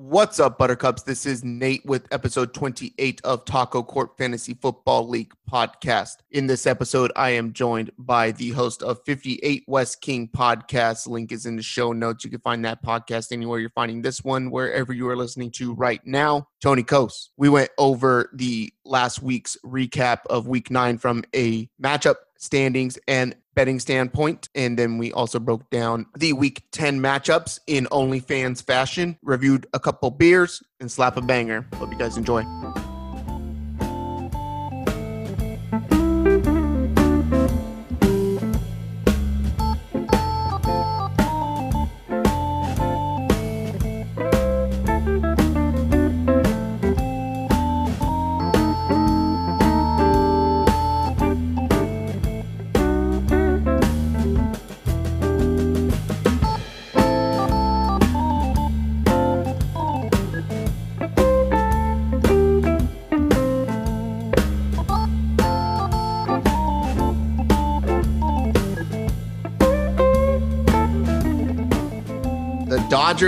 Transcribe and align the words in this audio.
What's 0.00 0.38
up, 0.38 0.58
Buttercups? 0.58 1.02
This 1.02 1.26
is 1.26 1.42
Nate 1.42 1.84
with 1.84 2.06
episode 2.12 2.54
28 2.54 3.20
of 3.24 3.44
Taco 3.44 3.82
Court 3.82 4.16
Fantasy 4.16 4.54
Football 4.54 5.08
League 5.08 5.32
podcast. 5.50 6.18
In 6.30 6.46
this 6.46 6.68
episode, 6.68 7.10
I 7.16 7.30
am 7.30 7.52
joined 7.52 7.90
by 7.98 8.30
the 8.30 8.50
host 8.50 8.84
of 8.84 9.00
58 9.06 9.64
West 9.66 10.00
King 10.00 10.28
podcast. 10.28 11.08
Link 11.08 11.32
is 11.32 11.46
in 11.46 11.56
the 11.56 11.64
show 11.64 11.90
notes. 11.90 12.22
You 12.22 12.30
can 12.30 12.38
find 12.38 12.64
that 12.64 12.80
podcast 12.80 13.32
anywhere 13.32 13.58
you're 13.58 13.70
finding 13.70 14.00
this 14.00 14.22
one, 14.22 14.52
wherever 14.52 14.92
you 14.92 15.08
are 15.08 15.16
listening 15.16 15.50
to 15.56 15.74
right 15.74 16.00
now. 16.06 16.46
Tony 16.62 16.84
Kos. 16.84 17.30
We 17.36 17.48
went 17.48 17.70
over 17.76 18.30
the 18.32 18.72
last 18.84 19.20
week's 19.20 19.56
recap 19.64 20.20
of 20.30 20.46
week 20.46 20.70
nine 20.70 20.98
from 20.98 21.24
a 21.34 21.68
matchup 21.82 22.14
standings 22.38 22.98
and 23.06 23.34
betting 23.54 23.78
standpoint. 23.78 24.48
And 24.54 24.78
then 24.78 24.98
we 24.98 25.12
also 25.12 25.38
broke 25.38 25.68
down 25.70 26.06
the 26.16 26.32
week 26.32 26.62
10 26.72 27.00
matchups 27.00 27.60
in 27.66 27.86
OnlyFans 27.86 28.64
fashion, 28.64 29.18
reviewed 29.22 29.66
a 29.74 29.80
couple 29.80 30.10
beers, 30.10 30.62
and 30.80 30.90
slap 30.90 31.16
a 31.16 31.20
banger. 31.20 31.66
Hope 31.74 31.92
you 31.92 31.98
guys 31.98 32.16
enjoy. 32.16 32.44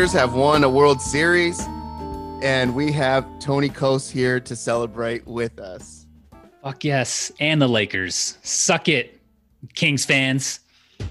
Have 0.01 0.33
won 0.33 0.65
a 0.65 0.69
World 0.69 1.03
Series, 1.03 1.61
and 2.43 2.75
we 2.75 2.91
have 2.91 3.39
Tony 3.39 3.69
Kos 3.69 4.09
here 4.09 4.41
to 4.41 4.57
celebrate 4.57 5.27
with 5.27 5.61
us. 5.61 6.07
Fuck 6.65 6.85
yes. 6.85 7.31
And 7.39 7.61
the 7.61 7.69
Lakers. 7.69 8.39
Suck 8.43 8.89
it, 8.89 9.21
Kings 9.75 10.07
fans. 10.07 10.61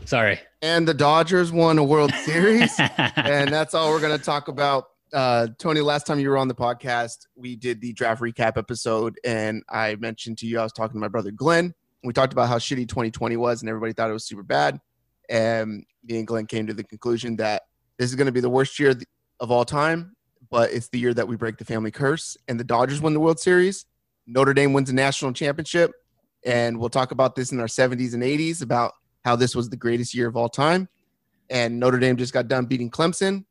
Sorry. 0.06 0.40
And 0.64 0.88
the 0.88 0.96
Dodgers 0.96 1.52
won 1.52 1.78
a 1.78 1.84
World 1.84 2.12
Series, 2.26 2.74
and 3.16 3.54
that's 3.54 3.76
all 3.76 3.92
we're 3.92 4.02
going 4.02 4.18
to 4.18 4.24
talk 4.24 4.48
about. 4.48 4.86
Uh, 5.14 5.50
Tony, 5.60 5.82
last 5.82 6.08
time 6.08 6.20
you 6.20 6.28
were 6.28 6.38
on 6.38 6.48
the 6.48 6.56
podcast, 6.56 7.28
we 7.36 7.56
did 7.56 7.82
the 7.82 7.94
draft 7.94 8.24
recap 8.24 8.58
episode, 8.58 9.20
and 9.24 9.62
I 9.70 9.98
mentioned 9.98 10.40
to 10.40 10.48
you 10.48 10.60
I 10.60 10.64
was 10.64 10.74
talking 10.74 10.96
to 10.96 11.00
my 11.00 11.10
brother 11.10 11.30
Glenn. 11.30 11.76
We 12.04 12.12
talked 12.12 12.34
about 12.34 12.50
how 12.50 12.58
shitty 12.58 12.90
2020 12.90 13.38
was, 13.38 13.62
and 13.62 13.70
everybody 13.70 13.94
thought 13.94 14.10
it 14.10 14.14
was 14.14 14.26
super 14.26 14.44
bad. 14.44 14.80
And 15.30 15.86
me 16.04 16.18
and 16.18 16.26
Glenn 16.26 16.48
came 16.48 16.66
to 16.66 16.74
the 16.74 16.84
conclusion 16.84 17.36
that 17.36 17.62
this 18.00 18.10
is 18.10 18.16
going 18.16 18.26
to 18.26 18.32
be 18.32 18.40
the 18.40 18.50
worst 18.50 18.80
year 18.80 18.96
of 19.40 19.52
all 19.52 19.66
time, 19.66 20.16
but 20.50 20.72
it's 20.72 20.88
the 20.88 20.98
year 20.98 21.14
that 21.14 21.28
we 21.28 21.36
break 21.36 21.58
the 21.58 21.66
family 21.66 21.92
curse. 21.92 22.36
And 22.48 22.60
the 22.60 22.64
Dodgers 22.64 23.02
win 23.02 23.14
the 23.14 23.20
World 23.20 23.40
Series. 23.40 23.86
Notre 24.26 24.54
Dame 24.54 24.74
wins 24.74 24.90
a 24.90 24.96
national 24.96 25.34
championship. 25.34 25.92
And 26.46 26.80
we'll 26.80 26.90
talk 26.90 27.12
about 27.12 27.36
this 27.36 27.52
in 27.52 27.60
our 27.60 27.68
70s 27.68 28.14
and 28.14 28.24
80s 28.24 28.62
about 28.64 28.94
how 29.26 29.36
this 29.36 29.54
was 29.54 29.70
the 29.70 29.76
greatest 29.78 30.16
year 30.16 30.28
of 30.28 30.38
all 30.38 30.48
time. 30.50 30.88
And 31.50 31.80
Notre 31.80 32.00
Dame 32.00 32.16
just 32.16 32.34
got 32.34 32.48
done 32.48 32.66
beating 32.66 32.90
Clemson 32.90 33.44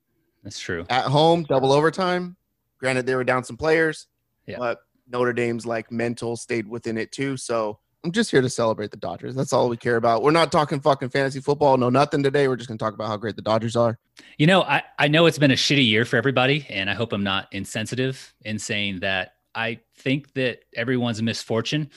That's 0.43 0.59
true. 0.59 0.87
at 0.89 1.05
home, 1.05 1.45
double 1.45 1.71
overtime. 1.73 2.37
Granted, 2.81 3.05
they 3.07 3.15
were 3.15 3.25
down 3.25 3.45
some 3.45 3.57
players, 3.59 4.07
Yeah. 4.47 4.57
but 4.59 4.79
Notre 5.11 5.33
Dame's 5.35 5.67
like 5.67 5.93
mental 5.93 6.37
stayed 6.37 6.67
within 6.69 6.97
it 6.97 7.13
too. 7.13 7.37
So 7.37 7.81
I'm 8.05 8.13
just 8.13 8.31
here 8.31 8.41
to 8.41 8.49
celebrate 8.49 8.91
the 8.91 8.97
Dodgers. 8.97 9.35
That's 9.35 9.53
all 9.53 9.69
we 9.69 9.77
care 9.77 9.97
about. 9.97 10.23
We're 10.23 10.31
not 10.31 10.53
talking 10.53 10.81
fucking 10.81 11.09
fantasy 11.09 11.41
football, 11.41 11.77
no 11.77 11.91
nothing 11.91 12.23
today. 12.23 12.47
We're 12.47 12.57
just 12.57 12.69
gonna 12.69 12.79
talk 12.79 12.95
about 12.95 13.09
how 13.09 13.17
great 13.17 13.37
the 13.37 13.43
Dodgers 13.43 13.75
are. 13.75 13.99
You 14.39 14.47
know, 14.47 14.63
I, 14.63 14.83
I 14.99 15.09
know 15.09 15.27
it's 15.27 15.39
been 15.39 15.51
a 15.51 15.55
shitty 15.55 15.87
year 15.87 16.05
for 16.05 16.17
everybody, 16.17 16.65
and 16.71 16.89
I 16.89 16.95
hope 16.95 17.13
I'm 17.13 17.25
not 17.25 17.49
insensitive 17.53 18.33
in 18.43 18.59
saying 18.59 19.01
that 19.01 19.35
I 19.55 19.81
think 19.97 20.33
that 20.35 20.61
everyone's 20.77 21.21
misfortune, 21.21 21.91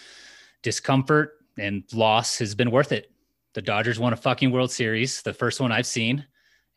discomfort, 0.63 1.33
and 1.59 1.83
loss 1.93 2.39
has 2.39 2.55
been 2.55 2.71
worth 2.71 2.91
it. 2.91 3.11
The 3.53 3.61
Dodgers 3.61 3.99
won 3.99 4.13
a 4.13 4.17
fucking 4.17 4.51
World 4.51 4.71
Series, 4.71 5.21
the 5.21 5.33
first 5.33 5.59
one 5.59 5.71
I've 5.71 5.85
seen, 5.85 6.25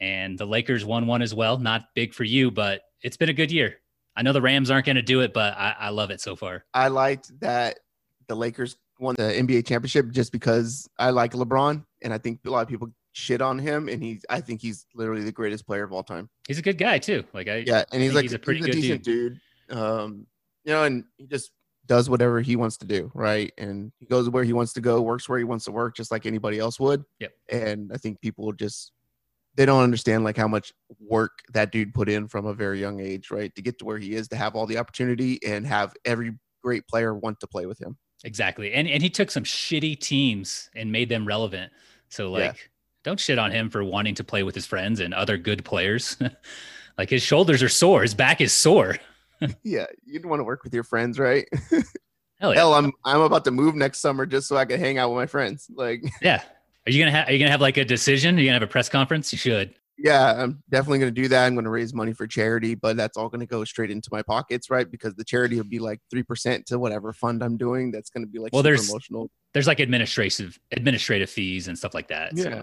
and 0.01 0.39
the 0.39 0.47
Lakers 0.47 0.85
won 0.85 1.07
one 1.07 1.23
as 1.23 1.35
well. 1.35 1.57
Not 1.57 1.95
big 1.95 2.13
for 2.13 2.25
you, 2.25 2.51
but 2.51 2.83
it's 3.03 3.17
been 3.17 3.31
a 3.31 3.35
good 3.35 3.51
year. 3.51 3.77
I 4.17 4.23
know 4.23 4.33
the 4.33 4.43
Rams 4.43 4.71
aren't 4.71 4.87
going 4.87 4.97
to 4.97 5.03
do 5.03 5.21
it, 5.21 5.33
but 5.33 5.57
I, 5.57 5.75
I 5.79 5.89
love 5.89 6.11
it 6.11 6.21
so 6.21 6.37
far. 6.37 6.65
I 6.75 6.89
liked 6.89 7.41
that 7.41 7.81
the 8.29 8.37
Lakers 8.37 8.77
won 8.99 9.15
the 9.17 9.25
NBA 9.25 9.67
championship 9.67 10.11
just 10.11 10.33
because 10.33 10.89
I 10.99 11.11
like 11.11 11.33
LeBron, 11.33 11.85
and 12.03 12.13
I 12.13 12.19
think 12.19 12.41
a 12.47 12.51
lot 12.51 12.63
of 12.63 12.69
people 12.69 12.89
shit 13.13 13.41
on 13.41 13.59
him, 13.59 13.89
and 13.89 14.03
he's 14.03 14.25
I 14.29 14.41
think 14.41 14.61
he's 14.61 14.87
literally 14.95 15.25
the 15.25 15.33
greatest 15.33 15.67
player 15.67 15.85
of 15.85 15.93
all 15.93 16.03
time. 16.03 16.29
He's 16.47 16.59
a 16.59 16.63
good 16.63 16.79
guy 16.79 16.99
too. 16.99 17.25
Like 17.33 17.49
I, 17.49 17.65
Yeah, 17.67 17.85
and 17.93 18.03
he's 18.03 18.15
like 18.15 18.23
he's 18.23 18.33
a 18.33 18.39
pretty 18.39 18.61
good 18.61 18.73
decent 18.73 19.03
dude. 19.03 19.41
Um, 19.71 20.27
you 20.65 20.73
know, 20.73 20.85
and 20.85 21.05
he 21.17 21.27
just 21.27 21.53
does 21.87 22.09
whatever 22.09 22.41
he 22.41 22.57
wants 22.57 22.77
to 22.79 22.87
do, 22.87 23.11
right? 23.15 23.53
And 23.59 23.93
he 23.99 24.07
goes 24.07 24.29
where 24.31 24.45
he 24.45 24.53
wants 24.53 24.73
to 24.75 24.81
go, 24.81 25.01
works 25.03 25.29
where 25.29 25.39
he 25.39 25.45
wants 25.45 25.67
to 25.67 25.73
work, 25.73 25.97
just 25.97 26.11
like 26.11 26.27
anybody 26.27 26.59
else 26.59 26.81
would. 26.81 27.05
Yep. 27.21 27.33
And 27.51 27.91
I 27.93 27.97
think 27.99 28.21
people 28.21 28.53
just 28.53 28.93
they 29.57 29.67
don't 29.67 29.83
understand 29.83 30.25
like 30.25 30.37
how 30.37 30.49
much 30.49 30.73
work 30.99 31.33
that 31.53 31.71
dude 31.71 31.95
put 31.95 32.09
in 32.09 32.27
from 32.27 32.47
a 32.47 32.55
very 32.55 32.81
young 32.81 33.01
age, 33.01 33.31
right? 33.31 33.55
To 33.55 33.63
get 33.63 33.79
to 33.79 33.85
where 33.85 33.99
he 33.99 34.15
is, 34.15 34.29
to 34.29 34.37
have 34.37 34.57
all 34.57 34.67
the 34.67 34.79
opportunity 34.79 35.39
and 35.47 35.67
have 35.67 35.95
every 36.05 36.33
great 36.63 36.87
player 36.89 37.15
want 37.15 37.39
to 37.41 37.47
play 37.47 37.67
with 37.67 37.81
him. 37.81 37.97
Exactly. 38.25 38.73
And 38.73 38.89
and 38.89 39.03
he 39.03 39.11
took 39.11 39.31
some 39.31 39.45
shitty 39.45 40.01
teams 40.01 40.71
and 40.75 40.91
made 40.91 41.09
them 41.09 41.27
relevant. 41.27 41.71
So 42.09 42.31
like 42.31 42.43
Yeah. 42.43 42.53
don't 43.05 43.21
shit 43.21 43.39
on 43.39 43.53
him 43.53 43.71
for 43.71 43.85
wanting 43.85 44.15
to 44.17 44.25
play 44.25 44.43
with 44.43 44.55
his 44.55 44.67
friends 44.67 45.01
and 45.01 45.15
other 45.15 45.37
good 45.37 45.65
players. 45.65 46.17
like 46.99 47.11
his 47.11 47.23
shoulders 47.23 47.63
are 47.63 47.69
sore, 47.69 48.03
his 48.03 48.15
back 48.15 48.41
is 48.41 48.53
sore. 48.53 48.97
yeah, 49.63 49.87
you'd 50.07 50.25
want 50.25 50.41
to 50.41 50.45
work 50.45 50.65
with 50.65 50.73
your 50.73 50.85
friends, 50.85 51.19
right? 51.19 51.47
Hell 52.41 52.53
yeah. 52.53 52.61
Hell, 52.61 52.75
I'm 52.75 52.93
I'm 53.05 53.21
about 53.21 53.45
to 53.45 53.51
move 53.51 53.75
next 53.75 54.01
summer 54.01 54.27
just 54.27 54.49
so 54.49 54.57
I 54.57 54.65
can 54.65 54.81
hang 54.81 54.99
out 54.99 55.11
with 55.11 55.17
my 55.17 55.27
friends. 55.27 55.69
Like, 55.75 56.03
yeah. 56.21 56.43
Are 56.87 56.91
you 56.91 56.99
gonna 57.01 57.11
have 57.13 57.29
are 57.29 57.33
you 57.33 57.39
gonna 57.39 57.51
have 57.51 57.61
like 57.61 57.77
a 57.77 57.85
decision? 57.85 58.37
Are 58.37 58.41
you 58.41 58.47
gonna 58.49 58.55
have 58.61 58.69
a 58.69 58.73
press 58.73 58.89
conference? 58.89 59.33
You 59.33 59.39
should. 59.39 59.75
Yeah, 59.99 60.43
I'm 60.43 60.63
definitely 60.71 60.99
going 60.99 61.15
to 61.15 61.23
do 61.23 61.29
that. 61.29 61.47
I'm 61.47 61.55
going 61.55 61.65
to 61.65 61.71
raise 61.71 61.95
money 61.95 62.13
for 62.13 62.27
charity, 62.27 62.75
but 62.75 62.97
that's 62.97 63.17
all 63.17 63.29
going 63.29 63.41
to 63.41 63.47
go 63.47 63.65
straight 63.65 63.91
into 63.91 64.09
my 64.13 64.23
pockets, 64.23 64.71
right? 64.71 64.91
Because 64.91 65.15
the 65.15 65.25
charity 65.25 65.57
will 65.57 65.65
be 65.65 65.79
like 65.79 66.01
three 66.11 66.23
percent 66.23 66.67
to 66.67 66.79
whatever 66.79 67.13
fund 67.13 67.43
I'm 67.43 67.57
doing. 67.57 67.91
That's 67.91 68.11
going 68.11 68.25
to 68.25 68.31
be 68.31 68.39
like 68.39 68.53
Well, 68.53 68.63
there's- 68.63 68.89
emotional. 68.89 69.31
There's 69.53 69.67
like 69.69 69.79
administrative 69.81 70.59
administrative 70.73 71.31
fees 71.31 71.69
and 71.69 71.79
stuff 71.79 71.95
like 71.95 72.09
that. 72.09 72.37
So 72.37 72.49
Yeah. 72.49 72.63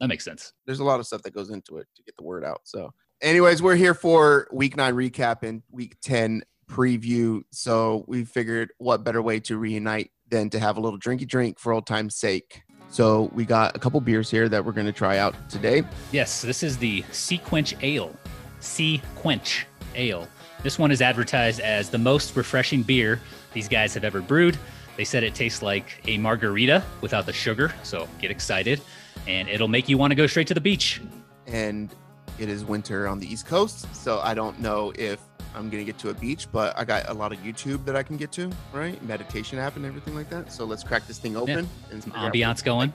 that 0.00 0.06
makes 0.06 0.24
sense. 0.24 0.52
there's 0.66 0.78
a 0.78 0.84
lot 0.84 1.00
of 1.00 1.06
stuff 1.06 1.22
that 1.22 1.34
goes 1.34 1.50
into 1.50 1.78
it 1.78 1.88
to 1.96 2.02
get 2.04 2.16
the 2.16 2.22
word 2.22 2.44
out. 2.44 2.60
So, 2.62 2.94
anyways, 3.20 3.60
we're 3.60 3.74
here 3.74 3.92
for 3.94 4.46
week 4.52 4.76
nine 4.76 4.94
recap 4.94 5.42
and 5.42 5.62
week 5.72 5.96
10 6.00 6.42
preview. 6.70 7.42
So, 7.50 8.04
we 8.06 8.24
figured 8.24 8.70
what 8.78 9.02
better 9.02 9.20
way 9.20 9.40
to 9.40 9.58
reunite 9.58 10.12
than 10.28 10.48
to 10.50 10.60
have 10.60 10.76
a 10.76 10.80
little 10.80 10.98
drinky 11.00 11.26
drink 11.26 11.58
for 11.58 11.72
old 11.72 11.86
time's 11.88 12.14
sake. 12.14 12.62
So, 12.90 13.30
we 13.34 13.44
got 13.44 13.76
a 13.76 13.78
couple 13.78 14.00
beers 14.00 14.30
here 14.30 14.48
that 14.48 14.64
we're 14.64 14.72
going 14.72 14.86
to 14.86 14.92
try 14.92 15.18
out 15.18 15.34
today. 15.50 15.82
Yes, 16.10 16.42
this 16.42 16.62
is 16.62 16.78
the 16.78 17.04
Sea 17.12 17.38
Quench 17.38 17.74
Ale. 17.82 18.14
Sea 18.60 19.02
Quench 19.16 19.66
Ale. 19.94 20.26
This 20.62 20.78
one 20.78 20.90
is 20.90 21.02
advertised 21.02 21.60
as 21.60 21.90
the 21.90 21.98
most 21.98 22.34
refreshing 22.34 22.82
beer 22.82 23.20
these 23.52 23.68
guys 23.68 23.94
have 23.94 24.04
ever 24.04 24.20
brewed. 24.20 24.58
They 24.96 25.04
said 25.04 25.22
it 25.22 25.34
tastes 25.34 25.62
like 25.62 26.02
a 26.06 26.18
margarita 26.18 26.82
without 27.00 27.26
the 27.26 27.32
sugar, 27.32 27.72
so 27.82 28.08
get 28.20 28.30
excited. 28.30 28.80
And 29.26 29.48
it'll 29.48 29.68
make 29.68 29.88
you 29.88 29.98
want 29.98 30.10
to 30.10 30.14
go 30.14 30.26
straight 30.26 30.46
to 30.48 30.54
the 30.54 30.60
beach. 30.60 31.00
And 31.46 31.94
it 32.38 32.48
is 32.48 32.64
winter 32.64 33.06
on 33.06 33.18
the 33.20 33.30
East 33.30 33.46
Coast. 33.46 33.86
So, 33.94 34.18
I 34.20 34.34
don't 34.34 34.58
know 34.60 34.92
if 34.96 35.20
I'm 35.58 35.68
going 35.68 35.84
to 35.84 35.84
get 35.84 35.98
to 35.98 36.10
a 36.10 36.14
beach, 36.14 36.46
but 36.52 36.78
I 36.78 36.84
got 36.84 37.08
a 37.08 37.12
lot 37.14 37.32
of 37.32 37.38
YouTube 37.40 37.84
that 37.84 37.96
I 37.96 38.02
can 38.02 38.16
get 38.16 38.30
to, 38.32 38.50
right? 38.72 39.02
Meditation 39.02 39.58
app 39.58 39.76
and 39.76 39.84
everything 39.84 40.14
like 40.14 40.30
that. 40.30 40.52
So, 40.52 40.64
let's 40.64 40.84
crack 40.84 41.06
this 41.06 41.18
thing 41.18 41.36
open 41.36 41.68
and 41.90 42.02
Some 42.02 42.12
ambiance 42.12 42.62
going. 42.62 42.92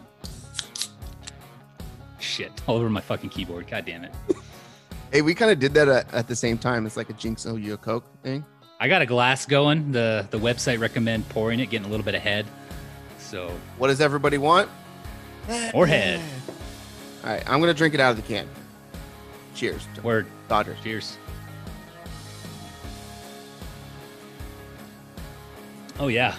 Shit, 2.19 2.51
all 2.67 2.77
over 2.77 2.89
my 2.89 3.01
fucking 3.01 3.29
keyboard. 3.29 3.67
God 3.67 3.85
damn 3.85 4.05
it. 4.05 4.13
Hey, 5.11 5.21
we 5.21 5.35
kind 5.35 5.51
of 5.51 5.59
did 5.59 5.75
that 5.75 5.88
at, 5.88 6.11
at 6.13 6.27
the 6.27 6.35
same 6.35 6.57
time. 6.57 6.88
It's 6.88 6.97
like 6.97 7.09
a 7.09 7.13
Jinx 7.13 7.45
owe 7.45 7.55
you 7.55 7.73
a 7.73 7.77
Coke 7.77 8.05
thing. 8.23 8.43
I 8.79 8.88
got 8.88 9.01
a 9.03 9.05
glass 9.05 9.45
going. 9.45 9.91
The 9.91 10.27
the 10.31 10.39
website 10.39 10.79
recommend 10.79 11.29
pouring 11.29 11.59
it, 11.59 11.69
getting 11.69 11.85
a 11.85 11.89
little 11.89 12.03
bit 12.03 12.15
ahead. 12.15 12.45
So 13.19 13.51
What 13.77 13.89
does 13.89 14.01
everybody 14.01 14.38
want? 14.39 14.69
Or 15.73 15.85
head. 15.85 16.19
All 17.23 17.29
right, 17.29 17.43
I'm 17.47 17.59
gonna 17.59 17.73
drink 17.73 17.93
it 17.93 17.99
out 17.99 18.11
of 18.11 18.15
the 18.15 18.23
can. 18.23 18.49
Cheers, 19.53 19.85
word. 20.01 20.25
Dodgers. 20.49 20.77
Cheers. 20.81 21.17
Oh 25.99 26.07
yeah. 26.07 26.35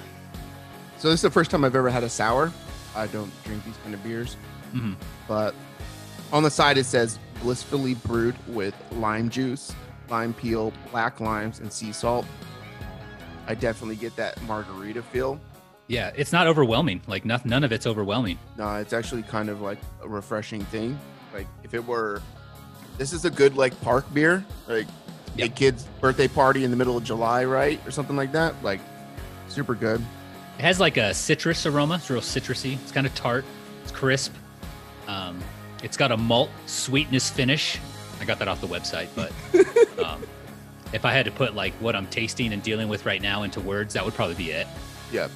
So 0.99 1.09
this 1.11 1.19
is 1.19 1.23
the 1.23 1.31
first 1.31 1.51
time 1.51 1.65
I've 1.65 1.77
ever 1.77 1.91
had 1.91 2.03
a 2.05 2.09
sour. 2.09 2.53
I 2.97 3.07
don't 3.09 3.31
drink 3.45 3.65
these 3.65 3.77
kind 3.83 3.95
of 3.95 4.03
beers, 4.03 4.37
Mhm. 4.75 4.97
but 5.29 5.55
on 6.33 6.43
the 6.43 6.51
side 6.51 6.79
it 6.79 6.85
says 6.87 7.19
blissfully 7.43 7.95
brewed 7.95 8.37
with 8.49 8.75
lime 8.93 9.29
juice 9.29 9.73
lime 10.11 10.35
peel, 10.35 10.71
black 10.93 11.19
limes, 11.21 11.61
and 11.61 11.73
sea 11.73 11.91
salt. 11.93 12.27
I 13.47 13.55
definitely 13.55 13.97
get 13.97 14.15
that 14.17 14.41
margarita 14.43 15.03
feel. 15.03 15.41
Yeah, 15.89 16.13
it's 16.15 16.31
not 16.33 16.47
overwhelming. 16.47 17.01
Like 17.07 17.25
none, 17.25 17.41
none 17.45 17.65
of 17.65 17.73
it's 17.73 17.87
overwhelming. 17.87 18.39
No, 18.59 18.77
it's 18.77 18.93
actually 18.93 19.23
kind 19.23 19.49
of 19.49 19.61
like 19.63 19.79
a 20.03 20.09
refreshing 20.09 20.63
thing. 20.67 20.99
Like 21.33 21.47
if 21.63 21.73
it 21.75 21.85
were, 21.87 22.21
this 22.99 23.13
is 23.15 23.25
a 23.25 23.31
good 23.31 23.57
like 23.57 23.79
park 23.81 24.05
beer, 24.13 24.45
like 24.69 24.87
a 25.39 25.49
kid's 25.49 25.85
birthday 26.01 26.29
party 26.29 26.65
in 26.65 26.71
the 26.71 26.77
middle 26.77 26.97
of 26.99 27.05
July, 27.05 27.45
right, 27.45 27.81
or 27.87 27.91
something 27.91 28.15
like 28.17 28.33
that. 28.33 28.55
Like 28.63 28.81
super 29.55 29.75
good. 29.75 30.01
It 30.59 30.63
has 30.63 30.81
like 30.81 30.97
a 30.97 31.15
citrus 31.15 31.67
aroma. 31.67 31.97
It's 31.97 32.11
real 32.11 32.21
citrusy. 32.21 32.75
It's 32.83 32.93
kind 32.93 33.07
of 33.07 33.15
tart. 33.15 33.45
It's 33.83 33.93
crisp. 33.93 34.33
Um, 35.07 35.41
it's 35.83 35.97
got 35.97 36.13
a 36.13 36.17
malt 36.17 36.51
sweetness 36.67 37.31
finish. 37.31 37.79
I 38.21 38.25
got 38.25 38.39
that 38.39 38.49
off 38.49 38.61
the 38.61 38.67
website, 38.67 39.09
but 39.15 39.33
um, 40.05 40.23
if 40.93 41.05
I 41.05 41.13
had 41.13 41.25
to 41.27 41.31
put 41.33 41.55
like 41.55 41.73
what 41.75 41.95
I'm 41.97 42.07
tasting 42.07 42.53
and 42.53 42.63
dealing 42.63 42.89
with 42.89 43.05
right 43.07 43.21
now 43.21 43.43
into 43.43 43.61
words, 43.61 43.95
that 43.95 44.05
would 44.05 44.15
probably 44.15 44.37
be 44.37 44.51
it. 44.51 44.67
Yeah, 45.13 45.29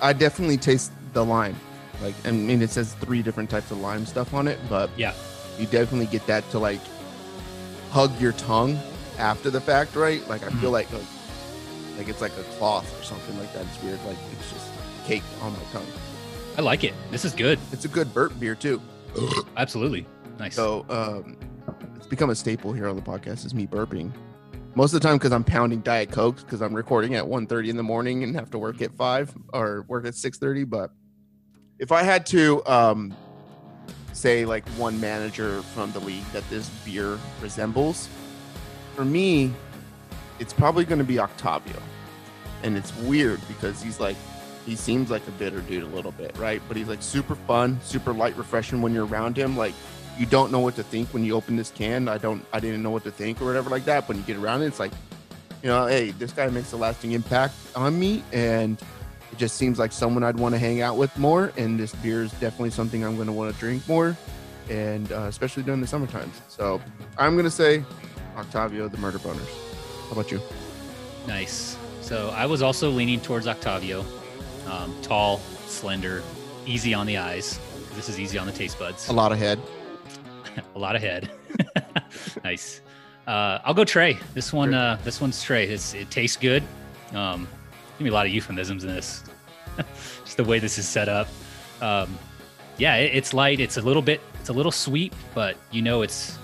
I 0.00 0.12
definitely 0.12 0.58
taste 0.58 0.92
the 1.12 1.24
lime. 1.24 1.56
Like 2.02 2.14
I 2.24 2.30
mean, 2.30 2.62
it 2.62 2.70
says 2.70 2.94
three 2.94 3.22
different 3.22 3.50
types 3.50 3.70
of 3.70 3.78
lime 3.80 4.06
stuff 4.06 4.32
on 4.34 4.46
it, 4.48 4.58
but 4.68 4.90
Yeah. 4.96 5.14
you 5.58 5.66
definitely 5.66 6.06
get 6.06 6.26
that 6.26 6.48
to 6.50 6.58
like 6.58 6.80
hug 7.90 8.18
your 8.20 8.32
tongue 8.32 8.78
after 9.18 9.50
the 9.50 9.60
fact, 9.60 9.96
right? 9.96 10.26
Like 10.28 10.44
I 10.44 10.50
feel 10.60 10.70
like 10.70 10.90
like, 10.92 11.02
like 12.00 12.08
it's 12.08 12.22
like 12.22 12.32
a 12.38 12.42
cloth 12.54 12.98
or 12.98 13.04
something 13.04 13.38
like 13.38 13.52
that. 13.52 13.66
It's 13.66 13.82
weird. 13.82 14.02
Like 14.06 14.16
it's 14.32 14.50
just 14.50 14.70
cake 15.04 15.22
on 15.42 15.52
my 15.52 15.58
tongue. 15.70 15.86
I 16.56 16.62
like 16.62 16.82
it. 16.82 16.94
This 17.10 17.26
is 17.26 17.34
good. 17.34 17.58
It's 17.72 17.84
a 17.84 17.88
good 17.88 18.14
burp 18.14 18.32
beer 18.40 18.54
too. 18.54 18.80
Absolutely. 19.58 20.06
Nice. 20.38 20.54
So 20.54 20.86
um, 20.88 21.36
it's 21.96 22.06
become 22.06 22.30
a 22.30 22.34
staple 22.34 22.72
here 22.72 22.88
on 22.88 22.96
the 22.96 23.02
podcast 23.02 23.44
is 23.44 23.52
me 23.52 23.66
burping. 23.66 24.10
Most 24.74 24.94
of 24.94 25.02
the 25.02 25.06
time 25.06 25.18
because 25.18 25.30
I'm 25.30 25.44
pounding 25.44 25.80
Diet 25.80 26.10
Cokes 26.10 26.42
because 26.42 26.62
I'm 26.62 26.72
recording 26.72 27.16
at 27.16 27.24
1.30 27.24 27.68
in 27.68 27.76
the 27.76 27.82
morning 27.82 28.24
and 28.24 28.34
have 28.34 28.50
to 28.52 28.58
work 28.58 28.80
at 28.80 28.94
5 28.94 29.36
or 29.52 29.84
work 29.86 30.06
at 30.06 30.14
6.30. 30.14 30.70
But 30.70 30.92
if 31.78 31.92
I 31.92 32.02
had 32.02 32.24
to 32.26 32.64
um, 32.64 33.14
say 34.14 34.46
like 34.46 34.66
one 34.70 34.98
manager 34.98 35.60
from 35.74 35.92
the 35.92 36.00
league 36.00 36.24
that 36.32 36.48
this 36.48 36.70
beer 36.82 37.18
resembles, 37.42 38.08
for 38.96 39.04
me, 39.04 39.52
it's 40.40 40.52
probably 40.52 40.84
going 40.84 40.98
to 40.98 41.04
be 41.04 41.20
Octavio. 41.20 41.76
And 42.62 42.76
it's 42.76 42.94
weird 42.96 43.40
because 43.46 43.80
he's 43.80 44.00
like, 44.00 44.16
he 44.66 44.74
seems 44.74 45.10
like 45.10 45.26
a 45.28 45.30
bitter 45.32 45.60
dude 45.60 45.84
a 45.84 45.86
little 45.86 46.12
bit, 46.12 46.36
right? 46.36 46.60
But 46.66 46.76
he's 46.76 46.88
like 46.88 47.02
super 47.02 47.34
fun, 47.34 47.78
super 47.82 48.12
light, 48.12 48.36
refreshing 48.36 48.82
when 48.82 48.92
you're 48.92 49.06
around 49.06 49.36
him. 49.36 49.56
Like 49.56 49.74
you 50.18 50.26
don't 50.26 50.52
know 50.52 50.60
what 50.60 50.76
to 50.76 50.82
think 50.82 51.08
when 51.14 51.24
you 51.24 51.34
open 51.34 51.56
this 51.56 51.70
can. 51.70 52.08
I 52.08 52.18
don't, 52.18 52.44
I 52.52 52.60
didn't 52.60 52.82
know 52.82 52.90
what 52.90 53.04
to 53.04 53.10
think 53.10 53.40
or 53.40 53.46
whatever 53.46 53.70
like 53.70 53.84
that. 53.86 54.00
But 54.00 54.08
when 54.08 54.16
you 54.18 54.22
get 54.24 54.36
around 54.36 54.62
it, 54.62 54.66
it's 54.66 54.80
like, 54.80 54.92
you 55.62 55.68
know, 55.68 55.86
hey, 55.86 56.10
this 56.12 56.32
guy 56.32 56.48
makes 56.48 56.72
a 56.72 56.76
lasting 56.76 57.12
impact 57.12 57.54
on 57.74 57.98
me, 57.98 58.22
and 58.32 58.80
it 59.30 59.38
just 59.38 59.56
seems 59.56 59.78
like 59.78 59.92
someone 59.92 60.24
I'd 60.24 60.38
want 60.38 60.54
to 60.54 60.58
hang 60.58 60.80
out 60.80 60.96
with 60.96 61.16
more. 61.18 61.52
And 61.56 61.78
this 61.78 61.94
beer 61.96 62.22
is 62.22 62.32
definitely 62.32 62.70
something 62.70 63.04
I'm 63.04 63.16
going 63.16 63.28
to 63.28 63.32
want 63.32 63.52
to 63.52 63.60
drink 63.60 63.86
more, 63.88 64.16
and 64.68 65.10
uh, 65.12 65.22
especially 65.22 65.62
during 65.62 65.80
the 65.80 65.86
summer 65.86 66.06
times. 66.06 66.40
So 66.48 66.80
I'm 67.18 67.32
going 67.34 67.44
to 67.44 67.50
say 67.50 67.84
Octavio, 68.36 68.88
the 68.88 68.98
Murder 68.98 69.18
Boners. 69.18 69.69
How 70.10 70.14
about 70.14 70.32
you? 70.32 70.42
Nice. 71.28 71.76
So 72.00 72.30
I 72.30 72.44
was 72.44 72.62
also 72.62 72.90
leaning 72.90 73.20
towards 73.20 73.46
Octavio. 73.46 74.04
Um, 74.66 74.92
tall, 75.02 75.38
slender, 75.66 76.24
easy 76.66 76.92
on 76.92 77.06
the 77.06 77.16
eyes. 77.16 77.60
This 77.94 78.08
is 78.08 78.18
easy 78.18 78.36
on 78.36 78.48
the 78.48 78.52
taste 78.52 78.76
buds. 78.76 79.08
A 79.08 79.12
lot 79.12 79.30
of 79.30 79.38
head. 79.38 79.60
a 80.74 80.78
lot 80.78 80.96
of 80.96 81.02
head. 81.02 81.30
nice. 82.44 82.80
Uh, 83.28 83.60
I'll 83.62 83.72
go 83.72 83.84
Trey. 83.84 84.18
This 84.34 84.52
one, 84.52 84.74
uh, 84.74 84.98
this 85.04 85.20
one's 85.20 85.40
Trey. 85.44 85.68
It's, 85.68 85.94
it 85.94 86.10
tastes 86.10 86.36
good. 86.36 86.64
Um, 87.12 87.46
give 87.96 88.04
me 88.04 88.10
a 88.10 88.12
lot 88.12 88.26
of 88.26 88.32
euphemisms 88.32 88.82
in 88.82 88.90
this. 88.90 89.22
Just 90.24 90.36
the 90.38 90.44
way 90.44 90.58
this 90.58 90.76
is 90.76 90.88
set 90.88 91.08
up. 91.08 91.28
Um, 91.80 92.18
yeah, 92.78 92.96
it, 92.96 93.14
it's 93.14 93.32
light. 93.32 93.60
It's 93.60 93.76
a 93.76 93.82
little 93.82 94.02
bit. 94.02 94.20
It's 94.40 94.48
a 94.48 94.52
little 94.52 94.72
sweet, 94.72 95.12
but 95.36 95.56
you 95.70 95.82
know, 95.82 96.02
it's. 96.02 96.36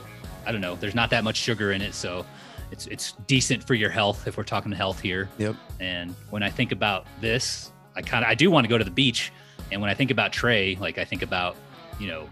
I 0.47 0.53
don't 0.53 0.61
know. 0.61 0.77
There's 0.77 0.95
not 0.95 1.11
that 1.11 1.25
much 1.25 1.35
sugar 1.35 1.73
in 1.73 1.83
it, 1.83 1.93
so 1.93 2.25
it's 2.71 2.87
it's 2.87 3.13
decent 3.27 3.65
for 3.65 3.75
your 3.75 3.91
health 3.91 4.27
if 4.27 4.37
we're 4.37 4.45
talking 4.45 4.73
health 4.73 5.01
here. 5.01 5.29
Yep. 5.39 5.57
And 5.81 6.15
when 6.31 6.43
I 6.43 6.51
think 6.51 6.73
about 6.73 7.07
this, 7.21 7.73
I 7.95 8.03
kind 8.03 8.25
of 8.25 8.31
I 8.31 8.35
do 8.35 8.51
want 8.51 8.65
to 8.65 8.69
go 8.69 8.79
to 8.79 8.85
the 8.85 8.91
beach. 8.91 9.33
And 9.73 9.81
when 9.81 9.91
I 9.91 9.95
think 9.95 10.11
about 10.11 10.33
Trey, 10.33 10.77
like 10.77 10.99
I 10.99 11.05
think 11.05 11.23
about, 11.23 11.57
you 11.99 12.09
know, 12.09 12.29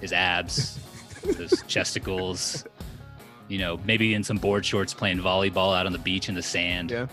his 0.00 0.12
abs, 0.12 0.78
his 1.22 1.62
chesticles, 1.66 2.64
you 3.48 3.58
know, 3.58 3.78
maybe 3.84 4.14
in 4.14 4.24
some 4.24 4.38
board 4.38 4.64
shorts 4.64 4.94
playing 4.94 5.18
volleyball 5.18 5.76
out 5.76 5.86
on 5.86 5.92
the 5.92 5.98
beach 5.98 6.28
in 6.28 6.34
the 6.34 6.42
sand. 6.42 6.90
Yeah. 6.90 7.06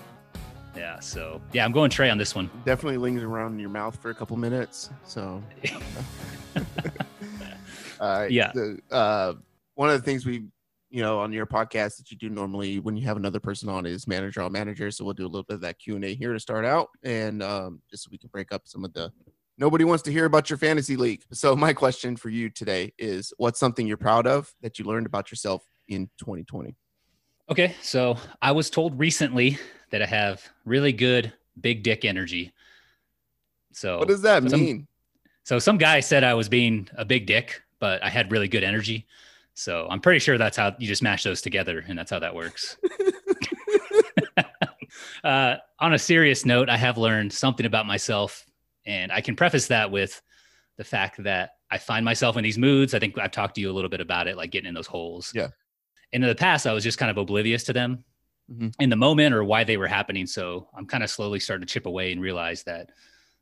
Yeah. 0.75 0.99
So 0.99 1.41
yeah, 1.51 1.65
I'm 1.65 1.71
going 1.71 1.89
Trey 1.89 2.09
on 2.09 2.17
this 2.17 2.33
one. 2.33 2.49
Definitely 2.65 2.97
lingers 2.97 3.23
around 3.23 3.53
in 3.53 3.59
your 3.59 3.69
mouth 3.69 3.97
for 4.01 4.09
a 4.09 4.15
couple 4.15 4.37
minutes. 4.37 4.89
So. 5.03 5.43
uh, 7.99 8.27
Yeah. 8.29 8.51
The, 8.53 8.79
uh, 8.89 9.33
one 9.75 9.89
of 9.89 9.99
the 9.99 10.05
things 10.05 10.25
we, 10.25 10.45
you 10.91 11.01
know, 11.01 11.19
on 11.19 11.31
your 11.31 11.45
podcast 11.45 11.97
that 11.97 12.11
you 12.11 12.17
do 12.17 12.29
normally 12.29 12.79
when 12.79 12.95
you 12.97 13.05
have 13.07 13.17
another 13.17 13.39
person 13.39 13.69
on 13.69 13.85
is 13.85 14.07
manager 14.07 14.41
on 14.41 14.51
manager. 14.51 14.91
So 14.91 15.05
we'll 15.05 15.13
do 15.13 15.25
a 15.25 15.27
little 15.27 15.43
bit 15.43 15.55
of 15.55 15.61
that 15.61 15.79
Q 15.79 15.95
and 15.95 16.03
A 16.03 16.13
here 16.13 16.33
to 16.33 16.39
start 16.39 16.65
out, 16.65 16.89
and 17.03 17.41
um, 17.41 17.81
just 17.89 18.03
so 18.03 18.09
we 18.11 18.17
can 18.17 18.29
break 18.29 18.51
up 18.51 18.63
some 18.65 18.83
of 18.85 18.93
the. 18.93 19.11
Nobody 19.57 19.83
wants 19.83 20.01
to 20.03 20.11
hear 20.11 20.25
about 20.25 20.49
your 20.49 20.57
fantasy 20.57 20.95
league. 20.95 21.23
So 21.31 21.55
my 21.55 21.71
question 21.73 22.15
for 22.15 22.29
you 22.29 22.49
today 22.49 22.93
is, 22.97 23.31
what's 23.37 23.59
something 23.59 23.85
you're 23.85 23.97
proud 23.97 24.25
of 24.27 24.51
that 24.61 24.79
you 24.79 24.85
learned 24.85 25.05
about 25.05 25.29
yourself 25.31 25.63
in 25.87 26.09
2020? 26.17 26.75
Okay. 27.49 27.75
So 27.81 28.17
I 28.41 28.53
was 28.53 28.69
told 28.69 28.97
recently 28.97 29.59
that 29.91 30.01
I 30.01 30.05
have 30.07 30.41
really 30.65 30.93
good 30.93 31.31
big 31.59 31.83
dick 31.83 32.05
energy. 32.05 32.53
So 33.71 33.99
What 33.99 34.07
does 34.07 34.21
that 34.23 34.49
some- 34.49 34.59
mean? 34.59 34.87
So 35.43 35.59
some 35.59 35.77
guy 35.77 35.99
said 35.99 36.23
I 36.23 36.33
was 36.33 36.49
being 36.49 36.87
a 36.97 37.03
big 37.05 37.25
dick, 37.25 37.61
but 37.79 38.03
I 38.03 38.09
had 38.09 38.31
really 38.31 38.47
good 38.47 38.63
energy. 38.63 39.05
So 39.61 39.87
I'm 39.89 39.99
pretty 40.01 40.19
sure 40.19 40.37
that's 40.39 40.57
how 40.57 40.75
you 40.79 40.87
just 40.87 41.03
mash 41.03 41.23
those 41.23 41.41
together, 41.41 41.83
and 41.87 41.97
that's 41.97 42.09
how 42.09 42.19
that 42.19 42.33
works. 42.33 42.77
uh, 45.23 45.55
on 45.79 45.93
a 45.93 45.99
serious 45.99 46.45
note, 46.45 46.69
I 46.69 46.77
have 46.77 46.97
learned 46.97 47.31
something 47.31 47.65
about 47.65 47.85
myself, 47.85 48.45
and 48.85 49.11
I 49.11 49.21
can 49.21 49.35
preface 49.35 49.67
that 49.67 49.91
with 49.91 50.21
the 50.77 50.83
fact 50.83 51.23
that 51.23 51.51
I 51.69 51.77
find 51.77 52.03
myself 52.03 52.37
in 52.37 52.43
these 52.43 52.57
moods. 52.57 52.93
I 52.93 52.99
think 52.99 53.17
I've 53.19 53.31
talked 53.31 53.55
to 53.55 53.61
you 53.61 53.69
a 53.69 53.73
little 53.73 53.89
bit 53.89 54.01
about 54.01 54.27
it, 54.27 54.35
like 54.35 54.51
getting 54.51 54.67
in 54.67 54.73
those 54.73 54.87
holes. 54.87 55.31
Yeah. 55.35 55.49
And 56.11 56.23
in 56.23 56.27
the 56.29 56.35
past, 56.35 56.65
I 56.65 56.73
was 56.73 56.83
just 56.83 56.97
kind 56.97 57.11
of 57.11 57.17
oblivious 57.17 57.63
to 57.65 57.73
them 57.73 58.03
Mhm. 58.51 58.73
in 58.79 58.89
the 58.89 58.95
moment 58.95 59.33
or 59.33 59.43
why 59.43 59.63
they 59.63 59.77
were 59.77 59.87
happening. 59.87 60.25
So 60.25 60.67
I'm 60.75 60.85
kind 60.87 61.03
of 61.03 61.09
slowly 61.09 61.39
starting 61.39 61.65
to 61.65 61.71
chip 61.71 61.85
away 61.85 62.11
and 62.11 62.21
realize 62.21 62.63
that 62.63 62.89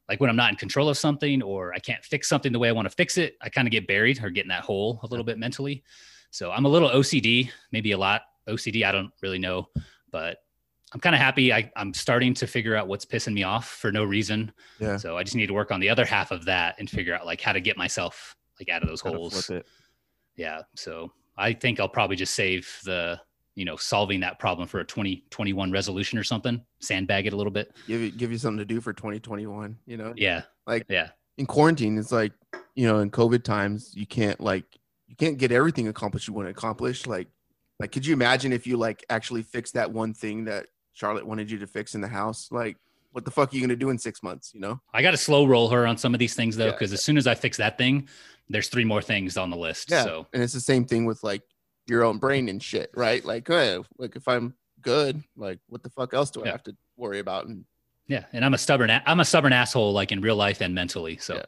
like 0.09 0.19
when 0.19 0.29
I'm 0.29 0.35
not 0.35 0.49
in 0.49 0.55
control 0.55 0.89
of 0.89 0.97
something 0.97 1.41
or 1.43 1.71
I 1.73 1.79
can't 1.79 2.03
fix 2.03 2.27
something 2.27 2.51
the 2.51 2.59
way 2.59 2.67
I 2.67 2.71
want 2.71 2.89
to 2.89 2.95
fix 2.95 3.17
it, 3.17 3.37
I 3.41 3.49
kind 3.49 3.67
of 3.67 3.71
get 3.71 3.87
buried 3.87 4.21
or 4.23 4.31
get 4.31 4.43
in 4.43 4.49
that 4.49 4.63
hole 4.63 4.99
a 5.03 5.07
little 5.07 5.23
bit 5.23 5.37
mentally. 5.37 5.83
So 6.31 6.51
I'm 6.51 6.65
a 6.65 6.69
little 6.69 6.89
OCD, 6.89 7.51
maybe 7.71 7.91
a 7.91 7.97
lot 7.97 8.23
OCD. 8.47 8.83
I 8.83 8.91
don't 8.91 9.11
really 9.21 9.37
know, 9.37 9.69
but 10.11 10.37
I'm 10.91 10.99
kind 10.99 11.13
of 11.13 11.21
happy. 11.21 11.53
I, 11.53 11.71
I'm 11.75 11.93
starting 11.93 12.33
to 12.35 12.47
figure 12.47 12.75
out 12.75 12.87
what's 12.87 13.05
pissing 13.05 13.33
me 13.33 13.43
off 13.43 13.67
for 13.67 13.91
no 13.91 14.03
reason. 14.03 14.51
Yeah. 14.79 14.97
So 14.97 15.15
I 15.15 15.23
just 15.23 15.35
need 15.35 15.47
to 15.47 15.53
work 15.53 15.71
on 15.71 15.79
the 15.79 15.89
other 15.89 16.05
half 16.05 16.31
of 16.31 16.45
that 16.45 16.75
and 16.79 16.89
figure 16.89 17.15
out 17.15 17.27
like 17.27 17.39
how 17.39 17.51
to 17.51 17.61
get 17.61 17.77
myself 17.77 18.35
like 18.59 18.69
out 18.69 18.81
of 18.81 18.89
those 18.89 19.01
holes. 19.01 19.51
Yeah. 20.35 20.61
So 20.75 21.11
I 21.37 21.53
think 21.53 21.79
I'll 21.79 21.87
probably 21.87 22.15
just 22.15 22.33
save 22.33 22.79
the, 22.83 23.19
you 23.59 23.65
know, 23.65 23.75
solving 23.75 24.21
that 24.21 24.39
problem 24.39 24.67
for 24.67 24.79
a 24.79 24.85
2021 24.85 25.69
resolution 25.71 26.17
or 26.17 26.23
something, 26.23 26.61
sandbag 26.79 27.27
it 27.27 27.33
a 27.33 27.35
little 27.35 27.51
bit. 27.51 27.73
Give 27.87 27.99
you, 27.99 28.09
give 28.11 28.31
you 28.31 28.37
something 28.37 28.57
to 28.59 28.65
do 28.65 28.79
for 28.79 28.93
2021. 28.93 29.77
You 29.85 29.97
know. 29.97 30.13
Yeah. 30.15 30.43
Like- 30.65 30.85
yeah. 30.87 31.09
in 31.37 31.45
quarantine 31.45 31.97
it's 31.97 32.11
like 32.11 32.31
you 32.75 32.85
know 32.87 32.99
in 32.99 33.09
covid 33.09 33.43
times 33.43 33.91
you 33.95 34.05
can't 34.05 34.39
like 34.39 34.65
you 35.07 35.15
can't 35.15 35.37
get 35.37 35.51
everything 35.51 35.87
accomplished 35.87 36.27
you 36.27 36.33
want 36.33 36.45
to 36.45 36.51
accomplish 36.51 37.07
like 37.07 37.27
like 37.79 37.91
could 37.91 38.05
you 38.05 38.13
imagine 38.13 38.51
if 38.53 38.67
you 38.67 38.75
like 38.77 39.03
actually 39.09 39.41
fix 39.41 39.71
that 39.71 39.91
one 39.91 40.13
thing 40.13 40.45
that 40.45 40.67
charlotte 40.93 41.25
wanted 41.25 41.49
you 41.49 41.57
to 41.57 41.65
fix 41.65 41.95
in 41.95 42.01
the 42.01 42.07
house 42.07 42.49
like 42.51 42.77
what 43.13 43.23
the 43.25 43.31
fuck 43.31 43.51
are 43.51 43.55
you 43.55 43.61
going 43.61 43.69
to 43.69 43.75
do 43.75 43.89
in 43.89 43.97
six 43.97 44.21
months 44.21 44.51
you 44.53 44.59
know 44.59 44.79
I 44.93 45.01
got 45.01 45.11
to 45.11 45.17
slow 45.17 45.45
roll 45.47 45.69
her 45.69 45.87
on 45.87 45.97
some 45.97 46.13
of 46.13 46.19
these 46.19 46.35
things 46.35 46.55
though, 46.55 46.65
Yeah. 46.67 46.71
because 46.73 46.93
as 46.93 47.03
soon 47.03 47.17
as 47.17 47.25
I 47.25 47.33
fix 47.35 47.57
that 47.57 47.77
thing, 47.77 48.07
there's 48.49 48.67
three 48.69 48.85
more 48.85 49.01
things 49.01 49.35
on 49.37 49.49
the 49.49 49.57
list. 49.57 49.89
Yeah. 49.89 50.03
So 50.03 50.27
and 50.33 50.43
it's 50.43 50.53
the 50.53 50.59
same 50.59 50.85
thing 50.85 51.05
with 51.05 51.23
like 51.23 51.41
your 51.89 52.03
own 52.03 52.17
brain 52.19 52.48
and 52.50 52.62
shit 52.62 52.91
right 52.96 53.25
like 53.25 53.48
hey, 53.48 53.77
like 53.98 54.15
if 54.15 54.27
i'm 54.27 54.53
good 54.81 55.22
like 55.36 55.60
what 55.67 55.84
the 55.84 55.89
fuck 55.89 56.13
else 56.13 56.29
do 56.31 56.41
i 56.41 56.46
Yeah. 56.46 56.51
have 56.51 56.63
to 56.63 56.75
worry 56.96 57.19
about 57.19 57.48
and 57.48 57.65
yeah, 58.08 58.25
and 58.34 58.43
I'm 58.43 58.55
a 58.55 58.58
stubborn, 58.58 58.89
I'm 59.05 59.19
a 59.19 59.25
stubborn 59.25 59.53
asshole, 59.53 59.93
like 59.93 60.12
in 60.12 60.19
real 60.19 60.36
life 60.36 60.62
and 60.62 60.74
mentally. 60.74 61.17
So 61.17 61.36
Yeah. 61.36 61.43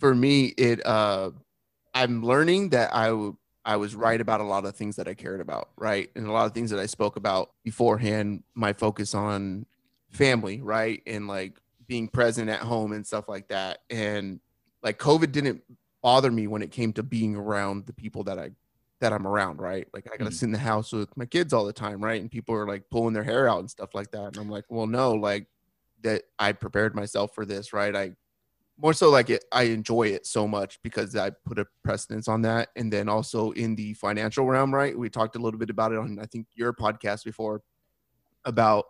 for 0.00 0.16
me 0.16 0.46
it 0.58 0.84
uh 0.84 1.30
i'm 1.94 2.24
learning 2.24 2.70
that 2.70 2.92
i 2.92 3.06
w- 3.06 3.36
i 3.64 3.76
was 3.76 3.94
right 3.94 4.20
about 4.20 4.40
a 4.40 4.44
lot 4.44 4.64
of 4.64 4.74
things 4.74 4.96
that 4.96 5.06
i 5.06 5.14
cared 5.14 5.40
about 5.40 5.70
right 5.76 6.10
and 6.16 6.26
a 6.26 6.32
lot 6.32 6.44
of 6.46 6.52
things 6.54 6.70
that 6.70 6.80
i 6.80 6.86
spoke 6.86 7.14
about 7.16 7.52
beforehand 7.62 8.42
my 8.54 8.72
focus 8.72 9.14
on 9.14 9.64
family 10.10 10.60
right 10.60 11.02
and 11.06 11.28
like 11.28 11.60
being 11.86 12.08
present 12.08 12.50
at 12.50 12.60
home 12.60 12.90
and 12.92 13.06
stuff 13.06 13.28
like 13.28 13.46
that 13.48 13.78
and 13.88 14.40
like 14.82 14.98
covid 14.98 15.30
didn't 15.30 15.62
bother 16.02 16.30
me 16.32 16.46
when 16.48 16.62
it 16.62 16.72
came 16.72 16.92
to 16.92 17.02
being 17.04 17.36
around 17.36 17.86
the 17.86 17.92
people 17.92 18.24
that 18.24 18.38
i 18.40 18.50
that 19.00 19.12
I'm 19.12 19.26
around, 19.26 19.60
right? 19.60 19.86
Like 19.92 20.08
I 20.12 20.16
gotta 20.16 20.30
Mhm. 20.30 20.34
sit 20.34 20.46
in 20.46 20.52
the 20.52 20.58
house 20.58 20.92
with 20.92 21.14
my 21.16 21.26
kids 21.26 21.52
all 21.52 21.64
the 21.66 21.72
time, 21.72 22.02
right? 22.02 22.20
And 22.20 22.30
people 22.30 22.54
are 22.54 22.66
like 22.66 22.88
pulling 22.90 23.14
their 23.14 23.24
hair 23.24 23.48
out 23.48 23.60
and 23.60 23.70
stuff 23.70 23.94
like 23.94 24.10
that. 24.12 24.26
And 24.28 24.38
I'm 24.38 24.48
like, 24.50 24.64
well, 24.68 24.86
no, 24.86 25.12
like 25.12 25.48
that 26.02 26.24
I 26.38 26.52
prepared 26.52 26.94
myself 26.94 27.34
for 27.34 27.44
this, 27.44 27.72
right? 27.72 27.94
I 27.94 28.16
more 28.78 28.94
so 28.94 29.10
like 29.10 29.30
it, 29.30 29.44
I 29.52 29.64
enjoy 29.64 30.08
it 30.08 30.26
so 30.26 30.48
much 30.48 30.80
because 30.82 31.16
I 31.16 31.30
put 31.30 31.58
a 31.58 31.66
precedence 31.84 32.28
on 32.28 32.42
that. 32.42 32.70
And 32.76 32.92
then 32.92 33.08
also 33.08 33.52
in 33.52 33.74
the 33.76 33.94
financial 33.94 34.46
realm, 34.46 34.74
right? 34.74 34.98
We 34.98 35.10
talked 35.10 35.36
a 35.36 35.38
little 35.40 35.58
bit 35.60 35.70
about 35.70 35.92
it 35.92 35.98
on 35.98 36.18
I 36.20 36.26
think 36.26 36.46
your 36.54 36.72
podcast 36.74 37.24
before 37.24 37.62
about 38.44 38.86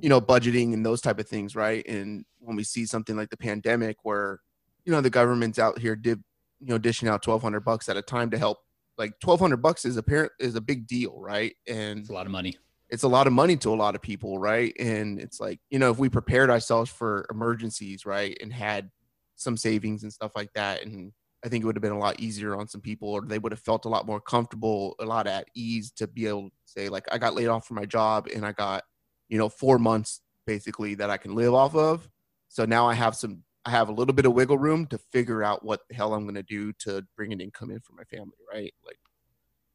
you 0.00 0.08
know 0.08 0.20
budgeting 0.20 0.74
and 0.74 0.84
those 0.84 1.00
type 1.00 1.18
of 1.18 1.28
things, 1.28 1.56
right? 1.56 1.86
And 1.88 2.24
when 2.38 2.56
we 2.56 2.64
see 2.64 2.86
something 2.86 3.16
like 3.16 3.30
the 3.30 3.36
pandemic 3.36 3.98
where 4.04 4.40
you 4.84 4.92
know 4.92 5.00
the 5.00 5.10
government's 5.10 5.58
out 5.58 5.78
here 5.78 5.96
did 5.96 6.22
you 6.60 6.68
know 6.68 6.78
dishing 6.78 7.08
out 7.08 7.22
1200 7.22 7.60
bucks 7.60 7.88
at 7.88 7.96
a 7.96 8.02
time 8.02 8.30
to 8.30 8.38
help 8.38 8.58
like 8.98 9.12
1200 9.22 9.56
bucks 9.58 9.84
is 9.84 9.96
a 9.96 10.02
parent 10.02 10.32
is 10.38 10.54
a 10.54 10.60
big 10.60 10.86
deal 10.86 11.14
right? 11.18 11.54
And 11.66 12.00
It's 12.00 12.10
a 12.10 12.12
lot 12.12 12.26
of 12.26 12.32
money. 12.32 12.56
it's 12.90 13.02
a 13.04 13.08
lot 13.08 13.26
of 13.26 13.32
money 13.32 13.56
to 13.56 13.70
a 13.70 13.74
lot 13.74 13.94
of 13.94 14.02
people 14.02 14.38
right? 14.38 14.74
And 14.78 15.20
it's 15.20 15.40
like 15.40 15.60
you 15.70 15.78
know 15.78 15.90
if 15.90 15.98
we 15.98 16.08
prepared 16.08 16.50
ourselves 16.50 16.90
for 16.90 17.26
emergencies 17.30 18.04
right 18.06 18.36
and 18.40 18.52
had 18.52 18.90
some 19.36 19.56
savings 19.56 20.02
and 20.02 20.12
stuff 20.12 20.32
like 20.36 20.52
that 20.54 20.84
and 20.84 21.10
i 21.44 21.48
think 21.48 21.64
it 21.64 21.66
would 21.66 21.74
have 21.74 21.82
been 21.82 21.90
a 21.90 21.98
lot 21.98 22.20
easier 22.20 22.54
on 22.54 22.68
some 22.68 22.80
people 22.80 23.08
or 23.08 23.22
they 23.22 23.38
would 23.40 23.50
have 23.50 23.58
felt 23.58 23.86
a 23.86 23.88
lot 23.88 24.06
more 24.06 24.20
comfortable 24.20 24.94
a 25.00 25.04
lot 25.04 25.26
at 25.26 25.48
ease 25.54 25.90
to 25.90 26.06
be 26.06 26.26
able 26.28 26.44
to 26.44 26.52
say 26.66 26.88
like 26.88 27.04
i 27.10 27.18
got 27.18 27.34
laid 27.34 27.48
off 27.48 27.66
from 27.66 27.74
my 27.76 27.86
job 27.86 28.28
and 28.32 28.46
i 28.46 28.52
got 28.52 28.84
you 29.28 29.38
know 29.38 29.48
four 29.48 29.78
months 29.78 30.20
basically 30.46 30.94
that 30.94 31.10
i 31.10 31.16
can 31.16 31.34
live 31.34 31.54
off 31.54 31.74
of. 31.74 32.08
So 32.48 32.64
now 32.66 32.86
i 32.86 32.94
have 32.94 33.16
some 33.16 33.42
i 33.64 33.70
have 33.70 33.88
a 33.88 33.92
little 33.92 34.14
bit 34.14 34.26
of 34.26 34.32
wiggle 34.32 34.58
room 34.58 34.86
to 34.86 34.98
figure 34.98 35.42
out 35.42 35.64
what 35.64 35.80
the 35.88 35.94
hell 35.94 36.14
i'm 36.14 36.24
going 36.24 36.34
to 36.34 36.42
do 36.42 36.72
to 36.74 37.04
bring 37.16 37.32
an 37.32 37.40
income 37.40 37.70
in 37.70 37.80
for 37.80 37.92
my 37.94 38.04
family 38.04 38.36
right 38.52 38.74
like 38.84 38.98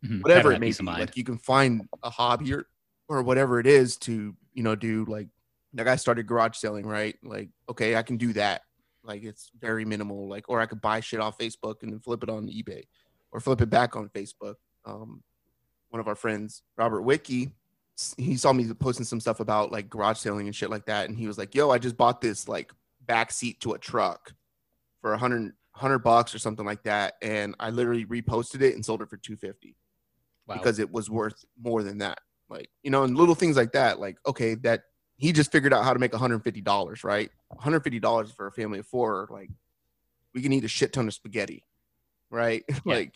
Mhm. 0.06 0.22
whatever 0.22 0.52
it 0.52 0.60
may 0.60 0.68
be. 0.68 0.86
Like 0.86 1.18
you 1.18 1.24
can 1.24 1.40
find 1.40 1.90
a 2.04 2.12
hobby 2.12 2.54
or, 2.54 2.68
or 3.10 3.24
whatever 3.24 3.60
it 3.60 3.66
is 3.66 3.98
to, 3.98 4.36
you 4.54 4.62
know, 4.64 4.76
do 4.76 5.06
like 5.06 5.28
like 5.74 5.88
I 5.88 5.96
started 5.96 6.28
garage 6.28 6.56
selling, 6.56 6.86
right? 6.86 7.16
Like, 7.24 7.50
okay, 7.68 7.96
I 7.96 8.04
can 8.04 8.18
do 8.18 8.32
that. 8.34 8.62
Like 9.04 9.24
it's 9.24 9.50
very 9.60 9.86
minimal. 9.86 10.28
Like, 10.30 10.50
or 10.50 10.62
I 10.62 10.68
could 10.68 10.82
buy 10.82 11.00
shit 11.00 11.20
off 11.20 11.40
Facebook 11.40 11.82
and 11.82 11.92
then 11.92 12.00
flip 12.00 12.22
it 12.22 12.30
on 12.30 12.48
eBay 12.48 12.84
or 13.32 13.40
flip 13.40 13.60
it 13.62 13.72
back 13.72 13.96
on 13.96 14.10
Facebook. 14.10 14.56
Um, 14.86 15.24
one 15.90 16.00
of 16.00 16.08
our 16.08 16.16
friends, 16.16 16.62
Robert 16.78 17.02
Wiki, 17.02 17.50
he 18.18 18.38
saw 18.38 18.54
me 18.54 18.72
posting 18.74 19.06
some 19.06 19.20
stuff 19.20 19.40
about 19.40 19.72
like 19.72 19.90
garage 19.90 20.20
selling 20.20 20.46
and 20.46 20.56
shit 20.56 20.70
like 20.70 20.86
that. 20.86 21.10
And 21.10 21.18
he 21.18 21.26
was 21.26 21.40
like, 21.40 21.56
yo, 21.56 21.72
I 21.72 21.80
just 21.80 21.98
bought 21.98 22.22
this 22.22 22.48
like 22.48 22.72
back 23.08 23.32
seat 23.32 23.60
to 23.62 23.74
a 23.74 23.80
truck 23.80 24.34
for 25.02 25.14
a 25.14 25.18
hundred 25.18 25.54
hundred 25.72 26.00
bucks 26.00 26.34
or 26.34 26.40
something 26.40 26.66
like 26.66 26.84
that. 26.84 27.14
And 27.22 27.56
I 27.60 27.70
literally 27.70 28.06
reposted 28.06 28.62
it 28.62 28.74
and 28.76 28.84
sold 28.84 29.02
it 29.02 29.10
for 29.10 29.18
250 29.18 29.76
Wow. 30.48 30.56
because 30.56 30.80
it 30.80 30.92
was 30.92 31.10
worth 31.10 31.44
more 31.62 31.84
than 31.84 31.98
that. 32.00 32.20
Like, 32.50 32.70
you 32.82 32.90
know, 32.90 33.04
and 33.04 33.16
little 33.18 33.36
things 33.36 33.58
like 33.58 33.74
that. 33.74 34.00
Like, 34.00 34.18
okay, 34.26 34.56
that 34.56 34.84
he 35.18 35.34
just 35.34 35.52
figured 35.52 35.74
out 35.74 35.84
how 35.84 35.94
to 35.94 36.00
make 36.00 36.14
$150, 36.14 37.04
right? 37.04 37.30
$150 37.60 38.34
for 38.36 38.48
a 38.48 38.52
family 38.52 38.80
of 38.80 38.88
four, 38.88 39.28
like 39.30 39.50
we 40.34 40.42
can 40.42 40.54
eat 40.54 40.64
a 40.64 40.68
shit 40.70 40.94
ton 40.94 41.08
of 41.08 41.14
spaghetti, 41.14 41.64
right? 42.32 42.64
Yeah. 42.70 42.80
like, 42.86 43.14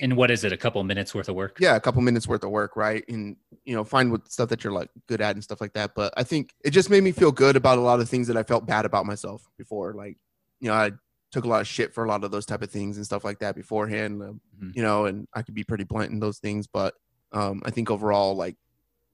and 0.00 0.16
what 0.16 0.30
is 0.30 0.44
it? 0.44 0.52
A 0.52 0.56
couple 0.56 0.82
minutes 0.84 1.14
worth 1.14 1.28
of 1.28 1.34
work? 1.34 1.58
yeah, 1.60 1.76
a 1.76 1.80
couple 1.80 2.00
minutes 2.02 2.26
worth 2.26 2.44
of 2.44 2.50
work, 2.50 2.76
right? 2.76 3.04
And 3.08 3.36
you 3.64 3.74
know, 3.74 3.84
find 3.84 4.10
what 4.10 4.30
stuff 4.30 4.48
that 4.48 4.64
you're 4.64 4.72
like 4.72 4.90
good 5.06 5.20
at 5.20 5.36
and 5.36 5.44
stuff 5.44 5.60
like 5.60 5.74
that. 5.74 5.94
But 5.94 6.14
I 6.16 6.22
think 6.24 6.54
it 6.64 6.70
just 6.70 6.90
made 6.90 7.02
me 7.02 7.12
feel 7.12 7.30
good 7.32 7.56
about 7.56 7.78
a 7.78 7.82
lot 7.82 8.00
of 8.00 8.08
things 8.08 8.26
that 8.28 8.36
I 8.36 8.42
felt 8.42 8.66
bad 8.66 8.84
about 8.84 9.06
myself 9.06 9.48
before. 9.58 9.94
Like, 9.94 10.16
you 10.60 10.68
know, 10.68 10.74
I 10.74 10.92
took 11.30 11.44
a 11.44 11.48
lot 11.48 11.60
of 11.60 11.66
shit 11.66 11.94
for 11.94 12.04
a 12.04 12.08
lot 12.08 12.24
of 12.24 12.30
those 12.30 12.46
type 12.46 12.62
of 12.62 12.70
things 12.70 12.96
and 12.96 13.06
stuff 13.06 13.24
like 13.24 13.38
that 13.40 13.54
beforehand. 13.54 14.22
Um, 14.22 14.40
Mhm. 14.60 14.76
You 14.76 14.82
know, 14.82 15.06
and 15.06 15.26
I 15.34 15.42
could 15.42 15.54
be 15.54 15.64
pretty 15.64 15.84
blunt 15.84 16.10
in 16.12 16.20
those 16.20 16.38
things, 16.38 16.66
but 16.66 16.94
um, 17.32 17.62
I 17.64 17.70
think 17.70 17.90
overall, 17.90 18.34
like, 18.34 18.56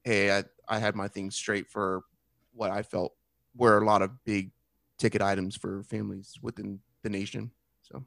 hey, 0.04 0.36
I, 0.36 0.44
I 0.68 0.78
had 0.78 0.94
my 0.96 1.08
things 1.08 1.36
straight 1.36 1.68
for 1.68 2.02
what 2.52 2.70
I 2.70 2.82
felt 2.82 3.12
were 3.56 3.78
a 3.78 3.84
lot 3.84 4.02
of 4.02 4.10
big 4.24 4.50
ticket 4.98 5.22
items 5.22 5.56
for 5.56 5.82
families 5.84 6.34
within 6.42 6.80
the 7.02 7.08
nation. 7.10 7.52
So 7.82 8.04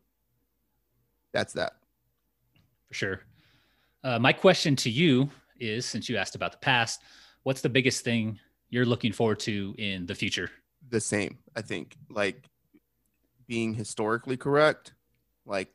that's 1.34 1.54
that. 1.54 1.74
For 2.92 2.96
sure. 2.96 3.22
Uh, 4.04 4.20
my 4.20 4.34
question 4.34 4.76
to 4.76 4.90
you 4.90 5.30
is 5.60 5.86
since 5.86 6.10
you 6.10 6.18
asked 6.18 6.36
about 6.36 6.52
the 6.52 6.58
past, 6.58 7.02
what's 7.44 7.62
the 7.62 7.70
biggest 7.70 8.04
thing 8.04 8.40
you're 8.70 8.86
looking 8.86 9.12
forward 9.12 9.40
to 9.40 9.76
in 9.78 10.06
the 10.06 10.16
future? 10.16 10.50
the 10.90 11.00
same. 11.00 11.38
I 11.56 11.62
think 11.62 11.96
like 12.10 12.50
being 13.48 13.74
historically 13.74 14.38
correct. 14.38 14.94
Like 15.46 15.70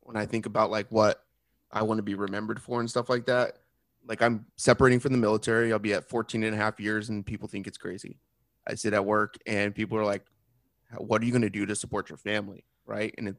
when 0.00 0.16
I 0.16 0.26
think 0.26 0.46
about 0.46 0.70
like 0.70 0.90
what 0.90 1.22
I 1.70 1.82
want 1.82 1.98
to 1.98 2.02
be 2.02 2.14
remembered 2.14 2.60
for 2.60 2.80
and 2.80 2.88
stuff 2.88 3.08
like 3.08 3.26
that. 3.26 3.58
Like 4.06 4.22
I'm 4.22 4.46
separating 4.56 5.00
from 5.00 5.12
the 5.12 5.18
military. 5.18 5.72
I'll 5.72 5.78
be 5.78 5.94
at 5.94 6.08
14 6.08 6.44
and 6.44 6.54
a 6.54 6.58
half 6.58 6.78
years 6.78 7.08
and 7.08 7.24
people 7.24 7.48
think 7.48 7.66
it's 7.66 7.78
crazy. 7.78 8.18
I 8.66 8.74
sit 8.74 8.94
at 8.94 9.04
work 9.04 9.36
and 9.46 9.74
people 9.74 9.98
are 9.98 10.04
like, 10.04 10.24
what 10.96 11.20
are 11.20 11.24
you 11.24 11.32
going 11.32 11.42
to 11.42 11.50
do 11.50 11.66
to 11.66 11.74
support 11.74 12.08
your 12.08 12.18
family? 12.18 12.64
Right. 12.86 13.14
And 13.18 13.28
it, 13.28 13.36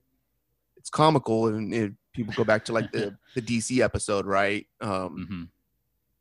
it's 0.76 0.90
comical. 0.90 1.48
And 1.48 1.74
it, 1.74 1.94
people 2.16 2.34
go 2.34 2.44
back 2.44 2.66
to 2.66 2.74
like 2.74 2.92
the, 2.92 3.16
the 3.36 3.42
DC 3.42 3.80
episode, 3.84 4.26
right? 4.26 4.66
Um, 4.82 5.28
hmm 5.30 5.44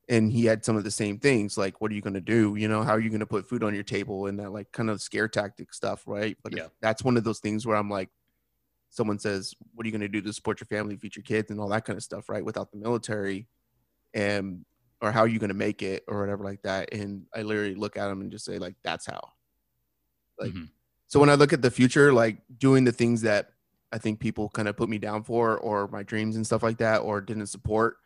and 0.07 0.31
he 0.31 0.45
had 0.45 0.63
some 0.63 0.77
of 0.77 0.85
the 0.85 0.91
same 0.91 1.19
things 1.19 1.57
like 1.57 1.81
what 1.81 1.91
are 1.91 1.95
you 1.95 2.03
going 2.03 2.13
to 2.13 2.21
do 2.21 2.57
you 2.57 2.69
know 2.69 2.83
how 2.83 2.93
are 2.93 3.01
you 3.01 3.09
going 3.09 3.21
to 3.21 3.27
put 3.27 3.49
food 3.49 3.65
on 3.65 3.73
your 3.75 3.83
table 3.83 4.27
and 4.27 4.39
that 4.39 4.53
like 4.53 4.71
kind 4.71 4.91
of 4.91 5.01
scare 5.01 5.29
tactic 5.29 5.73
stuff 5.73 6.03
right 6.07 6.37
but 6.43 6.55
Yeah. 6.55 6.67
that's 6.83 7.03
one 7.03 7.17
of 7.17 7.25
those 7.25 7.39
things 7.41 7.67
where 7.67 7.75
i'm 7.75 7.89
like 7.89 8.11
someone 8.91 9.19
says 9.19 9.55
what 9.73 9.83
are 9.85 9.89
you 9.89 9.93
going 9.93 10.03
to 10.03 10.09
do 10.09 10.21
to 10.21 10.31
support 10.31 10.61
your 10.61 10.67
family 10.67 10.95
feed 10.99 11.17
your 11.17 11.23
kids 11.23 11.51
and 11.51 11.59
all 11.59 11.71
that 11.71 11.87
kind 11.87 11.97
of 11.97 12.03
stuff 12.03 12.29
right 12.29 12.45
without 12.45 12.71
the 12.71 12.77
military 12.77 13.49
and 14.13 14.67
or 15.01 15.11
how 15.11 15.21
are 15.21 15.27
you 15.27 15.39
going 15.39 15.49
to 15.49 15.55
make 15.55 15.81
it 15.81 16.05
or 16.07 16.21
whatever 16.21 16.45
like 16.45 16.61
that 16.61 16.93
and 16.93 17.23
i 17.35 17.41
literally 17.41 17.75
look 17.75 17.97
at 17.97 18.09
them 18.09 18.21
and 18.21 18.31
just 18.31 18.45
say 18.45 18.59
like 18.59 18.75
that's 18.85 19.07
how 19.07 19.27
like 20.39 20.53
Mhm. 20.53 20.69
so 21.07 21.19
when 21.19 21.31
i 21.31 21.35
look 21.35 21.55
at 21.55 21.63
the 21.63 21.71
future 21.71 22.13
like 22.13 22.43
doing 22.59 22.85
the 22.85 22.93
things 22.93 23.23
that 23.23 23.54
i 23.95 23.99
think 23.99 24.19
people 24.21 24.49
kind 24.51 24.69
of 24.69 24.77
put 24.77 24.89
me 24.89 24.99
down 24.99 25.23
for 25.23 25.59
or 25.59 25.89
my 25.89 26.03
dreams 26.03 26.37
and 26.37 26.45
stuff 26.47 26.63
like 26.63 26.79
that 26.79 26.99
or 26.99 27.21
didn't 27.21 27.47
support 27.47 27.97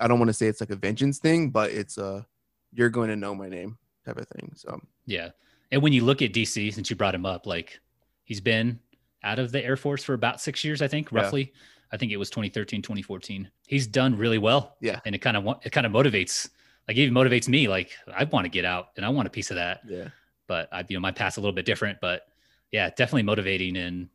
i 0.00 0.08
don't 0.08 0.18
want 0.18 0.28
to 0.28 0.32
say 0.40 0.46
it's 0.46 0.60
like 0.60 0.70
a 0.70 0.76
vengeance 0.76 1.18
thing 1.18 1.50
but 1.50 1.70
it's 1.70 1.98
a 1.98 2.26
you're 2.72 2.90
going 2.90 3.08
to 3.08 3.16
know 3.16 3.34
my 3.34 3.48
name 3.48 3.78
type 4.04 4.18
of 4.18 4.26
thing 4.28 4.52
so 4.54 4.78
Yeah. 5.06 5.30
And 5.72 5.82
when 5.82 5.92
you 5.92 6.04
look 6.04 6.22
at 6.22 6.32
DC, 6.32 6.72
since 6.72 6.90
you 6.90 6.94
brought 6.96 7.14
him 7.14 7.26
up, 7.26 7.44
like 7.44 7.80
he's 8.24 8.40
been 8.40 8.78
out 9.24 9.40
of 9.40 9.50
the 9.50 9.64
Air 9.64 9.76
Force 9.76 10.04
for 10.04 10.14
about 10.14 10.40
six 10.40 10.62
years, 10.62 10.80
I 10.80 10.86
think, 10.86 11.10
Yeah. 11.10 11.20
roughly. 11.22 11.52
I 11.92 11.96
think 11.96 12.12
it 12.12 12.16
was 12.18 12.30
2013, 12.30 12.82
2014. 12.82 13.50
He's 13.66 13.86
done 13.88 14.16
really 14.16 14.38
well. 14.38 14.76
Yeah. 14.80 15.00
And 15.04 15.12
it 15.14 15.18
kind 15.18 15.36
of 15.36 15.44
it 15.64 15.70
kind 15.72 15.84
of 15.86 15.92
motivates, 15.92 16.48
like 16.86 16.96
it 16.96 17.00
even 17.00 17.14
motivates 17.14 17.48
me. 17.48 17.66
Like 17.66 17.90
I 18.14 18.22
want 18.24 18.44
to 18.44 18.48
get 18.48 18.64
out 18.64 18.90
and 18.96 19.04
I 19.04 19.08
want 19.08 19.26
a 19.26 19.30
piece 19.30 19.50
of 19.50 19.56
that. 19.56 19.80
yeah 19.88 20.08
But 20.46 20.68
I, 20.72 20.84
you 20.88 20.96
know, 20.96 21.00
my 21.00 21.10
path's 21.12 21.36
a 21.36 21.40
little 21.40 21.54
bit 21.60 21.66
different. 21.66 21.98
But 22.00 22.28
yeah, 22.70 22.90
definitely 22.90 23.24
motivating. 23.24 23.76
And 23.76 24.08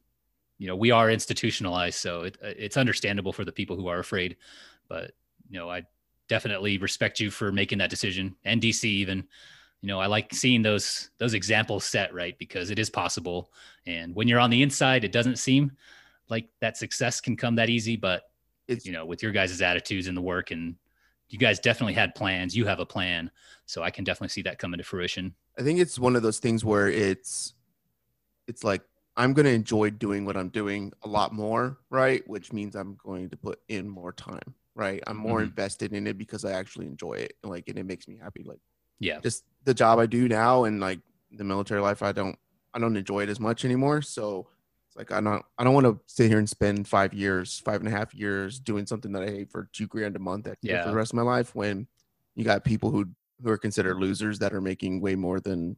you 0.62 0.68
know, 0.68 0.76
we 0.76 0.92
are 0.92 1.10
institutionalized, 1.10 1.98
so 1.98 2.22
it, 2.22 2.38
it's 2.44 2.78
understandable 2.78 3.34
for 3.34 3.44
the 3.44 3.52
people 3.52 3.76
who 3.76 3.88
are 3.88 3.98
afraid. 3.98 4.38
But 4.88 5.14
you 5.50 5.58
know, 5.58 5.72
I 5.72 5.82
definitely 6.28 6.78
respect 6.78 7.20
you 7.20 7.32
for 7.32 7.52
making 7.52 7.80
that 7.80 7.90
decision, 7.90 8.36
and 8.46 8.62
DC 8.62 8.84
even. 8.84 9.28
You 9.82 9.88
know 9.88 10.00
i 10.00 10.06
like 10.06 10.32
seeing 10.32 10.62
those 10.62 11.10
those 11.18 11.34
examples 11.34 11.84
set 11.84 12.14
right? 12.14 12.38
Because 12.38 12.70
it 12.70 12.78
is 12.78 12.92
possible. 12.92 13.52
And 13.88 14.14
when 14.14 14.28
you're 14.28 14.40
on 14.40 14.52
the 14.52 14.62
inside 14.62 15.04
it 15.04 15.12
doesn't 15.12 15.40
seem 15.40 15.72
like 16.30 16.48
that 16.60 16.78
success 16.78 17.20
can 17.20 17.36
come 17.36 17.56
that 17.56 17.72
easy 17.72 17.96
but 17.96 18.26
it's 18.68 18.86
you 18.86 18.92
know 18.92 19.08
with 19.08 19.24
your 19.24 19.32
guys' 19.32 19.60
attitudes 19.60 20.06
and 20.06 20.16
the 20.16 20.22
work 20.22 20.52
and 20.52 20.76
you 21.30 21.40
guys 21.40 21.60
definitely 21.60 21.96
had 21.96 22.14
plans 22.14 22.56
you 22.56 22.68
have 22.68 22.80
a 22.80 22.86
plan 22.86 23.32
so 23.66 23.82
i 23.82 23.90
can 23.90 24.04
definitely 24.04 24.30
see 24.30 24.44
that 24.44 24.60
coming 24.60 24.78
to 24.78 24.84
fruition. 24.84 25.34
I 25.58 25.64
think 25.64 25.80
it's 25.80 25.98
one 25.98 26.16
of 26.16 26.22
those 26.22 26.38
things 26.38 26.64
where 26.64 26.88
it's 26.88 27.56
it's 28.48 28.64
like 28.64 28.84
i'm 29.18 29.34
going 29.34 29.46
to 29.46 29.52
enjoy 29.52 29.90
doing 29.90 30.26
what 30.26 30.38
i'm 30.38 30.50
doing 30.50 30.92
a 31.04 31.08
lot 31.08 31.34
more 31.34 31.78
right 31.90 32.28
which 32.28 32.52
means 32.54 32.76
i'm 32.76 32.96
going 33.04 33.30
to 33.30 33.38
put 33.38 33.60
in 33.70 33.88
more 33.88 34.12
time 34.14 34.56
right 34.76 35.04
i'm 35.08 35.18
more 35.18 35.40
Mhm. 35.42 35.46
invested 35.48 35.94
in 35.94 36.08
it 36.08 36.18
because 36.18 36.46
i 36.46 36.52
actually 36.52 36.86
enjoy 36.88 37.14
it 37.14 37.34
like 37.44 37.68
and 37.68 37.78
it 37.78 37.86
makes 37.86 38.08
me 38.08 38.18
happy 38.18 38.44
like 38.46 38.60
yeah 39.00 39.20
just 39.20 39.44
the 39.64 39.74
job 39.74 40.00
I 40.00 40.08
do 40.08 40.28
now 40.28 40.64
and 40.64 40.80
like 40.80 41.00
the 41.32 41.44
military 41.44 41.82
life, 41.82 42.02
I 42.02 42.12
don't 42.12 42.36
I 42.74 42.80
don't 42.80 42.98
enjoy 42.98 43.22
it 43.22 43.30
as 43.30 43.40
much 43.40 43.64
anymore. 43.64 44.02
So 44.02 44.48
it's 44.88 44.96
like 44.96 45.12
I 45.12 45.22
don't 45.22 45.46
I 45.58 45.64
don't 45.64 45.76
want 45.76 45.86
to 45.86 46.00
sit 46.08 46.30
here 46.30 46.40
and 46.40 46.50
spend 46.50 46.88
five 46.88 47.14
years, 47.14 47.60
five 47.60 47.80
and 47.82 47.88
a 47.88 47.92
half 47.92 48.12
years 48.14 48.60
doing 48.60 48.88
something 48.88 49.12
that 49.12 49.22
I 49.22 49.28
hate 49.28 49.52
for 49.52 49.70
two 49.72 49.86
grand 49.88 50.16
a 50.16 50.20
month 50.20 50.48
at, 50.48 50.58
for 50.62 50.90
the 50.90 50.96
rest 50.96 51.12
of 51.14 51.18
my 51.18 51.22
life 51.22 51.54
when 51.54 51.88
you 52.36 52.44
got 52.44 52.64
people 52.64 52.90
who 52.90 53.06
who 53.44 53.50
are 53.52 53.58
considered 53.58 53.98
losers 53.98 54.40
that 54.40 54.52
are 54.54 54.62
making 54.62 55.00
way 55.00 55.16
more 55.16 55.40
than 55.40 55.78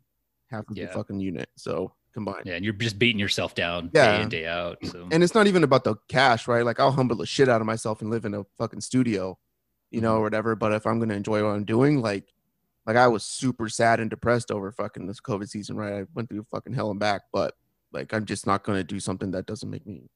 half 0.49 0.69
of 0.69 0.77
Yeah. 0.77 0.85
the 0.85 0.93
fucking 0.93 1.19
unit. 1.19 1.49
So 1.57 1.93
combined. 2.13 2.43
yeah 2.45 2.53
and 2.55 2.63
you're 2.63 2.73
just 2.73 2.97
beating 2.99 3.19
yourself 3.19 3.55
down 3.55 3.89
Yeah. 3.93 4.17
day 4.17 4.21
in 4.23 4.29
day 4.29 4.45
out 4.47 4.77
so 4.85 5.07
And 5.11 5.23
it's 5.23 5.33
not 5.35 5.47
even 5.47 5.63
about 5.63 5.83
the 5.83 5.95
cash, 6.07 6.47
right? 6.47 6.63
Like 6.65 6.79
I'll 6.79 6.91
humble 6.91 7.15
the 7.15 7.25
shit 7.25 7.49
out 7.49 7.59
of 7.61 7.67
myself 7.67 8.01
and 8.01 8.09
live 8.11 8.25
in 8.25 8.33
a 8.33 8.43
fucking 8.57 8.81
studio, 8.81 9.37
you 9.91 10.01
know, 10.01 10.13
Mhm. 10.15 10.19
or 10.19 10.21
whatever. 10.21 10.55
But 10.55 10.73
if 10.73 10.85
I'm 10.87 10.99
gonna 10.99 11.15
enjoy 11.15 11.43
what 11.43 11.49
I'm 11.55 11.65
doing, 11.65 12.01
like 12.01 12.25
like 12.85 12.97
I 12.97 13.07
was 13.07 13.23
super 13.23 13.69
sad 13.69 13.99
and 14.01 14.09
depressed 14.09 14.51
over 14.51 14.71
fucking 14.71 15.07
this 15.07 15.21
COVID 15.21 15.47
season, 15.49 15.77
right? 15.77 16.01
I 16.01 16.03
went 16.13 16.29
through 16.29 16.45
fucking 16.51 16.73
hell 16.73 16.91
and 16.91 16.99
back, 16.99 17.21
but 17.31 17.55
like 17.91 18.13
I'm 18.13 18.25
just 18.25 18.45
not 18.45 18.63
gonna 18.63 18.83
do 18.83 18.99
something 18.99 19.31
that 19.31 19.45
doesn't 19.45 19.69
make 19.69 19.85
me 19.87 20.09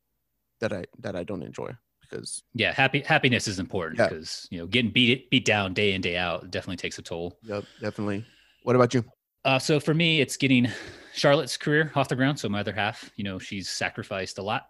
that 0.59 0.73
I 0.73 0.85
that 0.99 1.15
I 1.15 1.23
don't 1.23 1.43
enjoy 1.43 1.71
because 2.01 2.43
Yeah, 2.53 2.73
happy 2.73 3.01
happiness 3.01 3.47
is 3.47 3.59
important 3.59 3.99
Yeah. 3.99 4.09
because 4.09 4.47
you 4.51 4.59
know 4.59 4.67
getting 4.67 4.91
beat 4.91 5.29
beat 5.29 5.45
down 5.45 5.73
day 5.73 5.93
in 5.93 6.01
day 6.01 6.17
out 6.17 6.51
definitely 6.51 6.77
takes 6.77 6.97
a 6.99 7.01
toll. 7.01 7.37
yep, 7.43 7.63
definitely. 7.81 8.25
What 8.63 8.75
about 8.75 8.93
you? 8.93 9.03
Uh, 9.47 9.57
so 9.57 9.79
for 9.79 9.93
me, 9.93 10.19
it's 10.19 10.35
getting 10.35 10.67
Charlotte's 11.13 11.55
career 11.55 11.89
off 11.95 12.09
the 12.09 12.15
ground. 12.17 12.37
So 12.37 12.49
my 12.49 12.59
other 12.59 12.73
half, 12.73 13.09
you 13.15 13.23
know, 13.23 13.39
she's 13.39 13.69
sacrificed 13.69 14.39
a 14.39 14.41
lot 14.43 14.67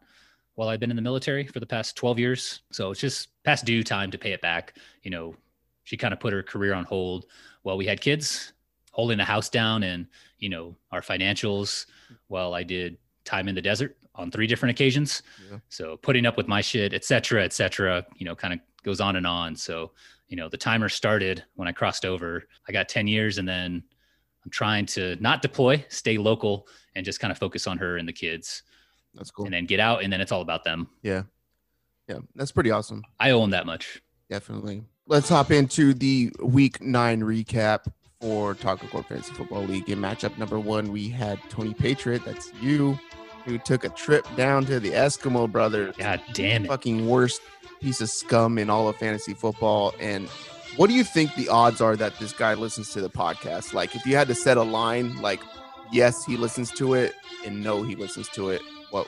while 0.54 0.70
I've 0.70 0.80
been 0.80 0.92
in 0.92 0.96
the 0.96 1.02
military 1.02 1.48
for 1.48 1.60
the 1.60 1.66
past 1.66 1.96
12 1.96 2.20
years. 2.20 2.62
So 2.72 2.92
it's 2.92 3.02
just 3.02 3.30
past 3.44 3.66
due 3.66 3.84
time 3.84 4.12
to 4.12 4.20
pay 4.20 4.34
it 4.34 4.42
back. 4.42 4.78
You 5.02 5.10
know, 5.10 5.36
she 5.84 5.98
kind 5.98 6.14
of 6.14 6.20
put 6.20 6.32
her 6.32 6.44
career 6.44 6.76
on 6.76 6.84
hold 6.84 7.26
while 7.64 7.76
we 7.76 7.88
had 7.88 8.02
kids, 8.02 8.54
holding 8.92 9.18
the 9.18 9.26
house 9.26 9.50
down 9.50 9.82
and, 9.82 10.06
you 10.38 10.50
know, 10.50 10.76
our 10.92 11.02
financials 11.02 11.88
while 12.28 12.54
I 12.54 12.62
did 12.62 13.00
time 13.26 13.48
in 13.48 13.56
the 13.56 13.64
desert 13.64 13.98
on 14.14 14.30
three 14.30 14.46
different 14.46 14.76
occasions. 14.76 15.24
Yeah. 15.50 15.58
So 15.70 15.98
putting 15.98 16.28
up 16.28 16.38
with 16.38 16.48
my 16.48 16.62
shit, 16.62 16.94
et 16.94 17.04
cetera, 17.04 17.44
et 17.44 17.54
cetera, 17.54 18.06
you 18.18 18.26
know, 18.26 18.36
kind 18.36 18.54
of 18.54 18.60
goes 18.84 19.02
on 19.02 19.16
and 19.16 19.26
on. 19.26 19.56
So, 19.56 19.94
you 20.28 20.38
know, 20.38 20.50
the 20.50 20.58
timer 20.58 20.88
started 20.88 21.44
when 21.56 21.68
I 21.68 21.72
crossed 21.72 22.06
over. 22.06 22.44
I 22.70 22.72
got 22.72 22.90
10 22.90 23.08
years 23.08 23.40
and 23.40 23.48
then 23.48 23.84
I'm 24.48 24.52
trying 24.52 24.86
to 24.86 25.18
not 25.20 25.42
deploy, 25.42 25.84
stay 25.90 26.18
local, 26.18 26.70
and 26.96 27.04
just 27.06 27.20
kind 27.20 27.34
of 27.34 27.38
focus 27.38 27.68
on 27.68 27.78
her 27.80 27.98
and 27.98 28.08
the 28.08 28.14
kids, 28.14 28.64
That's 29.14 29.30
cool. 29.30 29.44
and 29.44 29.54
then 29.54 29.66
get 29.66 29.82
out, 29.82 30.04
and 30.04 30.14
then 30.14 30.22
it's 30.22 30.32
all 30.32 30.40
about 30.40 30.64
them. 30.64 30.88
Yeah, 31.02 31.24
yeah, 32.08 32.20
that's 32.34 32.54
pretty 32.54 32.72
awesome. 32.72 33.04
I 33.20 33.32
owe 33.32 33.42
them 33.42 33.50
that 33.50 33.66
much. 33.66 34.02
Definitely. 34.30 34.86
Let's 35.06 35.28
hop 35.28 35.52
into 35.52 35.94
the 35.94 36.32
week 36.42 36.82
nine 36.82 37.20
recap 37.24 37.92
for 38.22 38.54
Taco 38.56 38.88
Corp 38.88 39.10
Fantasy 39.10 39.34
Football 39.34 39.64
League. 39.64 39.90
In 39.90 40.00
matchup 40.00 40.38
number 40.38 40.60
one, 40.62 40.94
we 40.94 41.10
had 41.10 41.38
Tony 41.50 41.74
Patriot. 41.74 42.24
That's 42.24 42.54
you, 42.62 42.98
who 43.44 43.58
took 43.58 43.84
a 43.84 43.90
trip 43.90 44.26
down 44.38 44.64
to 44.68 44.80
the 44.80 44.92
Eskimo 44.92 45.52
Brothers. 45.52 45.94
God 45.98 46.22
damn 46.32 46.64
it! 46.64 46.70
Fucking 46.70 47.06
worst 47.06 47.42
piece 47.82 48.00
of 48.00 48.10
scum 48.10 48.58
in 48.58 48.70
all 48.70 48.88
of 48.88 48.96
fantasy 48.96 49.34
football. 49.34 49.94
And 50.00 50.30
what 50.78 50.88
do 50.90 50.94
you 50.96 51.04
think 51.04 51.36
the 51.36 51.50
odds 51.50 51.82
are 51.82 51.96
that 51.98 52.18
this 52.20 52.32
guy 52.34 52.54
listens 52.54 52.92
to 52.94 53.02
the 53.02 53.10
podcast? 53.10 53.74
Like, 53.74 53.96
if 53.96 54.06
you 54.06 54.16
had 54.16 54.28
to 54.30 54.36
set 54.36 54.58
a 54.58 54.64
line, 54.64 55.20
like, 55.22 55.42
yes, 55.92 56.24
he 56.24 56.38
listens 56.38 56.72
to 56.74 56.94
it, 56.94 57.14
and 57.46 57.62
no, 57.64 57.84
he 57.84 57.96
listens 57.96 58.30
to 58.30 58.50
it, 58.50 58.62
what? 58.92 59.08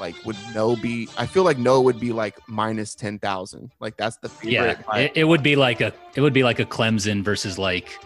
Like 0.00 0.14
would 0.24 0.36
no 0.54 0.76
be? 0.76 1.10
I 1.18 1.26
feel 1.26 1.44
like 1.44 1.58
no 1.58 1.82
would 1.82 2.00
be 2.00 2.10
like 2.10 2.38
minus 2.48 2.94
ten 2.94 3.18
thousand. 3.18 3.70
Like 3.80 3.98
that's 3.98 4.16
the 4.16 4.30
favorite. 4.30 4.78
by- 4.86 5.00
it, 5.00 5.12
it 5.14 5.24
would 5.24 5.42
be 5.42 5.56
like 5.56 5.82
a 5.82 5.92
it 6.14 6.22
would 6.22 6.32
be 6.32 6.42
like 6.42 6.58
a 6.58 6.64
Clemson 6.64 7.22
versus 7.22 7.58
like 7.58 7.98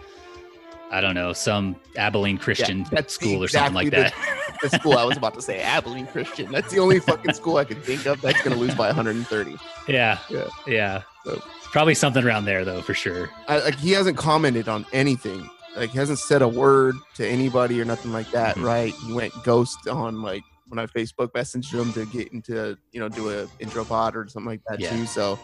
I 0.91 0.99
don't 0.99 1.15
know 1.15 1.31
some 1.31 1.77
Abilene 1.95 2.37
Christian 2.37 2.85
that's 2.91 3.13
school 3.13 3.41
or 3.41 3.47
something 3.47 3.73
like 3.75 3.87
exactly 3.87 4.21
that. 4.51 4.57
the 4.61 4.69
school 4.77 4.97
I 4.97 5.05
was 5.05 5.15
about 5.15 5.35
to 5.35 5.41
say, 5.41 5.61
Abilene 5.61 6.05
Christian. 6.07 6.51
That's 6.51 6.69
the 6.73 6.79
only 6.79 6.99
fucking 6.99 7.33
school 7.33 7.55
I 7.55 7.63
could 7.63 7.81
think 7.81 8.05
of 8.05 8.19
that's 8.19 8.41
gonna 8.43 8.57
lose 8.57 8.75
by 8.75 8.87
130. 8.87 9.55
yeah, 9.87 10.19
Yeah. 10.29 10.47
yeah. 10.67 11.01
So- 11.23 11.41
Probably 11.75 11.93
something 11.93 12.23
around 12.23 12.45
there 12.45 12.63
though, 12.63 12.81
for 12.81 12.93
sure. 12.93 13.29
I, 13.49 13.59
like 13.59 13.75
he 13.75 13.91
hasn't 13.91 14.15
commented 14.15 14.69
on 14.69 14.85
anything. 14.93 15.49
Like 15.75 15.89
he 15.89 15.97
hasn't 15.97 16.19
said 16.19 16.41
a 16.41 16.47
word 16.47 16.95
to 17.15 17.27
anybody 17.27 17.81
or 17.81 17.83
nothing 17.83 18.13
like 18.13 18.31
that, 18.31 18.55
Mhm. 18.55 18.63
right? 18.63 18.93
He 18.93 19.11
went 19.11 19.33
ghost 19.43 19.85
on 19.89 20.21
like 20.21 20.41
when 20.69 20.79
I 20.79 20.85
Facebook 20.85 21.33
messaged 21.33 21.73
him 21.73 21.91
to 21.91 22.05
get 22.05 22.31
into 22.31 22.77
you 22.93 23.01
know 23.01 23.09
do 23.09 23.29
a 23.29 23.45
intro 23.59 23.83
pod 23.83 24.15
or 24.15 24.25
something 24.29 24.49
like 24.49 24.61
that 24.69 24.79
Yeah. 24.79 24.91
too. 24.91 25.05
So 25.05 25.37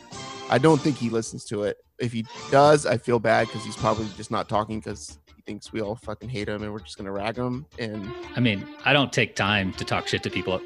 I 0.49 0.57
don't 0.57 0.79
think 0.79 0.95
he 0.95 1.09
listens 1.09 1.43
to 1.47 1.63
it. 1.63 1.75
If 1.99 2.13
he 2.13 2.25
does, 2.49 2.85
I 2.85 2.97
feel 2.97 3.19
bad 3.19 3.47
because 3.47 3.65
he's 3.65 3.75
probably 3.75 4.07
just 4.15 4.31
not 4.31 4.47
talking 4.47 4.79
because 4.79 5.19
he 5.35 5.41
thinks 5.41 5.73
we 5.73 5.81
all 5.81 5.97
fucking 5.97 6.29
hate 6.29 6.47
him 6.47 6.63
and 6.63 6.71
we're 6.71 6.79
just 6.79 6.97
gonna 6.97 7.11
rag 7.11 7.35
him. 7.35 7.65
And 7.77 8.09
I 8.37 8.39
mean, 8.39 8.65
I 8.85 8.93
don't 8.93 9.11
take 9.11 9.35
time 9.35 9.73
to 9.73 9.83
talk 9.83 10.07
shit 10.07 10.23
to 10.23 10.29
people, 10.29 10.61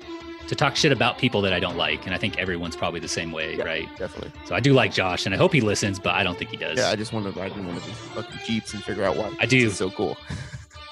to 0.47 0.55
talk 0.55 0.75
shit 0.75 0.91
about 0.91 1.17
people 1.17 1.41
that 1.41 1.53
I 1.53 1.59
don't 1.59 1.77
like, 1.77 2.05
and 2.05 2.13
I 2.13 2.17
think 2.17 2.37
everyone's 2.37 2.75
probably 2.75 2.99
the 2.99 3.07
same 3.07 3.31
way, 3.31 3.55
Yeah. 3.57 3.63
right? 3.63 3.89
definitely, 3.97 4.31
So 4.45 4.53
I 4.55 4.59
do 4.59 4.73
like 4.73 4.93
Josh, 4.93 5.25
and 5.25 5.33
I 5.33 5.37
hope 5.37 5.53
he 5.53 5.61
listens, 5.61 5.97
but 5.99 6.13
I 6.15 6.23
don't 6.23 6.37
think 6.37 6.51
he 6.51 6.57
does. 6.57 6.77
yeah, 6.77 6.89
I 6.89 6.95
just 6.95 7.13
want 7.13 7.25
to 7.33 7.39
ride 7.39 7.51
in 7.53 7.65
one 7.65 7.75
of 7.77 7.85
these 7.85 7.95
fucking 7.95 8.39
jeeps 8.45 8.73
and 8.73 8.83
figure 8.83 9.03
out 9.03 9.15
why. 9.17 9.31
I 9.39 9.45
do. 9.45 9.67
It's 9.67 9.75
so 9.77 9.89
cool. 9.91 10.17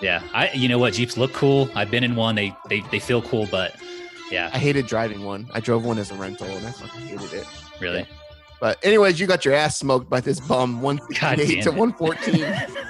Yeah, 0.01 0.21
I 0.33 0.51
you 0.51 0.67
know 0.67 0.79
what 0.79 0.93
Jeeps 0.95 1.15
look 1.17 1.31
cool. 1.31 1.69
I've 1.75 1.89
been 1.89 2.03
in 2.03 2.17
one. 2.17 2.35
They 2.35 2.53
they 2.67 2.81
they 2.91 2.99
feel 2.99 3.21
cool, 3.21 3.47
but 3.49 3.73
yeah, 4.29 4.49
I 4.53 4.57
hated 4.57 4.85
driving 4.85 5.23
one. 5.23 5.47
I 5.53 5.61
drove 5.61 5.85
one 5.85 5.97
as 5.97 6.11
a 6.11 6.15
rental 6.15 6.47
and 6.47 6.67
I 6.67 6.71
fucking 6.71 7.07
hated 7.07 7.31
it. 7.31 7.47
really. 7.79 8.05
But 8.59 8.79
anyways, 8.83 9.17
you 9.21 9.27
got 9.27 9.45
your 9.45 9.53
ass 9.53 9.77
smoked 9.77 10.09
by 10.09 10.19
this 10.19 10.41
bum, 10.41 10.73
God 10.81 10.83
168 10.83 11.63
to 11.63 11.71
114. 11.71 12.41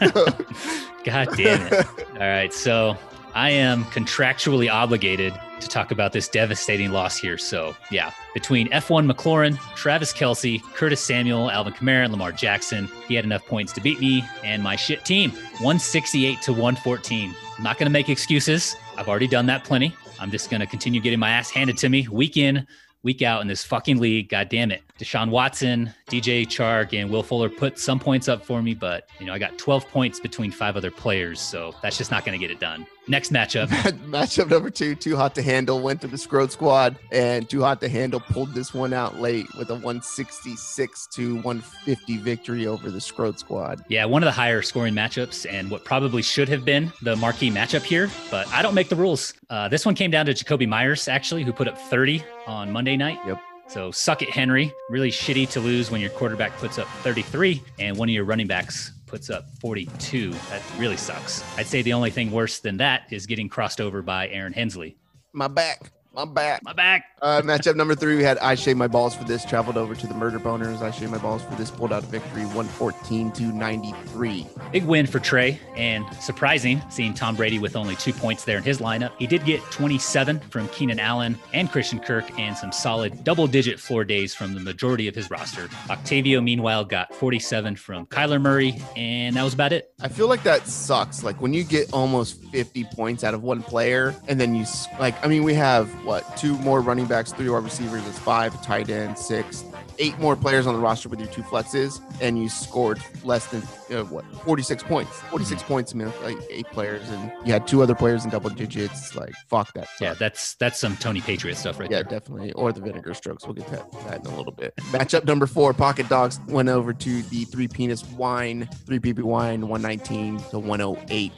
God 1.04 1.28
damn 1.38 1.68
it. 1.74 1.86
All 2.14 2.18
right, 2.20 2.52
so 2.52 2.98
I 3.36 3.52
am 3.52 3.84
contractually 3.86 4.72
obligated 4.72 5.34
to 5.64 5.70
talk 5.70 5.92
about 5.92 6.12
this 6.12 6.28
devastating 6.28 6.92
loss 6.92 7.18
here. 7.18 7.38
So 7.38 7.76
yeah, 7.90 8.12
between 8.34 8.70
F1 8.70 9.12
McLaurin, 9.12 9.58
Travis 9.76 10.14
Kelce, 10.14 10.62
Curtis 10.74 11.02
Samuel, 11.02 11.50
Alvin 11.50 11.74
Kamara, 11.74 12.04
and 12.04 12.12
Lamar 12.12 12.32
Jackson, 12.32 12.88
he 13.08 13.16
had 13.16 13.26
enough 13.26 13.46
points 13.46 13.74
to 13.74 13.82
beat 13.82 14.00
me 14.00 14.24
and 14.44 14.62
my 14.62 14.76
shit 14.76 15.06
team, 15.06 15.32
168 15.32 16.42
to 16.44 16.52
114. 16.52 17.36
I'm 17.58 17.64
not 17.64 17.78
going 17.78 17.88
to 17.88 17.92
make 17.92 18.10
excuses. 18.10 18.76
I've 18.98 19.08
already 19.08 19.28
done 19.28 19.46
that 19.48 19.64
plenty. 19.64 19.96
I'm 20.20 20.32
just 20.32 20.50
going 20.50 20.62
to 20.62 20.68
continue 20.68 21.02
getting 21.02 21.20
my 21.20 21.30
ass 21.30 21.50
handed 21.50 21.78
to 21.80 21.90
me 21.90 22.08
week 22.08 22.38
in, 22.38 22.68
week 23.04 23.22
out 23.22 23.42
in 23.42 23.48
this 23.48 23.64
fucking 23.64 24.00
league. 24.00 24.30
God 24.30 24.50
damn 24.50 24.72
it. 24.72 24.84
Deshaun 25.04 25.30
Watson, 25.30 25.94
DJ 26.08 26.46
Chark, 26.48 26.98
and 26.98 27.12
Will 27.12 27.24
Fuller 27.24 27.50
put 27.50 27.78
some 27.78 28.00
points 28.00 28.30
up 28.30 28.46
for 28.46 28.62
me, 28.62 28.74
but 28.74 29.10
you 29.20 29.26
know, 29.26 29.34
I 29.34 29.38
got 29.38 29.58
12 29.58 29.86
points 29.90 30.18
between 30.18 30.50
five 30.50 30.78
other 30.78 30.92
players, 30.92 31.42
so 31.42 31.76
that's 31.82 31.98
just 31.98 32.10
not 32.10 32.24
going 32.24 32.40
to 32.40 32.42
get 32.42 32.52
it 32.52 32.62
done. 32.62 32.88
Next 33.10 33.34
matchup. 33.34 33.68
Matchup 34.08 34.50
number 34.50 34.70
two, 34.70 34.96
Too 34.96 35.18
Hot 35.18 35.36
to 35.36 35.42
Handle 35.42 35.82
went 35.82 36.00
to 36.02 36.08
the 36.08 36.16
Scrode 36.16 36.52
Squad, 36.52 36.98
and 37.12 37.50
Too 37.50 37.62
Hot 37.62 37.82
to 37.82 37.90
Handle 37.90 38.22
pulled 38.22 38.54
this 38.54 38.74
one 38.74 38.94
out 38.94 39.20
late 39.20 39.46
with 39.58 39.70
a 39.72 39.74
166 39.74 41.08
to 41.08 41.36
150 41.36 42.18
victory 42.20 42.66
over 42.66 42.90
the 42.90 43.00
Scrode 43.00 43.38
Squad. 43.38 43.84
Yeah, 43.90 44.06
one 44.06 44.24
of 44.24 44.28
the 44.28 44.32
higher 44.32 44.62
scoring 44.62 44.94
matchups 44.94 45.46
and 45.52 45.70
what 45.70 45.84
probably 45.84 46.22
should 46.22 46.48
have 46.48 46.64
been 46.64 46.94
the 47.02 47.18
marquee 47.18 47.52
matchup 47.52 47.82
here, 47.84 48.10
but 48.32 48.48
I 48.54 48.62
don't 48.62 48.74
make 48.74 48.88
the 48.88 48.96
rules. 48.96 49.34
Uh, 49.50 49.68
this 49.68 49.86
one 49.86 49.96
came 49.96 50.12
down 50.12 50.26
to 50.28 50.34
Jakobi 50.34 50.68
Meyers, 50.68 51.10
actually, 51.10 51.44
who 51.44 51.52
put 51.52 51.68
up 51.68 51.78
30 51.78 52.24
on 52.48 52.72
Monday 52.72 52.96
night. 52.96 53.20
Yep. 53.28 53.42
So 53.74 53.90
suck 53.90 54.22
it, 54.22 54.30
Henry. 54.30 54.72
Really 54.88 55.10
shitty 55.10 55.50
to 55.50 55.60
lose 55.60 55.90
when 55.90 56.00
your 56.00 56.12
quarterback 56.12 56.56
puts 56.58 56.78
up 56.78 56.88
33 57.02 57.60
and 57.80 57.98
one 57.98 58.08
of 58.08 58.14
your 58.14 58.24
running 58.24 58.46
backs 58.46 58.92
puts 59.08 59.32
up 59.32 59.46
42. 59.62 60.30
That 60.30 60.62
really 60.78 60.96
sucks. 60.96 61.44
I'd 61.58 61.66
say 61.66 61.82
the 61.82 61.94
only 61.94 62.12
thing 62.12 62.30
worse 62.30 62.60
than 62.60 62.78
that 62.78 63.08
is 63.10 63.26
getting 63.26 63.50
crossed 63.50 63.82
over 63.82 64.04
by 64.04 64.28
Aaron 64.30 64.54
Hensley. 64.54 64.96
My 65.34 65.48
back, 65.48 65.92
my 66.14 66.26
back. 66.26 66.62
My 66.64 66.74
back. 66.74 67.06
Uh, 67.22 67.42
matchup 67.42 67.76
number 67.76 67.96
three, 67.96 68.16
we 68.18 68.24
had 68.24 68.38
I 68.40 68.56
Shave 68.56 68.78
My 68.78 68.88
Balls 68.88 69.16
for 69.16 69.24
this, 69.24 69.46
traveled 69.46 69.78
over 69.78 69.96
to 69.96 70.08
the 70.08 70.14
Murder 70.14 70.40
Boners. 70.40 70.82
I 70.82 70.92
Shave 70.92 71.10
My 71.10 71.18
Balls 71.18 71.42
for 71.44 71.56
this, 71.56 71.72
pulled 71.72 71.94
out 71.94 72.04
a 72.04 72.06
victory 72.08 72.44
114 72.44 73.32
to 73.32 73.44
93. 73.44 74.48
Big 74.72 74.84
win 74.86 75.08
for 75.08 75.20
Trey, 75.20 75.60
and 75.76 76.06
surprising 76.22 76.82
seeing 76.90 77.14
Tom 77.14 77.36
Brady 77.36 77.60
with 77.60 77.76
only 77.76 77.96
two 77.96 78.14
points 78.14 78.44
there 78.44 78.58
in 78.58 78.64
his 78.64 78.80
lineup. 78.80 79.12
He 79.18 79.26
did 79.26 79.46
get 79.46 79.62
27 79.72 80.40
from 80.50 80.68
Keenan 80.70 81.00
Allen 81.00 81.38
and 81.54 81.72
Christian 81.72 82.00
Kirk, 82.00 82.26
and 82.38 82.56
some 82.58 82.72
solid 82.72 83.24
double 83.24 83.48
digit 83.48 83.80
floor 83.80 84.04
days 84.04 84.36
from 84.36 84.54
the 84.54 84.60
majority 84.60 85.08
of 85.08 85.16
his 85.16 85.30
roster. 85.32 85.70
Octavio, 85.90 86.42
meanwhile, 86.42 86.84
got 86.84 87.14
47 87.16 87.76
from 87.78 88.06
Kyler 88.08 88.42
Murray, 88.42 88.82
and 88.98 89.36
that 89.38 89.44
was 89.44 89.54
about 89.54 89.72
it. 89.74 89.94
I 90.02 90.10
feel 90.10 90.28
like 90.28 90.44
that 90.44 90.68
sucks. 90.68 91.24
Like 91.24 91.42
when 91.42 91.54
you 91.54 91.64
get 91.64 91.92
almost 91.94 92.44
50 92.52 92.84
points 92.94 93.24
out 93.24 93.34
of 93.34 93.42
one 93.44 93.64
player, 93.64 94.14
and 94.28 94.40
then 94.40 94.54
you 94.54 94.64
s- 94.64 94.88
like, 95.00 95.16
I 95.24 95.30
mean, 95.30 95.44
we 95.44 95.54
have 95.54 95.90
what 96.04 96.38
two 96.38 96.58
more 96.60 96.82
running 96.82 97.06
backs, 97.06 97.32
three 97.32 97.50
wide 97.50 97.64
receivers, 97.64 98.04
that's 98.04 98.20
five, 98.20 98.62
tight 98.64 98.90
end, 98.90 99.18
six, 99.18 99.64
eight 100.00 100.18
more 100.20 100.36
players 100.36 100.66
on 100.68 100.74
the 100.74 100.80
roster 100.80 101.08
with 101.10 101.20
your 101.20 101.30
two 101.30 101.44
flexes, 101.44 102.02
and 102.22 102.38
you 102.42 102.50
scored 102.50 103.00
less 103.24 103.48
than 103.48 103.62
uh, 103.96 104.04
what 104.06 104.26
46 104.44 104.84
points. 104.84 105.12
46 105.30 105.64
points, 105.64 105.94
I 105.94 105.98
mean, 105.98 106.12
like 106.24 106.38
eight 106.50 106.66
players, 106.68 107.08
and 107.10 107.32
you 107.46 107.54
had 107.54 107.68
two 107.68 107.82
other 107.82 107.96
players 107.96 108.26
in 108.26 108.32
double 108.32 108.50
digits. 108.50 109.16
Like, 109.16 109.34
fuck 109.48 109.74
that. 109.74 109.88
Yeah, 110.02 110.14
that's 110.14 110.56
that's 110.56 110.80
some 110.80 110.98
Tony 110.98 111.22
Patriot 111.22 111.56
stuff 111.56 111.80
right 111.80 111.90
Yeah, 111.90 112.04
there. 112.04 112.20
definitely. 112.20 112.52
Or 112.54 112.72
the 112.74 112.82
vinegar 112.82 113.14
strokes. 113.14 113.46
We'll 113.46 113.54
get 113.54 113.68
that, 113.68 113.92
that 114.08 114.26
in 114.26 114.34
a 114.34 114.38
little 114.38 114.52
bit. 114.54 114.76
Matchup 114.92 115.26
number 115.26 115.46
four, 115.48 115.74
Pocket 115.74 116.10
Dogs 116.10 116.40
went 116.48 116.70
over 116.70 116.94
to 116.94 117.22
the 117.24 117.46
three 117.46 117.68
penis 117.68 118.04
wine, 118.12 118.68
three 118.86 119.00
PB 119.00 119.22
wine, 119.24 119.68
119 119.68 120.40
to 120.50 120.60
108. 120.60 121.32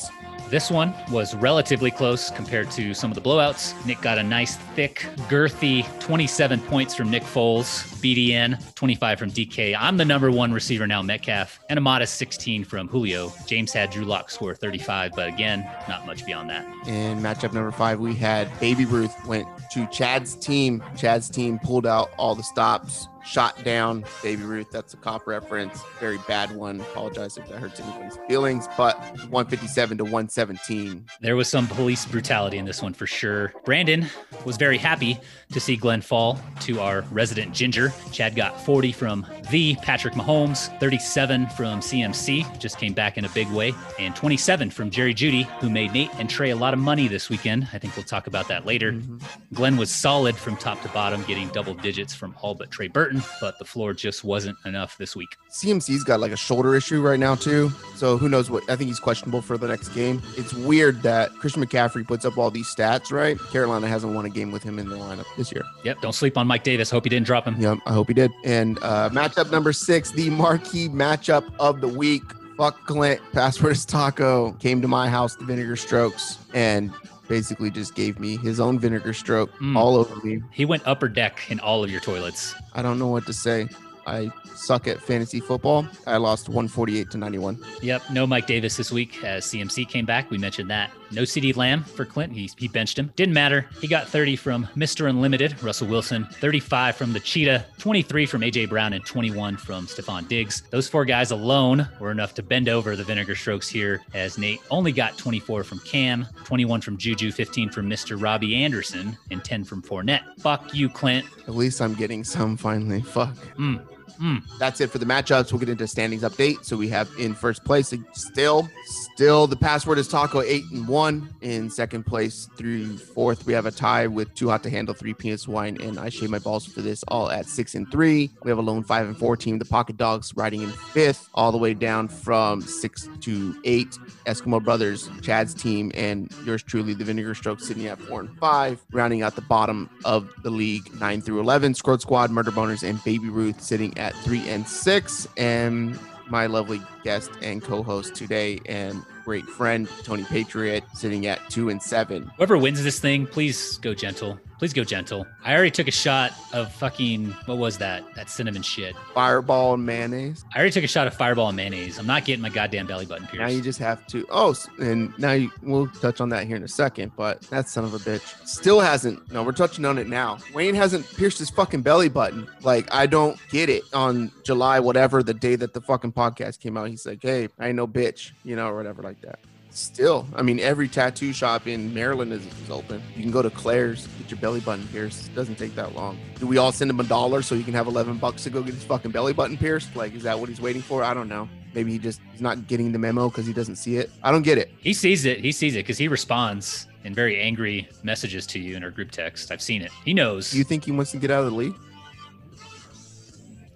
This 0.56 0.72
one 0.72 0.94
was 1.12 1.36
relatively 1.36 1.92
close 1.92 2.32
compared 2.32 2.72
to 2.72 2.94
some 2.94 3.12
of 3.12 3.16
the 3.16 3.22
blowouts. 3.22 3.76
Nick 3.86 4.00
got 4.00 4.18
a 4.18 4.24
nice, 4.24 4.56
thick, 4.74 5.06
girthy 5.28 5.84
27 6.00 6.62
points 6.62 6.96
from 6.96 7.12
Nick 7.12 7.24
Foles, 7.24 7.84
BDN, 8.02 8.74
25 8.74 9.20
from 9.20 9.32
DK. 9.32 9.76
I'm 9.78 9.98
the 9.98 10.06
number 10.06 10.32
one 10.32 10.54
receiver 10.54 10.88
now, 10.88 11.02
Metcalf, 11.02 11.60
and 11.68 11.78
a 11.78 11.82
modest 11.82 12.16
16 12.16 12.64
from 12.64 12.88
Julio. 12.88 13.34
James 13.46 13.74
had 13.74 13.90
Drew 13.90 14.06
Lock 14.06 14.30
score 14.32 14.56
35, 14.56 15.12
but 15.14 15.28
again, 15.28 15.70
not 15.90 16.06
much 16.06 16.26
beyond 16.26 16.50
that. 16.52 16.66
In 16.88 17.20
matchup 17.20 17.52
number 17.52 17.72
five, 17.72 18.00
we 18.00 18.16
had 18.16 18.48
Baby 18.62 18.86
Ruth 18.86 19.14
went 19.28 19.50
to 19.72 19.86
Chad's 19.88 20.38
team. 20.38 20.82
Chad's 20.96 21.30
team 21.30 21.60
pulled 21.60 21.86
out 21.86 22.12
all 22.18 22.34
the 22.34 22.44
stops. 22.44 23.10
Shot 23.26 23.64
down 23.64 24.06
Baby 24.22 24.44
Ruth. 24.44 24.70
That's 24.72 24.94
a 24.94 24.98
cop 24.98 25.26
reference. 25.28 25.82
Very 26.00 26.20
bad 26.28 26.56
one. 26.56 26.80
Apologize 26.80 27.38
if 27.38 27.48
that 27.50 27.60
hurts 27.60 27.80
anybody's 27.80 28.18
feelings, 28.28 28.68
but 28.78 28.98
157 29.30 29.98
to 29.98 30.04
117. 30.04 31.06
There 31.22 31.36
was 31.36 31.48
some 31.48 31.68
police 31.68 32.06
brutality 32.06 32.58
in 32.58 32.66
this 32.66 32.82
one 32.82 32.94
for 32.94 33.08
sure. 33.08 33.52
Brandon 33.66 34.06
was 34.46 34.58
very 34.58 34.78
happy 34.78 35.20
to 35.52 35.60
see 35.60 35.76
Glenn 35.76 36.02
fall 36.02 36.40
to 36.62 36.80
our 36.80 37.02
resident 37.12 37.54
Ginger. 37.54 37.92
Chad 38.12 38.36
got 38.36 38.62
40 38.62 38.92
from 38.92 39.26
the 39.50 39.76
Patrick 39.78 40.14
Mahomes, 40.14 40.68
37 40.80 41.48
from 41.50 41.80
CMC, 41.80 42.60
just 42.60 42.78
came 42.78 42.94
back 42.94 43.18
in 43.18 43.26
a 43.26 43.30
big 43.30 43.50
way, 43.50 43.74
and 44.00 44.16
27 44.16 44.70
from 44.70 44.90
Jerry 44.92 45.14
Jeudy, 45.16 45.44
who 45.60 45.70
made 45.70 45.94
Nate 45.94 46.14
and 46.20 46.30
Trey 46.30 46.52
a 46.52 46.56
lot 46.56 46.74
of 46.74 46.80
money 46.80 47.08
this 47.08 47.30
weekend. 47.30 47.68
I 47.74 47.80
think 47.80 47.96
we'll 47.96 48.06
talk 48.06 48.28
about 48.28 48.48
that 48.50 48.66
later. 48.66 48.94
Mhm. 48.94 49.22
Glenn 49.54 49.78
was 49.78 49.90
solid 49.92 50.36
from 50.36 50.58
top 50.58 50.82
to 50.84 50.90
bottom, 50.90 51.24
getting 51.24 51.48
double 51.50 51.74
digits 51.74 52.14
from 52.14 52.36
all 52.42 52.54
but 52.54 52.70
Trey 52.72 52.88
Burton, 52.88 53.15
but 53.42 53.60
the 53.60 53.66
floor 53.66 53.94
just 53.94 54.24
wasn't 54.24 54.58
enough 54.66 54.98
this 54.98 55.16
week. 55.16 55.38
CMC's 55.52 56.04
got 56.04 56.20
like 56.20 56.32
a 56.32 56.38
shoulder 56.38 56.76
issue 56.76 57.02
right 57.02 57.20
now 57.20 57.36
too. 57.36 57.70
So 57.96 58.18
who 58.18 58.30
knows 58.30 58.50
what? 58.50 58.64
I 58.70 58.76
think 58.76 58.88
he's 58.88 59.00
questionable 59.00 59.42
for 59.42 59.58
the 59.58 59.68
next 59.68 59.90
game. 59.90 60.22
It's 60.38 60.54
weird 60.54 61.02
that 61.04 61.32
Christian 61.34 61.66
McCaffrey 61.66 62.06
puts 62.06 62.26
up 62.26 62.38
all 62.38 62.52
these 62.52 62.68
stats, 62.74 63.12
right? 63.12 63.40
Carolina 63.52 63.88
hasn't 63.88 64.14
won 64.14 64.26
a 64.26 64.30
game 64.30 64.52
with 64.52 64.64
him 64.64 64.80
in 64.80 64.90
the 64.90 64.98
lineup 64.98 65.26
this 65.38 65.52
year. 65.52 65.64
Yep, 65.84 66.02
don't 66.02 66.14
sleep 66.14 66.38
on 66.38 66.48
Mike 66.48 66.64
Davis. 66.64 66.90
Hope 66.90 67.06
you 67.06 67.10
didn't 67.10 67.26
drop 67.26 67.46
him. 67.46 67.60
Yep, 67.60 67.80
I 67.86 67.94
hope 67.94 68.08
he 68.08 68.14
did. 68.14 68.32
And 68.44 68.80
uh, 68.82 69.10
matchup 69.12 69.52
number 69.52 69.74
six, 69.74 70.12
the 70.12 70.30
marquee 70.30 70.90
matchup 70.90 71.50
of 71.60 71.82
the 71.82 71.88
week. 71.88 72.24
Fuck 72.58 72.86
Clint, 72.86 73.20
password 73.34 73.74
is 73.74 73.86
taco. 73.86 74.54
Came 74.54 74.82
to 74.82 74.88
my 74.88 75.10
house, 75.10 75.36
the 75.36 75.44
vinegar 75.44 75.76
strokes, 75.76 76.38
and 76.54 76.90
basically 77.28 77.70
just 77.72 77.96
gave 77.96 78.20
me 78.20 78.38
his 78.38 78.60
own 78.60 78.80
vinegar 78.80 79.14
stroke 79.14 79.52
Mm. 79.60 79.76
all 79.78 79.96
over 79.96 80.16
me. 80.26 80.42
He 80.52 80.66
went 80.66 80.84
upper 80.86 81.08
deck 81.08 81.46
in 81.50 81.60
all 81.60 81.84
of 81.84 81.90
your 81.92 82.02
toilets. 82.02 82.56
I 82.74 82.82
don't 82.82 83.00
know 83.00 83.08
what 83.08 83.26
to 83.28 83.34
say. 83.34 83.68
I 84.06 84.32
suck 84.54 84.88
at 84.88 85.02
fantasy 85.02 85.40
football. 85.40 85.88
I 86.08 86.18
lost 86.18 86.48
148 86.50 87.12
to 87.12 87.18
91. 87.18 87.64
Yep, 87.82 88.04
no 88.12 88.28
Mike 88.28 88.48
Davis 88.48 88.78
this 88.78 88.92
week 88.92 89.24
as 89.24 89.46
CMC 89.46 89.88
came 89.88 90.06
back. 90.06 90.30
We 90.30 90.38
mentioned 90.38 90.70
that. 90.70 90.92
No 91.12 91.22
CeeDee 91.22 91.56
Lamb 91.56 91.84
for 91.84 92.04
Clint. 92.06 92.34
He, 92.34 92.50
he 92.58 92.68
benched 92.68 92.98
him. 92.98 93.12
Didn't 93.16 93.34
matter. 93.34 93.68
He 93.80 93.88
got 93.88 94.08
30 94.08 94.36
from 94.36 94.68
Mr. 94.76 95.10
Unlimited, 95.10 95.62
Russell 95.64 95.88
Wilson, 95.88 96.26
35 96.26 96.96
from 96.96 97.14
the 97.14 97.20
Cheetah, 97.20 97.66
23 97.78 98.26
from 98.26 98.42
AJ 98.42 98.70
Brown, 98.70 98.94
and 98.94 99.06
21 99.06 99.58
from 99.58 99.88
Stefon 99.88 100.28
Diggs. 100.28 100.64
Those 100.72 100.88
four 100.88 101.06
guys 101.06 101.32
alone 101.32 101.88
were 102.00 102.12
enough 102.12 102.34
to 102.36 102.44
bend 102.44 102.70
over 102.70 102.96
the 102.96 103.04
vinegar 103.04 103.36
strokes 103.36 103.68
here 103.68 104.02
as 104.14 104.38
Nate 104.38 104.60
only 104.72 104.92
got 104.92 105.18
24 105.18 105.64
from 105.64 105.80
Cam, 105.80 106.28
21 106.44 106.82
from 106.82 106.98
Juju, 106.98 107.32
15 107.32 107.70
from 107.70 107.90
Mr. 107.90 108.22
Robbie 108.22 108.56
Anderson, 108.56 109.18
and 109.32 109.44
10 109.44 109.64
from 109.64 109.82
Fournette. 109.82 110.22
Fuck 110.40 110.74
you, 110.74 110.90
Clint. 110.90 111.26
At 111.48 111.56
least 111.56 111.82
I'm 111.82 111.94
getting 111.94 112.24
some 112.24 112.58
finally. 112.58 113.02
Fuck. 113.02 113.36
Mm, 113.58 113.86
mm. 114.20 114.44
That's 114.60 114.82
it 114.82 114.90
for 114.90 114.98
the 114.98 115.06
matchups. 115.06 115.52
We'll 115.52 115.60
get 115.60 115.70
into 115.70 115.88
standings 115.88 116.24
update. 116.24 116.66
So 116.66 116.78
we 116.78 116.88
have 116.90 117.10
in 117.20 117.34
first 117.34 117.64
place 117.64 117.94
still, 118.14 118.70
still 118.86 119.48
the 119.48 119.56
password 119.56 119.98
is 119.98 120.08
taco 120.08 120.42
eight 120.42 120.64
and 120.72 120.88
one. 120.88 121.34
In 121.42 121.70
second 121.70 122.06
place 122.06 122.50
through 122.58 122.98
fourth, 122.98 123.46
we 123.46 123.54
have 123.54 123.66
a 123.66 123.72
tie 123.72 124.08
with 124.08 124.34
too 124.36 124.50
hot 124.50 124.64
to 124.64 124.70
handle 124.70 124.94
three 124.94 125.14
penis 125.14 125.48
wine 125.48 125.78
and 125.82 126.00
I 126.00 126.10
shave 126.10 126.30
my 126.30 126.40
balls 126.40 126.66
for 126.66 126.82
this 126.82 127.04
all 127.08 127.30
at 127.30 127.46
six 127.46 127.76
and 127.76 127.90
three. 127.92 128.32
We 128.44 128.50
have 128.50 128.58
a 128.58 128.62
lone 128.62 128.84
five 128.84 129.08
and 129.08 129.18
four 129.18 129.38
team, 129.38 129.60
the 129.60 129.66
pocket 129.66 129.98
dogs 129.98 130.34
riding 130.36 130.62
in 130.62 130.70
fifth, 130.70 131.30
all 131.34 131.52
the 131.52 131.58
way 131.58 131.74
down 131.74 132.08
from 132.08 132.62
six 132.62 133.08
to 133.22 133.56
eight. 133.64 133.98
Eskimo 134.26 134.64
Brothers, 134.64 135.10
Chad's 135.22 135.54
team, 135.54 135.92
and 135.96 136.32
yours 136.46 136.64
truly, 136.64 136.94
the 136.94 137.04
Vinegar 137.04 137.36
Stroke, 137.36 137.60
sitting 137.60 137.86
at 137.88 138.00
four 138.00 138.20
and 138.20 138.38
five, 138.38 138.84
rounding 138.92 139.22
out 139.22 139.36
the 139.36 139.42
bottom 139.42 139.90
of 140.04 140.32
the 140.44 140.50
league, 140.50 140.84
nine 141.00 141.22
through 141.22 141.40
11. 141.40 141.74
Scroll 141.74 141.98
Squad, 141.98 142.32
Murder 142.32 142.52
Boners, 142.52 142.88
and 142.88 143.04
Baby 143.04 143.30
Ruth 143.30 143.62
sitting 143.62 143.98
at 143.98 144.05
three 144.14 144.48
and 144.50 144.68
six. 144.68 145.28
And 145.38 146.00
my 146.28 146.46
lovely 146.46 146.82
guest 147.06 147.30
and 147.42 147.64
co 147.64 147.84
host 147.84 148.16
today, 148.16 148.60
and 148.66 149.02
great 149.24 149.46
friend, 149.46 149.88
Tony 150.04 150.24
Patriot, 150.24 150.84
sitting 150.94 151.26
at 151.28 151.40
two 151.50 151.70
and 151.70 151.82
seven. 151.82 152.30
Whoever 152.36 152.58
wins 152.58 152.84
this 152.84 153.00
thing, 153.00 153.26
please 153.28 153.78
go 153.78 153.94
gentle. 153.94 154.40
Please 154.58 154.72
go 154.72 154.86
gentle. 154.86 155.28
I 155.44 155.54
already 155.54 155.72
took 155.72 155.88
a 155.90 155.92
shot 155.92 156.32
of 156.54 156.72
fucking 156.74 157.32
what 157.46 157.58
was 157.58 157.78
that? 157.80 158.04
That 158.16 158.30
cinnamon 158.30 158.62
shit. 158.62 158.96
Fireball 159.14 159.74
and 159.74 159.86
mayonnaise. 159.86 160.46
I 160.54 160.60
already 160.60 160.72
took 160.72 160.86
a 160.86 160.88
shot 160.88 161.08
of 161.08 161.14
fireball 161.14 161.50
and 161.50 161.58
mayonnaise. 161.58 162.00
I'm 162.00 162.08
not 162.08 162.24
getting 162.24 162.42
my 162.42 162.50
goddamn 162.50 162.88
belly 162.88 163.06
button 163.06 163.28
pierced. 163.28 163.42
Now 163.42 163.48
you 163.48 163.62
just 163.62 163.80
have 163.80 164.08
to. 164.08 164.26
Oh, 164.30 164.56
and 164.80 165.18
now 165.20 165.34
you, 165.34 165.52
we'll 165.62 165.88
touch 165.88 166.22
on 166.22 166.30
that 166.30 166.48
here 166.48 166.56
in 166.56 166.64
a 166.64 166.70
second. 166.70 167.12
But 167.18 167.42
that 167.50 167.68
son 167.68 167.84
of 167.84 167.94
a 167.94 167.98
bitch 167.98 168.48
still 168.48 168.80
hasn't. 168.80 169.30
No, 169.30 169.44
we're 169.44 169.52
touching 169.52 169.84
on 169.84 169.98
it 169.98 170.08
now. 170.08 170.38
Wayne 170.54 170.76
hasn't 170.76 171.06
pierced 171.18 171.40
his 171.40 171.50
fucking 171.50 171.82
belly 171.82 172.08
button. 172.08 172.48
Like 172.62 172.88
I 172.94 173.08
don't 173.08 173.38
get 173.50 173.70
it. 173.70 173.84
On 173.94 174.32
July 174.44 174.80
whatever 174.80 175.22
the 175.22 175.34
day 175.34 175.58
that 175.58 175.74
the 175.74 175.82
fucking 175.82 176.14
podcast 176.14 176.60
came 176.62 176.78
out, 176.78 176.90
he's 176.96 177.06
like, 177.06 177.22
"Hey, 177.22 177.50
I 177.60 177.68
ain't 177.68 177.76
no 177.76 177.88
bitch," 177.88 178.32
you 178.44 178.56
know, 178.56 178.70
or 178.70 178.76
whatever 178.76 179.02
like 179.04 179.22
that. 179.22 179.40
Still, 179.70 180.26
I 180.34 180.42
mean, 180.42 180.62
every 180.62 180.88
tattoo 180.88 181.34
shop 181.34 181.68
in 181.68 181.94
Maryland 181.94 182.32
is, 182.32 182.46
is 182.46 182.70
open. 182.70 183.04
You 183.14 183.22
can 183.22 183.32
go 183.32 183.42
to 183.42 183.50
Claire's, 183.50 184.08
get 184.20 184.32
your 184.32 184.40
belly 184.40 184.62
button 184.62 184.88
pierced. 184.88 185.28
It 185.28 185.36
doesn't 185.36 185.58
take 185.58 185.76
that 185.76 185.94
long. 185.94 186.18
Do 186.40 186.48
we 186.48 186.58
all 186.58 186.72
send 186.72 186.90
him 186.90 187.00
a 187.02 187.04
dollar 187.04 187.42
so 187.42 187.56
he 187.56 187.64
can 187.64 187.74
have 187.74 187.86
11 187.86 188.18
bucks 188.18 188.44
to 188.46 188.50
go 188.50 188.64
get 188.64 188.74
his 188.74 188.86
fucking 188.86 189.12
belly 189.12 189.34
button 189.34 189.58
pierced? 189.58 189.94
Like, 189.94 190.16
is 190.16 190.24
that 190.24 190.40
what 190.40 190.48
he's 190.48 190.62
waiting 190.62 190.82
for? 190.82 191.04
I 191.04 191.14
don't 191.14 191.28
know. 191.28 191.50
Maybe 191.74 191.92
he 191.92 192.00
just 192.00 192.22
he's 192.32 192.40
not 192.40 192.68
getting 192.68 192.94
the 192.94 193.00
memo 193.00 193.28
because 193.28 193.46
he 193.46 193.52
doesn't 193.52 193.76
see 193.76 193.98
it. 193.98 194.10
I 194.24 194.32
don't 194.32 194.44
get 194.44 194.58
it. 194.58 194.72
He 194.80 194.94
sees 194.94 195.26
it. 195.26 195.42
He 195.42 195.52
sees 195.52 195.76
it 195.76 195.80
because 195.80 195.98
he 195.98 196.08
responds 196.08 196.88
in 197.04 197.14
very 197.14 197.42
angry 197.42 197.90
messages 198.02 198.48
to 198.48 198.60
you 198.60 198.78
in 198.78 198.84
our 198.84 198.92
group 198.92 199.12
text. 199.12 199.52
I've 199.52 199.62
seen 199.62 199.82
it. 199.82 199.92
He 200.06 200.14
knows. 200.14 200.52
Do 200.52 200.58
you 200.58 200.64
think 200.64 200.86
he 200.86 200.92
wants 200.94 201.12
to 201.12 201.18
get 201.18 201.32
out 201.32 201.44
of 201.44 201.52
the 201.52 201.58
league? 201.58 201.76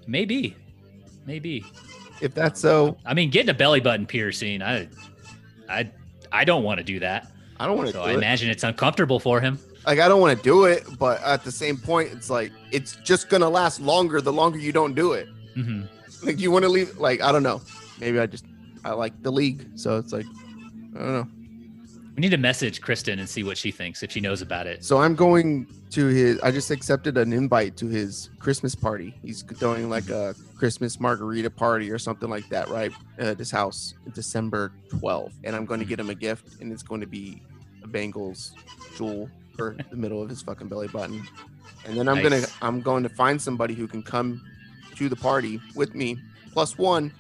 Maybe. 0.08 0.56
Maybe. 1.26 1.66
If 2.22 2.34
that's 2.34 2.60
so, 2.60 2.98
I 3.06 3.14
mean, 3.14 3.30
getting 3.30 3.50
a 3.50 3.54
belly 3.54 3.80
button 3.80 4.06
piercing, 4.06 4.62
I 4.62 4.88
I 5.70 5.90
I 6.32 6.44
don't 6.46 6.64
want 6.64 6.80
to 6.80 6.84
do 6.84 7.00
that. 7.00 7.32
I 7.60 7.66
don't 7.66 7.78
want 7.78 7.88
to 7.90 7.94
So 7.94 8.04
I 8.04 8.12
it. 8.12 8.18
imagine 8.18 8.50
it's 8.50 8.64
uncomfortable 8.64 9.20
for 9.20 9.40
him. 9.42 9.60
Like 9.86 10.00
I 10.00 10.08
don't 10.08 10.22
want 10.22 10.38
to 10.38 10.44
do 10.44 10.66
it, 10.66 10.84
but 11.00 11.22
at 11.24 11.44
the 11.44 11.52
same 11.52 11.78
point, 11.78 12.10
it's 12.12 12.30
like 12.30 12.52
it's 12.72 12.96
just 12.98 13.30
gonna 13.30 13.50
last 13.50 13.80
longer 13.80 14.22
the 14.22 14.34
longer 14.34 14.58
you 14.60 14.72
don't 14.72 14.94
do 14.96 15.14
it. 15.14 15.28
hmm 15.56 15.84
Like 16.24 16.40
you 16.40 16.52
want 16.52 16.64
to 16.64 16.70
leave. 16.70 16.98
Like 16.98 17.22
I 17.22 17.32
don't 17.32 17.44
know. 17.44 17.62
Maybe 18.00 18.20
I 18.20 18.26
just 18.26 18.46
I 18.84 18.92
like 18.92 19.22
the 19.24 19.32
league, 19.32 19.66
so 19.76 19.98
it's 19.98 20.12
like 20.14 20.26
I 20.96 21.00
don't 21.00 21.14
know. 21.14 21.28
We 22.20 22.22
need 22.24 22.32
to 22.32 22.38
message 22.38 22.82
Kristen 22.82 23.18
and 23.20 23.30
see 23.30 23.44
what 23.44 23.58
she 23.58 23.72
thinks 23.72 24.04
if 24.04 24.12
she 24.12 24.20
knows 24.20 24.42
about 24.42 24.68
it. 24.68 24.84
So 24.84 24.98
I'm 24.98 25.16
going 25.16 25.66
to 25.92 26.08
his. 26.08 26.38
I 26.42 26.52
just 26.52 26.70
accepted 26.70 27.18
an 27.18 27.32
invite 27.32 27.78
to 27.78 27.88
his 27.88 28.30
Christmas 28.40 28.76
party. 28.76 29.16
He's 29.22 29.42
doing 29.42 29.90
like 29.90 30.10
a 30.10 30.36
Christmas 30.58 31.00
margarita 31.00 31.50
party 31.50 31.90
or 31.90 31.98
something 31.98 32.30
like 32.30 32.50
that, 32.50 32.68
right? 32.68 32.92
At 33.20 33.40
his 33.40 33.52
house, 33.52 33.94
December 34.14 34.74
12th, 34.90 35.32
and 35.46 35.56
I'm 35.56 35.64
going 35.64 35.80
to 35.80 35.86
get 35.86 35.98
him 35.98 36.10
a 36.10 36.14
gift, 36.14 36.60
and 36.60 36.74
it's 36.74 36.84
going 36.84 37.00
to 37.00 37.08
be 37.08 37.42
a 37.86 37.88
Bengals 37.88 38.52
jewel 38.98 39.30
for 39.56 39.78
the 39.90 39.96
middle 39.96 40.22
of 40.22 40.28
his 40.28 40.42
fucking 40.42 40.68
belly 40.68 40.90
button. 40.90 41.26
And 41.86 41.98
then 41.98 42.10
I'm 42.10 42.22
gonna 42.22 42.42
I'm 42.62 42.82
going 42.82 43.04
to 43.04 43.10
find 43.10 43.42
somebody 43.42 43.76
who 43.76 43.88
can 43.88 44.04
come 44.04 44.46
to 44.98 45.08
the 45.08 45.16
party 45.16 45.62
with 45.74 45.96
me, 45.96 46.18
plus 46.52 46.78
one, 46.78 47.14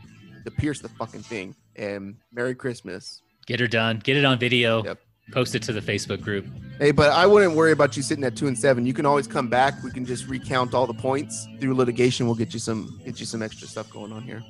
to 0.43 0.51
pierce 0.51 0.81
the 0.81 0.89
fucking 0.89 1.21
thing. 1.21 1.55
And 1.77 2.17
Merry 2.33 2.53
Christmas. 2.53 3.21
Get 3.49 3.59
her 3.59 3.67
done. 3.67 3.97
Get 3.97 4.15
it 4.15 4.25
on 4.25 4.37
video. 4.37 4.83
Yep. 4.83 4.99
Post 5.31 5.55
it 5.55 5.63
to 5.63 5.73
the 5.73 5.81
Facebook 5.81 6.21
group. 6.21 6.45
Hey, 6.77 6.91
but 6.91 7.11
I 7.11 7.25
wouldn't 7.25 7.55
worry 7.55 7.71
about 7.71 7.97
you 7.97 8.03
sitting 8.03 8.23
at 8.23 8.35
two 8.35 8.45
and 8.45 8.55
seven. 8.55 8.85
You 8.85 8.93
can 8.93 9.07
always 9.07 9.25
come 9.25 9.47
back. 9.47 9.83
We 9.83 9.89
can 9.89 10.05
just 10.05 10.27
recount 10.27 10.75
all 10.75 10.85
the 10.85 10.93
points 10.93 11.47
through 11.59 11.73
litigation. 11.73 12.27
We'll 12.27 12.35
get 12.35 12.53
you 12.53 12.59
some 12.59 13.01
get 13.03 13.19
you 13.19 13.25
some 13.25 13.41
extra 13.41 13.67
stuff 13.67 13.89
going 13.89 14.11
on 14.11 14.21
here. 14.21 14.43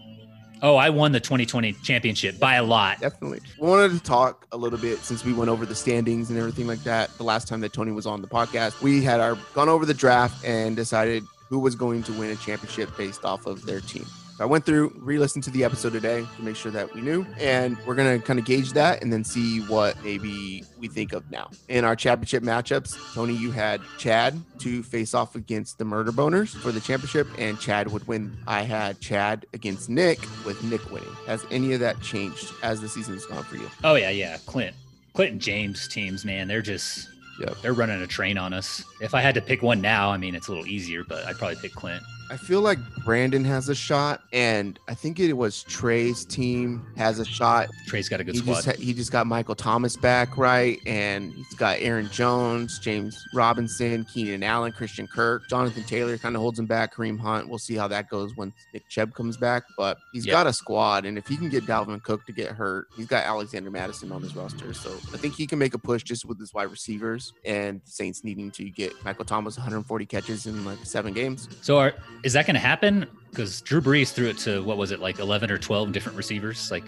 Oh, 0.62 0.76
I 0.76 0.90
won 0.90 1.14
the 1.14 1.22
2020 1.22 1.72
championship 1.82 2.40
by 2.40 2.56
a 2.56 2.64
lot. 2.64 3.00
Definitely. 3.00 3.40
We 3.58 3.70
wanted 3.70 3.94
to 3.94 4.04
talk 4.04 4.46
a 4.52 4.58
little 4.58 4.78
bit 4.78 5.00
since 5.00 5.24
we 5.24 5.32
went 5.32 5.50
over 5.50 5.66
the 5.66 5.76
standings 5.76 6.30
and 6.30 6.38
everything 6.38 6.68
like 6.68 6.84
that. 6.84 7.10
The 7.18 7.24
last 7.24 7.48
time 7.48 7.62
that 7.62 7.72
Tony 7.72 7.94
was 7.94 8.06
on 8.06 8.22
the 8.22 8.28
podcast, 8.28 8.82
we 8.82 9.02
had 9.02 9.22
our 9.22 9.38
gone 9.54 9.70
over 9.70 9.86
the 9.86 9.94
draft 9.94 10.44
and 10.44 10.76
decided 10.76 11.24
who 11.48 11.60
was 11.60 11.74
going 11.74 12.04
to 12.04 12.12
win 12.20 12.32
a 12.32 12.36
championship 12.36 12.90
based 12.98 13.24
off 13.24 13.46
of 13.46 13.66
their 13.66 13.80
team. 13.80 14.06
So 14.40 14.46
I 14.46 14.48
went 14.48 14.66
through, 14.66 14.94
re-listened 14.96 15.44
to 15.44 15.50
the 15.50 15.66
episode 15.66 15.92
today 15.92 16.26
to 16.38 16.42
make 16.42 16.56
sure 16.56 16.72
that 16.72 16.96
we 16.96 17.02
knew, 17.02 17.26
and 17.42 17.78
we're 17.86 17.94
gonna 17.94 18.20
kind 18.20 18.40
of 18.40 18.46
gauge 18.46 18.72
that 18.72 19.04
and 19.04 19.12
then 19.12 19.26
see 19.26 19.60
what 19.64 20.02
maybe 20.02 20.64
we 20.78 20.88
think 20.88 21.12
of 21.12 21.30
now. 21.30 21.50
In 21.68 21.84
our 21.84 21.94
championship 21.94 22.42
matchups, 22.42 23.14
Tony, 23.14 23.36
you 23.36 23.52
had 23.52 23.82
Chad 23.98 24.42
to 24.60 24.82
face 24.82 25.14
off 25.14 25.36
against 25.36 25.78
the 25.78 25.84
Murder 25.84 26.14
Boners 26.14 26.56
for 26.56 26.72
the 26.72 26.80
championship, 26.80 27.28
and 27.38 27.60
Chad 27.60 27.92
would 27.92 28.08
win. 28.08 28.38
I 28.48 28.62
had 28.62 29.02
Chad 29.02 29.46
against 29.54 29.90
Nick 29.90 30.22
with 30.46 30.64
Nick 30.64 30.90
winning. 30.90 31.14
Has 31.28 31.46
any 31.52 31.74
of 31.74 31.82
that 31.82 32.00
changed 32.00 32.54
as 32.64 32.80
the 32.80 32.88
season's 32.88 33.26
gone 33.26 33.44
for 33.44 33.58
you? 33.58 33.70
Oh 33.84 33.96
yeah, 33.96 34.10
yeah. 34.10 34.38
Clint, 34.46 34.74
Clint 35.16 35.34
and 35.34 35.42
James 35.42 35.86
teams, 35.90 36.24
man, 36.24 36.48
they're 36.48 36.62
just 36.62 37.10
Yep. 37.42 37.58
they're 37.62 37.74
running 37.74 38.02
a 38.02 38.08
train 38.08 38.38
on 38.38 38.54
us. 38.54 38.86
If 39.02 39.14
I 39.14 39.20
had 39.20 39.36
to 39.36 39.42
pick 39.42 39.62
one 39.62 39.82
now, 39.82 40.12
I 40.12 40.18
mean 40.18 40.34
it's 40.34 40.48
a 40.48 40.52
little 40.52 40.68
easier, 40.68 41.04
but 41.04 41.26
I'd 41.26 41.38
probably 41.38 41.58
pick 41.58 41.74
Clint. 41.74 42.04
I 42.32 42.38
feel 42.38 42.62
like 42.62 42.78
Brandon 43.06 43.44
has 43.46 43.70
a 43.70 43.76
shot, 43.76 44.22
and 44.32 44.78
I 44.88 44.94
think 44.94 45.20
it 45.20 45.34
was 45.34 45.64
Trey's 45.64 46.26
team 46.26 46.86
has 46.96 47.18
a 47.18 47.26
shot. 47.26 47.70
Trey's 47.88 48.08
got 48.08 48.20
a 48.20 48.24
good 48.24 48.36
He 48.36 48.42
squad. 48.42 48.54
just 48.56 48.66
ha- 48.68 48.74
he 48.78 48.94
just 48.94 49.12
got 49.12 49.26
Michael 49.26 49.56
Thomas 49.56 49.96
back, 49.98 50.38
right? 50.38 50.80
And 50.86 51.34
he's 51.34 51.56
got 51.56 51.78
Aaron 51.80 52.08
Jones, 52.12 52.78
James 52.80 53.18
Robinson, 53.34 54.06
Keenan 54.14 54.44
Allen, 54.44 54.72
Christian 54.72 55.08
Kirk, 55.08 55.50
Jonathan 55.50 55.84
Taylor 55.86 56.18
kind 56.20 56.36
of 56.36 56.42
holds 56.42 56.60
him 56.60 56.68
back. 56.68 56.94
Kareem 56.96 57.20
Hunt. 57.20 57.50
We'll 57.50 57.58
see 57.58 57.76
how 57.76 57.88
that 57.88 58.10
goes 58.10 58.36
when 58.36 58.54
Nick 58.74 58.88
Chubb 58.90 59.14
comes 59.16 59.36
back, 59.36 59.64
but 59.76 59.98
he's 60.14 60.26
Yeah. 60.26 60.34
got 60.34 60.48
a 60.48 60.54
squad, 60.54 61.06
and 61.06 61.18
if 61.18 61.28
he 61.28 61.36
can 61.36 61.50
get 61.50 61.66
Dalvin 61.66 62.02
Cook 62.04 62.26
to 62.28 62.32
get 62.32 62.52
hurt, 62.52 62.88
he's 62.96 63.08
got 63.08 63.24
Alexander 63.26 63.72
Mattison 63.72 64.12
on 64.12 64.22
his 64.22 64.36
roster, 64.36 64.74
so 64.74 64.92
I 65.14 65.18
think 65.18 65.34
he 65.36 65.48
can 65.48 65.58
make 65.58 65.74
a 65.74 65.80
push 65.80 66.04
just 66.04 66.26
with 66.26 66.40
his 66.40 66.54
wide 66.54 66.70
receivers 66.70 67.34
and 67.44 67.82
Saints 67.86 68.24
needing 68.24 68.52
to 68.52 68.70
get 68.70 68.94
Michael 69.04 69.26
Thomas 69.26 69.58
140 69.58 70.06
catches 70.06 70.46
in 70.46 70.64
like 70.64 70.78
seven 70.84 71.14
games. 71.14 71.50
So 71.62 71.78
are, 71.80 71.94
is 72.24 72.34
that 72.34 72.46
going 72.46 72.56
to 72.56 72.60
happen? 72.60 73.06
Because 73.30 73.62
Drew 73.62 73.82
Brees 73.82 74.12
threw 74.12 74.28
it 74.28 74.38
to 74.40 74.64
what 74.64 74.78
was 74.78 74.92
it 74.92 75.00
like 75.00 75.20
eleven 75.20 75.52
or 75.52 75.58
twelve 75.58 75.92
different 75.92 76.18
receivers? 76.18 76.72
Like, 76.72 76.84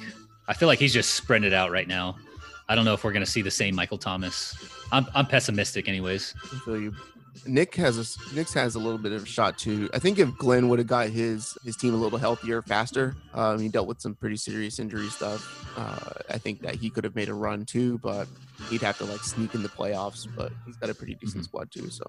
I 0.47 0.53
feel 0.53 0.67
like 0.67 0.79
he's 0.79 0.93
just 0.93 1.13
spreading 1.13 1.47
it 1.47 1.53
out 1.53 1.71
right 1.71 1.87
now. 1.87 2.17
I 2.67 2.75
don't 2.75 2.85
know 2.85 2.93
if 2.93 3.03
we're 3.03 3.11
going 3.11 3.25
to 3.25 3.29
see 3.31 3.41
the 3.41 3.51
same 3.51 3.75
Michael 3.75 3.97
Thomas. 3.97 4.55
I'm 4.91 5.05
I'm 5.13 5.25
pessimistic, 5.25 5.87
anyways. 5.87 6.33
Nick 7.45 7.75
has 7.75 7.97
a 7.97 8.35
Nick's 8.35 8.53
has 8.53 8.75
a 8.75 8.79
little 8.79 8.97
bit 8.97 9.13
of 9.13 9.23
a 9.23 9.25
shot 9.25 9.57
too. 9.57 9.89
I 9.93 9.99
think 9.99 10.19
if 10.19 10.35
Glenn 10.37 10.69
would 10.69 10.79
have 10.79 10.87
got 10.87 11.09
his 11.09 11.57
his 11.63 11.75
team 11.75 11.93
a 11.93 11.97
little 11.97 12.19
healthier 12.19 12.61
faster, 12.61 13.15
um, 13.33 13.59
he 13.59 13.69
dealt 13.69 13.87
with 13.87 14.01
some 14.01 14.15
pretty 14.15 14.35
serious 14.35 14.79
injury 14.79 15.07
stuff. 15.07 15.65
Uh, 15.77 16.33
I 16.33 16.37
think 16.37 16.61
that 16.61 16.75
he 16.75 16.89
could 16.89 17.03
have 17.03 17.15
made 17.15 17.29
a 17.29 17.33
run 17.33 17.65
too, 17.65 17.97
but 17.99 18.27
he'd 18.69 18.81
have 18.81 18.97
to 18.99 19.05
like 19.05 19.23
sneak 19.23 19.55
in 19.55 19.63
the 19.63 19.69
playoffs. 19.69 20.27
But 20.35 20.51
he's 20.65 20.77
got 20.77 20.89
a 20.89 20.93
pretty 20.93 21.15
decent 21.15 21.43
Mhm. 21.43 21.45
squad 21.45 21.71
too. 21.71 21.89
So 21.89 22.03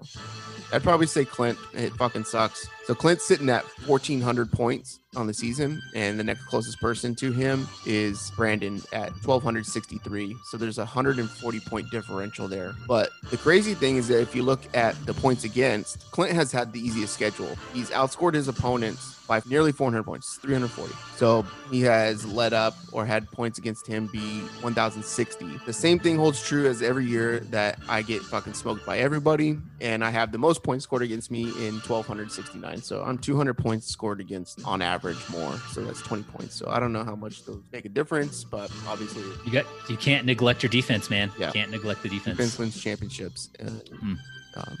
I'd 0.71 0.83
probably 0.83 1.07
say 1.07 1.25
Clint. 1.25 1.57
It 1.73 1.93
fucking 1.95 2.25
sucks. 2.25 2.67
So 2.85 2.93
Clint's 2.95 3.25
sitting 3.25 3.49
at 3.49 3.63
1,400 3.85 4.51
points 4.51 4.99
on 5.15 5.27
the 5.27 5.33
season, 5.33 5.81
and 5.93 6.19
the 6.19 6.23
next 6.23 6.45
closest 6.45 6.79
person 6.79 7.13
to 7.15 7.31
him 7.31 7.67
is 7.85 8.31
Brandon 8.35 8.81
at 8.93 9.11
1,263. 9.21 10.35
So 10.49 10.57
there's 10.57 10.77
a 10.79 10.85
140 10.85 11.59
point 11.59 11.89
differential 11.91 12.47
there. 12.47 12.73
But 12.87 13.11
the 13.29 13.37
crazy 13.37 13.73
thing 13.75 13.97
is 13.97 14.07
that 14.07 14.19
if 14.21 14.35
you 14.35 14.43
look 14.43 14.61
at 14.75 14.95
the 15.05 15.13
points 15.13 15.43
against, 15.43 15.99
Clint 16.11 16.33
has 16.33 16.51
had 16.51 16.73
the 16.73 16.79
easiest 16.79 17.13
schedule. 17.13 17.55
He's 17.73 17.89
outscored 17.91 18.33
his 18.33 18.47
opponents 18.47 19.15
by 19.33 19.49
nearly 19.49 19.71
400 19.71 20.03
points, 20.03 20.35
340. 20.37 20.93
So 21.15 21.43
he 21.71 21.81
has 21.81 22.23
led 22.25 22.53
up 22.53 22.75
or 22.91 23.03
had 23.05 23.29
points 23.31 23.57
against 23.57 23.87
him 23.87 24.07
be 24.11 24.41
1,060. 24.61 25.59
The 25.65 25.73
same 25.73 25.97
thing 25.97 26.17
holds 26.17 26.43
true 26.43 26.67
as 26.67 26.81
every 26.83 27.05
year 27.05 27.39
that 27.49 27.79
I 27.89 28.03
get 28.03 28.21
fucking 28.21 28.53
smoked 28.53 28.85
by 28.85 28.99
everybody, 28.99 29.57
and 29.81 30.03
I 30.05 30.11
have 30.11 30.31
the 30.31 30.37
most 30.37 30.61
points 30.61 30.83
scored 30.83 31.01
against 31.01 31.31
me 31.31 31.43
in 31.65 31.75
1,269. 31.79 32.81
So 32.83 33.01
I'm 33.03 33.17
200 33.17 33.55
points 33.57 33.87
scored 33.87 34.19
against 34.19 34.63
on 34.65 34.81
average 34.83 35.17
more. 35.29 35.53
So 35.71 35.83
that's 35.83 36.01
20 36.03 36.23
points. 36.23 36.53
So 36.55 36.69
I 36.69 36.79
don't 36.79 36.93
know 36.93 37.03
how 37.03 37.15
much 37.15 37.43
those 37.45 37.61
make 37.71 37.85
a 37.85 37.89
difference, 37.89 38.43
but 38.43 38.71
obviously 38.87 39.23
You 39.45 39.51
got 39.51 39.65
you 39.89 39.97
can't 39.97 40.25
neglect 40.27 40.61
your 40.61 40.69
defense, 40.69 41.09
man. 41.09 41.31
Yeah. 41.39 41.47
You 41.47 41.53
can't 41.53 41.71
neglect 41.71 42.03
the 42.03 42.09
defense. 42.09 42.37
defense 42.37 42.59
wins 42.59 42.79
championships. 42.79 43.49
And, 43.59 43.81
Hmm. 43.99 44.13
um, 44.57 44.77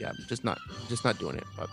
yeah, 0.00 0.12
just 0.28 0.44
not 0.44 0.58
just 0.88 1.04
not 1.04 1.18
doing 1.18 1.36
it. 1.36 1.44
But 1.56 1.70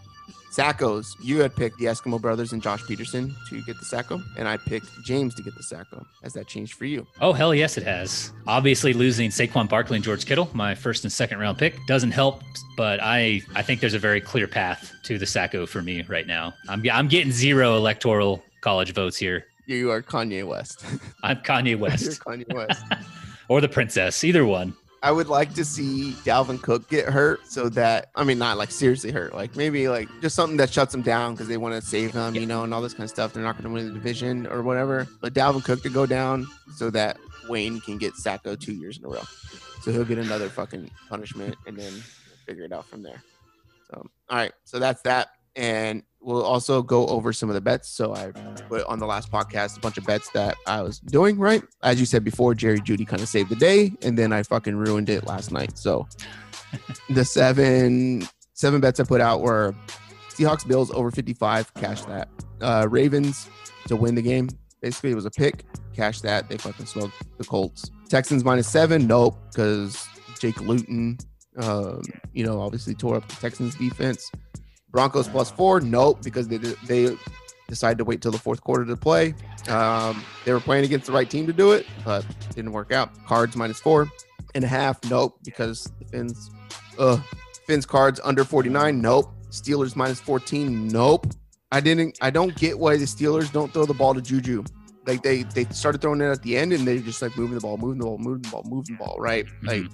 Sackos, 0.52 1.16
you 1.22 1.40
had 1.40 1.56
picked 1.56 1.78
the 1.78 1.86
Eskimo 1.86 2.20
brothers 2.20 2.52
and 2.52 2.62
Josh 2.62 2.86
Peterson 2.86 3.34
to 3.50 3.62
get 3.64 3.80
the 3.80 3.86
Sacko, 3.86 4.22
and 4.38 4.50
I 4.50 4.58
picked 4.58 5.02
James 5.02 5.34
to 5.36 5.42
get 5.42 5.56
the 5.56 5.64
Sacko. 5.64 6.06
Has 6.24 6.34
that 6.34 6.48
changed 6.48 6.74
for 6.74 6.84
you? 6.84 7.08
Oh 7.22 7.32
hell 7.32 7.56
yes, 7.56 7.78
it 7.78 7.84
has. 7.84 8.34
Obviously, 8.48 8.92
losing 8.92 9.30
Saquon 9.30 9.70
Barkley 9.70 9.96
and 9.96 10.04
George 10.04 10.26
Kittle, 10.26 10.50
my 10.54 10.76
first 10.76 11.06
and 11.06 11.12
second 11.12 11.40
round 11.40 11.58
pick, 11.58 11.78
doesn't 11.88 12.12
help. 12.12 12.44
But 12.76 13.00
I 13.02 13.42
I 13.56 13.62
think 13.62 13.80
there's 13.80 13.94
a 13.94 14.00
very 14.00 14.20
clear 14.20 14.48
path 14.48 14.92
to 15.04 15.18
the 15.18 15.26
Sacko 15.26 15.66
for 15.66 15.82
me 15.82 16.02
right 16.04 16.28
now. 16.28 16.54
I'm 16.68 16.84
I'm 16.92 17.08
getting 17.08 17.32
zero 17.32 17.78
electoral 17.78 18.44
college 18.60 18.94
votes 18.94 19.16
here. 19.16 19.46
You 19.68 19.90
are 19.90 20.02
Kanye 20.02 20.46
West. 20.46 20.86
I'm 21.24 21.38
Kanye 21.38 21.70
You're 21.70 21.78
West 21.78 22.20
Kanye 22.20 22.54
West. 22.54 22.84
or 23.48 23.62
the 23.62 23.70
Princess, 23.70 24.24
either 24.26 24.46
one. 24.46 24.74
I 25.04 25.12
would 25.12 25.30
like 25.30 25.54
to 25.56 25.66
see 25.66 26.12
Dalvin 26.24 26.62
Cook 26.62 26.88
get 26.88 27.10
hurt 27.10 27.48
so 27.48 27.70
that 27.70 28.10
I 28.16 28.24
mean 28.24 28.38
not 28.38 28.58
like 28.58 28.70
seriously 28.70 29.12
hurt, 29.12 29.34
like 29.34 29.56
maybe 29.56 29.88
like 29.88 30.08
just 30.22 30.36
something 30.36 30.58
that 30.58 30.72
shuts 30.72 30.94
him 30.94 31.02
down 31.02 31.34
because 31.34 31.48
they 31.48 31.58
want 31.58 31.74
to 31.74 31.82
save 31.82 32.12
him, 32.12 32.36
you 32.36 32.46
know, 32.46 32.64
and 32.64 32.74
all 32.74 32.82
this 32.82 32.94
kind 32.94 33.06
of 33.06 33.10
stuff. 33.10 33.34
They're 33.34 33.44
not 33.44 33.54
going 33.54 33.64
to 33.64 33.70
win 33.72 33.88
the 33.88 33.94
division 33.94 34.46
or 34.46 34.62
whatever. 34.62 35.08
But 35.20 35.34
Dalvin 35.34 35.64
Cook 35.64 35.82
to 35.84 35.90
go 35.90 36.06
down 36.06 36.46
so 36.76 36.92
that 36.92 37.18
Wayne 37.50 37.82
can 37.82 37.98
get 37.98 38.14
Sacko 38.14 38.60
two 38.60 38.74
years 38.74 39.00
in 39.00 39.06
a 39.06 39.08
row. 39.08 39.24
So 39.82 39.92
he'll 39.92 40.06
get 40.06 40.20
another 40.20 40.50
fucking 40.50 40.92
punishment 41.10 41.56
and 41.66 41.76
then 41.76 41.94
figure 42.46 42.66
it 42.66 42.72
out 42.72 42.86
from 42.86 43.02
there. 43.02 43.24
So 43.90 44.08
all 44.30 44.38
right, 44.38 44.54
so 44.66 44.78
that's 44.78 45.02
that. 45.02 45.30
And 45.56 46.04
we'll 46.22 46.44
also 46.44 46.82
go 46.82 47.08
over 47.08 47.34
some 47.34 47.50
of 47.50 47.56
the 47.56 47.62
bets. 47.62 47.90
So 47.90 48.14
I 48.16 48.32
put 48.70 48.86
on 48.86 49.00
the 49.00 49.06
last 49.06 49.32
podcast 49.32 49.78
a 49.78 49.80
bunch 49.80 49.98
of 49.98 50.06
bets 50.06 50.30
that 50.32 50.56
I 50.68 50.82
was 50.82 51.00
doing, 51.00 51.38
right? 51.38 51.64
As 51.84 52.00
you 52.00 52.06
said 52.06 52.24
before, 52.24 52.54
Jerry 52.54 52.80
Jeudy 52.80 53.08
kind 53.08 53.22
of 53.22 53.28
saved 53.28 53.50
the 53.50 53.56
day, 53.56 53.92
and 54.02 54.18
then 54.18 54.32
I 54.32 54.44
fucking 54.44 54.76
ruined 54.76 55.10
it 55.10 55.26
last 55.28 55.52
night. 55.52 55.78
So 55.78 56.08
the 57.10 57.26
seven 57.26 58.28
seven 58.54 58.80
bets 58.80 59.00
I 59.00 59.04
put 59.04 59.22
out 59.22 59.42
were 59.42 59.76
Seahawks 60.30 60.68
Bills 60.68 60.92
over 60.92 61.12
55, 61.12 61.74
cash 61.74 62.02
that. 62.04 62.30
Uh 62.62 62.88
Ravens 62.90 63.50
to 63.88 63.96
win 63.96 64.16
the 64.16 64.22
game. 64.22 64.50
Basically, 64.82 65.12
it 65.12 65.16
was 65.16 65.26
a 65.26 65.32
pick, 65.32 65.66
cash 65.94 66.22
that. 66.22 66.50
They 66.50 66.58
fucking 66.58 66.86
smoked 66.86 67.14
the 67.38 67.44
Colts. 67.44 67.90
Texans 68.10 68.44
minus 68.44 68.68
seven, 68.68 69.08
nope, 69.08 69.38
because 69.50 70.08
Jake 70.40 70.60
Luton, 70.62 71.18
um, 71.58 72.02
you 72.34 72.46
know, 72.46 72.60
obviously 72.60 72.94
tore 72.94 73.16
up 73.16 73.28
the 73.28 73.36
Texans 73.36 73.76
defense. 73.76 74.32
Broncos 74.92 75.28
plus 75.28 75.50
four, 75.50 75.80
nope, 75.80 76.22
because 76.24 76.48
they 76.48 76.58
they 76.58 77.18
decided 77.68 77.98
to 77.98 78.04
wait 78.04 78.22
till 78.22 78.32
the 78.32 78.38
fourth 78.38 78.62
quarter 78.62 78.86
to 78.86 78.98
play. 78.98 79.34
Um, 79.70 80.24
they 80.46 80.52
were 80.52 80.60
playing 80.60 80.84
against 80.84 81.08
the 81.08 81.14
right 81.14 81.30
team 81.30 81.48
to 81.48 81.54
do 81.54 81.72
it, 81.72 81.88
but 82.04 82.26
didn't 82.54 82.74
work 82.74 82.92
out. 82.92 83.10
Cards 83.26 83.56
minus 83.56 83.80
four 83.80 84.12
and 84.54 84.64
a 84.64 84.68
half, 84.68 85.04
nope, 85.10 85.40
because 85.44 85.92
the 86.00 86.06
Fins, 86.06 86.52
uh, 87.00 87.18
Fins 87.66 87.86
cards 87.86 88.20
under 88.24 88.44
49, 88.44 89.02
nope. 89.02 89.34
Steelers 89.50 89.96
minus 89.96 90.20
14, 90.20 90.88
nope. 90.90 91.28
I 91.72 91.80
didn't, 91.80 92.18
I 92.22 92.30
don't 92.30 92.54
get 92.56 92.78
why 92.78 92.98
the 92.98 93.06
Steelers 93.06 93.52
don't 93.52 93.74
throw 93.74 93.86
the 93.86 93.94
ball 93.94 94.14
to 94.14 94.22
Juju. 94.22 94.64
Like 95.08 95.24
they 95.24 95.44
they 95.44 95.66
started 95.66 96.00
throwing 96.00 96.22
it 96.22 96.26
at 96.26 96.44
the 96.44 96.56
end 96.56 96.74
and 96.74 96.86
they're 96.86 97.00
just 97.00 97.22
like 97.22 97.36
moving 97.36 97.56
the 97.56 97.62
ball, 97.62 97.78
moving 97.78 97.98
the 97.98 98.06
ball, 98.06 98.18
moving 98.20 98.44
the 98.44 98.50
ball, 98.50 98.64
moving 98.66 98.98
the 98.98 99.04
ball, 99.04 99.18
right? 99.20 99.46
Like 99.64 99.86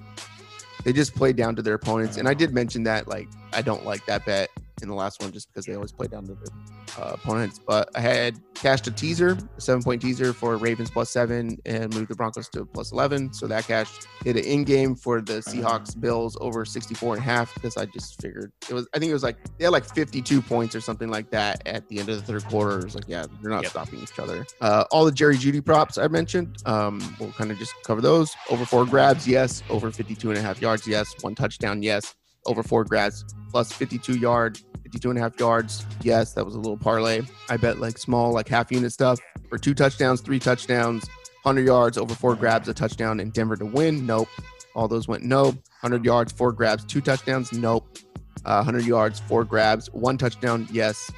they 0.84 0.92
just 0.92 1.16
play 1.16 1.32
down 1.32 1.56
to 1.56 1.62
their 1.62 1.76
opponents. 1.76 2.18
And 2.18 2.28
I 2.28 2.34
did 2.34 2.54
mention 2.54 2.84
that 2.84 3.08
like 3.08 3.30
I 3.54 3.62
don't 3.62 3.86
like 3.86 4.06
that 4.08 4.26
bet 4.26 4.50
in 4.82 4.90
the 4.90 4.96
last 4.96 5.22
one 5.22 5.32
just 5.32 5.48
because 5.52 5.66
they 5.66 5.74
always 5.76 5.92
play 5.92 6.08
down 6.08 6.24
to 6.28 6.34
their 6.36 7.04
uh, 7.06 7.12
opponents. 7.14 7.60
But 7.66 7.90
I 7.96 8.00
had 8.02 8.40
cashed 8.54 8.88
a 8.88 8.92
teaser, 8.92 9.38
a 9.58 9.62
seven 9.62 9.84
point 9.84 10.02
teaser 10.02 10.34
for 10.34 10.58
Ravens 10.58 10.90
plus 10.90 11.10
seven 11.10 11.58
and 11.66 11.94
moved 11.94 12.10
the 12.10 12.16
Broncos 12.16 12.50
to 12.50 12.66
plus 12.66 12.92
11. 12.92 13.34
So 13.34 13.48
that 13.48 13.66
cash 13.68 13.90
hit 14.24 14.36
an 14.38 14.44
in 14.44 14.64
game 14.64 14.96
for 14.96 15.22
the 15.22 15.34
Seahawks 15.40 16.00
Bills 16.00 16.38
over 16.42 16.66
64 16.66 17.16
and 17.16 17.22
a 17.22 17.26
half 17.26 17.54
because 17.54 17.78
I 17.78 17.86
just 17.86 18.22
figured 18.22 18.52
it 18.70 18.74
was, 18.74 18.88
I 18.96 19.00
think 19.00 19.10
it 19.10 19.14
was 19.14 19.24
like, 19.24 19.38
they 19.58 19.66
had 19.66 19.74
like 19.74 19.86
52 19.86 20.42
points 20.42 20.76
or 20.76 20.82
something 20.82 21.10
like 21.10 21.30
that 21.32 21.62
at 21.68 21.88
the 21.90 22.00
end 22.00 22.10
of 22.10 22.18
the 22.18 22.24
third 22.24 22.46
quarter. 22.50 22.80
It 22.80 22.86
was 22.86 22.96
like, 22.96 23.06
yeah, 23.08 23.26
they're 23.42 23.52
not 23.52 23.64
Yep. 23.64 23.72
stopping 23.72 24.00
each 24.02 24.18
other. 24.20 24.46
Uh, 24.62 24.86
all 24.92 25.06
the 25.06 25.12
Jerry 25.12 25.36
Jeudy 25.38 25.64
props 25.64 25.98
I 25.98 26.08
mentioned, 26.08 26.58
um, 26.66 27.00
we'll 27.20 27.32
kind 27.34 27.52
of 27.52 27.58
just 27.58 27.74
cover 27.84 28.02
those. 28.02 28.34
Over 28.50 28.66
four 28.66 28.86
grabs, 28.86 29.28
yes. 29.28 29.64
Over 29.70 29.92
52 29.92 30.30
and 30.30 30.38
a 30.40 30.42
half 30.42 30.62
yards, 30.62 30.88
yes. 30.88 31.14
One 31.22 31.36
touchdown, 31.36 31.82
yes. 31.84 32.16
Over 32.46 32.64
four 32.64 32.86
grabs, 32.86 33.26
plus 33.52 33.72
52 33.74 34.18
yard, 34.20 34.60
52 34.88 35.10
and 35.10 35.20
a 35.20 35.22
half 35.22 35.38
yards. 35.38 35.86
Yes, 36.02 36.32
that 36.34 36.46
was 36.46 36.56
a 36.56 36.58
little 36.58 36.78
parlay. 36.78 37.22
I 37.50 37.58
bet 37.58 37.80
like 37.80 37.98
small, 37.98 38.32
like 38.32 38.48
half 38.48 38.72
unit 38.72 38.94
stuff 38.94 39.20
for 39.50 39.58
two 39.58 39.74
touchdowns, 39.74 40.22
three 40.22 40.40
touchdowns, 40.40 41.10
100 41.44 41.66
yards, 41.66 41.98
over 41.98 42.16
four 42.16 42.36
grabs, 42.36 42.70
a 42.70 42.74
touchdown, 42.74 43.20
and 43.20 43.34
Denver 43.34 43.58
to 43.58 43.66
win. 43.66 44.06
Nope. 44.06 44.30
All 44.76 44.88
those 44.88 45.06
went 45.06 45.24
no. 45.24 45.44
100 45.82 46.06
yards, 46.06 46.32
four 46.32 46.54
grabs, 46.54 46.86
two 46.86 47.02
touchdowns. 47.02 47.52
Nope. 47.52 47.98
Uh, 48.46 48.64
100 48.64 48.86
yards, 48.86 49.20
four 49.20 49.44
grabs, 49.44 49.92
one 49.92 50.18
touchdown. 50.18 50.66
Yes. 50.72 51.12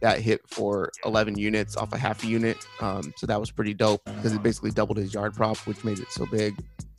That 0.00 0.20
hit 0.20 0.42
for 0.46 0.92
11 1.06 1.38
units 1.38 1.78
off 1.78 1.94
a 1.94 1.98
half 1.98 2.22
unit. 2.22 2.58
Um, 2.80 3.14
so 3.16 3.26
that 3.26 3.40
was 3.40 3.50
pretty 3.50 3.72
dope 3.72 4.04
because 4.04 4.34
it 4.34 4.42
basically 4.42 4.70
doubled 4.70 4.98
his 4.98 5.14
yard 5.14 5.32
prop, 5.32 5.56
which 5.66 5.82
made 5.82 5.98
it 5.98 6.12
so 6.12 6.26
big. 6.26 6.54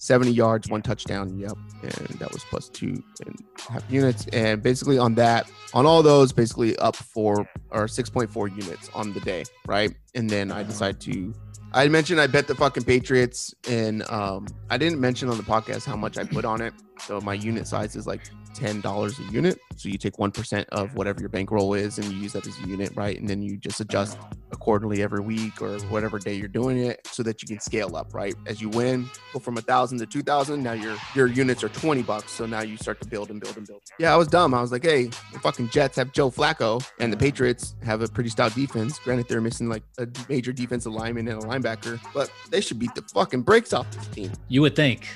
70 0.05 0.31
yards, 0.31 0.69
one 0.69 0.83
touchdown. 0.83 1.37
Yep. 1.37 1.53
And 1.81 2.19
that 2.19 2.31
was 2.31 2.43
plus 2.43 2.69
two 2.69 3.01
and 3.25 3.43
a 3.67 3.71
half 3.71 3.83
units. 3.89 4.27
And 4.27 4.61
basically 4.61 4.99
on 4.99 5.15
that, 5.15 5.49
on 5.73 5.85
all 5.85 6.03
those, 6.03 6.31
basically 6.31 6.77
up 6.77 6.95
four 6.95 7.47
or 7.71 7.85
6.4 7.85 8.49
units 8.49 8.89
on 8.93 9.13
the 9.13 9.19
day. 9.21 9.45
Right. 9.65 9.95
And 10.13 10.29
then 10.29 10.51
I 10.51 10.61
decided 10.61 11.01
to, 11.01 11.33
I 11.73 11.87
mentioned 11.87 12.21
I 12.21 12.27
bet 12.27 12.47
the 12.47 12.55
fucking 12.55 12.83
Patriots 12.83 13.53
and 13.67 14.07
um, 14.09 14.47
I 14.69 14.77
didn't 14.77 14.99
mention 14.99 15.27
on 15.29 15.37
the 15.37 15.43
podcast 15.43 15.85
how 15.85 15.95
much 15.95 16.19
I 16.19 16.23
put 16.23 16.45
on 16.45 16.61
it. 16.61 16.73
So 16.99 17.19
my 17.19 17.33
unit 17.33 17.67
size 17.67 17.95
is 17.95 18.05
like 18.05 18.21
ten 18.55 18.81
dollars 18.81 19.19
a 19.19 19.23
unit. 19.23 19.59
So 19.75 19.89
you 19.89 19.97
take 19.97 20.17
one 20.17 20.31
percent 20.31 20.67
of 20.71 20.95
whatever 20.95 21.19
your 21.19 21.29
bankroll 21.29 21.73
is, 21.73 21.97
and 21.97 22.07
you 22.11 22.17
use 22.17 22.33
that 22.33 22.47
as 22.47 22.57
a 22.63 22.67
unit, 22.67 22.91
right? 22.95 23.19
And 23.19 23.29
then 23.29 23.41
you 23.41 23.57
just 23.57 23.79
adjust 23.79 24.17
accordingly 24.51 25.03
every 25.03 25.19
week 25.19 25.61
or 25.61 25.77
whatever 25.89 26.17
day 26.17 26.33
you're 26.33 26.47
doing 26.47 26.77
it, 26.77 27.05
so 27.07 27.21
that 27.23 27.41
you 27.41 27.47
can 27.47 27.59
scale 27.59 27.95
up, 27.95 28.13
right? 28.13 28.35
As 28.47 28.61
you 28.61 28.69
win, 28.69 29.09
go 29.33 29.39
from 29.39 29.57
a 29.57 29.61
thousand 29.61 29.99
to 29.99 30.05
two 30.05 30.23
thousand. 30.23 30.63
Now 30.63 30.73
your 30.73 30.95
your 31.13 31.27
units 31.27 31.63
are 31.63 31.69
twenty 31.69 32.03
bucks, 32.03 32.31
so 32.31 32.45
now 32.45 32.61
you 32.61 32.77
start 32.77 33.01
to 33.01 33.07
build 33.07 33.29
and 33.29 33.39
build 33.39 33.57
and 33.57 33.67
build. 33.67 33.81
Yeah, 33.99 34.13
I 34.13 34.17
was 34.17 34.27
dumb. 34.27 34.53
I 34.53 34.61
was 34.61 34.71
like, 34.71 34.83
hey, 34.83 35.05
the 35.33 35.39
fucking 35.39 35.69
Jets 35.69 35.97
have 35.97 36.11
Joe 36.13 36.31
Flacco, 36.31 36.83
and 36.99 37.11
the 37.11 37.17
Patriots 37.17 37.75
have 37.83 38.01
a 38.01 38.07
pretty 38.07 38.29
stout 38.29 38.55
defense. 38.55 38.97
Granted, 38.99 39.27
they're 39.27 39.41
missing 39.41 39.69
like 39.69 39.83
a 39.99 40.07
major 40.29 40.53
defensive 40.53 40.93
lineman 40.93 41.27
and 41.27 41.43
a 41.43 41.45
linebacker, 41.45 41.99
but 42.13 42.31
they 42.49 42.61
should 42.61 42.79
beat 42.79 42.95
the 42.95 43.01
fucking 43.13 43.41
brakes 43.41 43.73
off 43.73 43.89
this 43.91 44.07
team 44.07 44.31
You 44.47 44.61
would 44.61 44.75
think. 44.75 45.07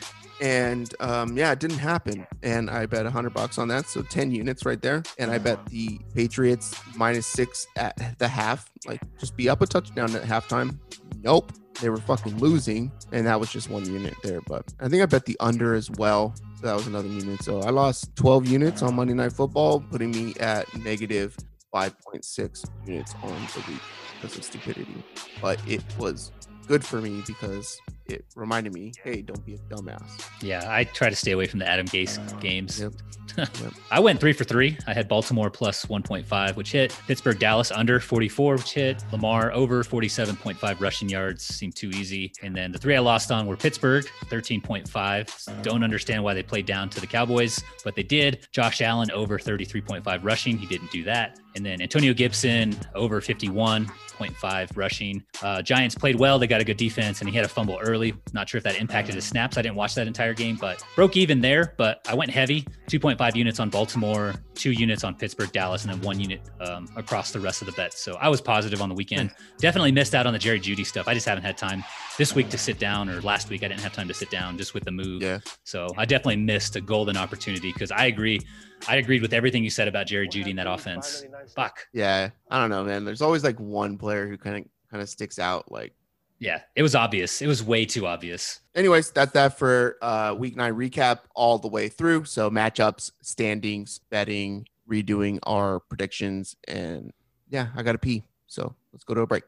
And 0.41 0.93
um, 0.99 1.37
yeah, 1.37 1.51
it 1.51 1.59
didn't 1.59 1.77
happen. 1.79 2.25
And 2.43 2.69
I 2.69 2.85
bet 2.85 3.03
100 3.03 3.33
bucks 3.33 3.57
on 3.57 3.67
that, 3.69 3.87
so 3.87 4.01
10 4.01 4.31
units 4.31 4.65
right 4.65 4.81
there. 4.81 5.03
And 5.17 5.31
I 5.31 5.37
bet 5.37 5.65
the 5.67 5.99
Patriots 6.13 6.75
minus 6.95 7.27
six 7.27 7.67
at 7.75 8.17
the 8.19 8.27
half, 8.27 8.69
like 8.85 9.01
just 9.19 9.35
be 9.35 9.49
up 9.49 9.61
a 9.61 9.67
touchdown 9.67 10.15
at 10.15 10.23
halftime. 10.23 10.77
Nope, 11.23 11.51
they 11.81 11.89
were 11.89 11.97
fucking 11.97 12.37
losing, 12.37 12.91
and 13.11 13.25
that 13.27 13.39
was 13.39 13.51
just 13.51 13.69
one 13.69 13.85
unit 13.85 14.15
there. 14.23 14.41
But 14.41 14.73
I 14.79 14.87
think 14.87 15.03
I 15.03 15.05
bet 15.05 15.25
the 15.25 15.37
under 15.39 15.73
as 15.73 15.89
well. 15.91 16.33
So 16.59 16.67
that 16.67 16.75
was 16.75 16.87
another 16.87 17.07
unit. 17.07 17.43
So 17.43 17.61
I 17.61 17.69
lost 17.69 18.15
12 18.15 18.47
units 18.47 18.81
on 18.81 18.95
Monday 18.95 19.13
Night 19.13 19.33
Football, 19.33 19.81
putting 19.81 20.11
me 20.11 20.33
at 20.39 20.73
negative 20.77 21.37
5.6 21.73 22.65
units 22.85 23.15
on 23.23 23.29
the 23.29 23.63
week 23.67 23.81
because 24.15 24.37
of 24.37 24.43
stupidity. 24.43 25.03
But 25.41 25.59
it 25.67 25.83
was 25.97 26.31
good 26.67 26.83
for 26.83 27.01
me 27.01 27.23
because 27.25 27.79
it 28.11 28.25
reminded 28.35 28.73
me, 28.73 28.91
hey, 29.03 29.21
don't 29.21 29.43
be 29.45 29.55
a 29.55 29.57
dumbass. 29.57 30.25
Yeah, 30.41 30.63
I 30.67 30.83
try 30.83 31.09
to 31.09 31.15
stay 31.15 31.31
away 31.31 31.47
from 31.47 31.59
the 31.59 31.67
Adam 31.67 31.85
Gase 31.87 32.17
games. 32.39 32.79
Yep. 32.81 32.93
Yep. 33.37 33.73
I 33.91 33.99
went 33.99 34.19
three 34.19 34.33
for 34.33 34.43
three. 34.43 34.77
I 34.87 34.93
had 34.93 35.07
Baltimore 35.07 35.49
plus 35.51 35.85
1.5, 35.85 36.55
which 36.55 36.71
hit. 36.71 36.97
Pittsburgh, 37.07 37.37
Dallas 37.37 37.71
under 37.71 37.99
44, 37.99 38.55
which 38.55 38.73
hit. 38.73 39.03
Lamar 39.11 39.51
over 39.53 39.83
47.5 39.83 40.81
rushing 40.81 41.07
yards 41.07 41.45
seemed 41.45 41.75
too 41.75 41.89
easy. 41.91 42.33
And 42.41 42.55
then 42.55 42.71
the 42.71 42.79
three 42.79 42.95
I 42.95 42.99
lost 42.99 43.31
on 43.31 43.45
were 43.45 43.55
Pittsburgh 43.55 44.05
13.5. 44.25 45.61
Don't 45.63 45.83
understand 45.83 46.23
why 46.23 46.33
they 46.33 46.43
played 46.43 46.65
down 46.65 46.89
to 46.89 46.99
the 46.99 47.07
Cowboys, 47.07 47.63
but 47.83 47.95
they 47.95 48.03
did. 48.03 48.47
Josh 48.51 48.81
Allen 48.81 49.11
over 49.11 49.37
33.5 49.37 50.23
rushing. 50.23 50.57
He 50.57 50.65
didn't 50.65 50.91
do 50.91 51.03
that. 51.03 51.39
And 51.55 51.65
then 51.65 51.81
Antonio 51.81 52.13
Gibson 52.13 52.75
over 52.95 53.21
51.5 53.21 54.77
rushing. 54.77 55.23
Uh, 55.41 55.61
Giants 55.61 55.95
played 55.95 56.17
well. 56.17 56.39
They 56.39 56.47
got 56.47 56.61
a 56.61 56.63
good 56.63 56.77
defense, 56.77 57.21
and 57.21 57.29
he 57.29 57.35
had 57.35 57.45
a 57.45 57.49
fumble 57.49 57.79
early. 57.81 57.98
Not 58.33 58.49
sure 58.49 58.57
if 58.57 58.63
that 58.63 58.77
impacted 58.77 59.15
his 59.15 59.25
snaps. 59.25 59.57
I 59.57 59.61
didn't 59.61 59.75
watch 59.75 59.95
that 59.95 60.07
entire 60.07 60.33
game, 60.33 60.57
but 60.59 60.83
broke 60.95 61.17
even 61.17 61.41
there. 61.41 61.73
But 61.77 62.05
I 62.07 62.15
went 62.15 62.31
heavy 62.31 62.65
2.5 62.87 63.35
units 63.35 63.59
on 63.59 63.69
Baltimore, 63.69 64.33
two 64.55 64.71
units 64.71 65.03
on 65.03 65.15
Pittsburgh, 65.15 65.51
Dallas, 65.51 65.83
and 65.83 65.93
then 65.93 66.01
one 66.01 66.19
unit 66.19 66.41
um, 66.61 66.87
across 66.95 67.31
the 67.31 67.39
rest 67.39 67.61
of 67.61 67.65
the 67.65 67.71
bets. 67.73 68.01
So 68.01 68.15
I 68.15 68.29
was 68.29 68.41
positive 68.41 68.81
on 68.81 68.89
the 68.89 68.95
weekend. 68.95 69.31
Definitely 69.59 69.91
missed 69.91 70.15
out 70.15 70.25
on 70.25 70.33
the 70.33 70.39
Jerry 70.39 70.59
Jeudy 70.59 70.85
stuff. 70.85 71.07
I 71.07 71.13
just 71.13 71.27
haven't 71.27 71.43
had 71.43 71.57
time 71.57 71.83
this 72.17 72.33
week 72.33 72.49
to 72.49 72.57
sit 72.57 72.79
down, 72.79 73.09
or 73.09 73.21
last 73.21 73.49
week 73.49 73.63
I 73.63 73.67
didn't 73.67 73.81
have 73.81 73.93
time 73.93 74.07
to 74.07 74.13
sit 74.13 74.29
down 74.29 74.57
just 74.57 74.73
with 74.73 74.83
the 74.83 74.91
move. 74.91 75.21
Yeah. 75.21 75.39
So 75.63 75.87
I 75.97 76.05
definitely 76.05 76.37
missed 76.37 76.75
a 76.75 76.81
golden 76.81 77.17
opportunity 77.17 77.71
because 77.71 77.91
I 77.91 78.05
agree. 78.05 78.39
I 78.87 78.97
agreed 78.97 79.21
with 79.21 79.33
everything 79.33 79.63
you 79.63 79.69
said 79.69 79.87
about 79.87 80.07
Jerry 80.07 80.27
Jeudy 80.27 80.49
in 80.49 80.55
that 80.55 80.67
offense. 80.67 81.25
Fuck. 81.55 81.87
Yeah. 81.93 82.29
I 82.49 82.59
don't 82.59 82.69
know, 82.69 82.83
man. 82.83 83.05
There's 83.05 83.21
always 83.21 83.43
like 83.43 83.59
one 83.59 83.97
player 83.97 84.27
who 84.27 84.37
kind 84.37 84.57
of 84.57 84.65
kind 84.89 85.01
of 85.01 85.09
sticks 85.09 85.39
out. 85.39 85.71
Like, 85.71 85.93
Yeah, 86.39 86.61
it 86.75 86.81
was 86.81 86.95
obvious. 86.95 87.41
It 87.41 87.47
was 87.47 87.61
way 87.61 87.85
too 87.85 88.07
obvious. 88.07 88.61
anyways, 88.73 89.11
that's 89.11 89.33
that 89.33 89.57
for 89.57 89.97
uh 90.01 90.33
week 90.37 90.55
nine 90.55 90.73
recap 90.73 91.19
all 91.35 91.57
the 91.57 91.67
way 91.67 91.89
through. 91.89 92.25
So 92.25 92.49
matchups, 92.49 93.11
standings, 93.21 93.99
betting, 94.09 94.65
redoing 94.89 95.39
our 95.43 95.81
predictions, 95.81 96.55
and 96.67 97.11
yeah, 97.49 97.67
I 97.75 97.83
gotta 97.83 97.97
pee. 97.97 98.23
So 98.47 98.73
let's 98.93 99.03
go 99.03 99.13
to 99.13 99.21
a 99.21 99.27
break. 99.27 99.43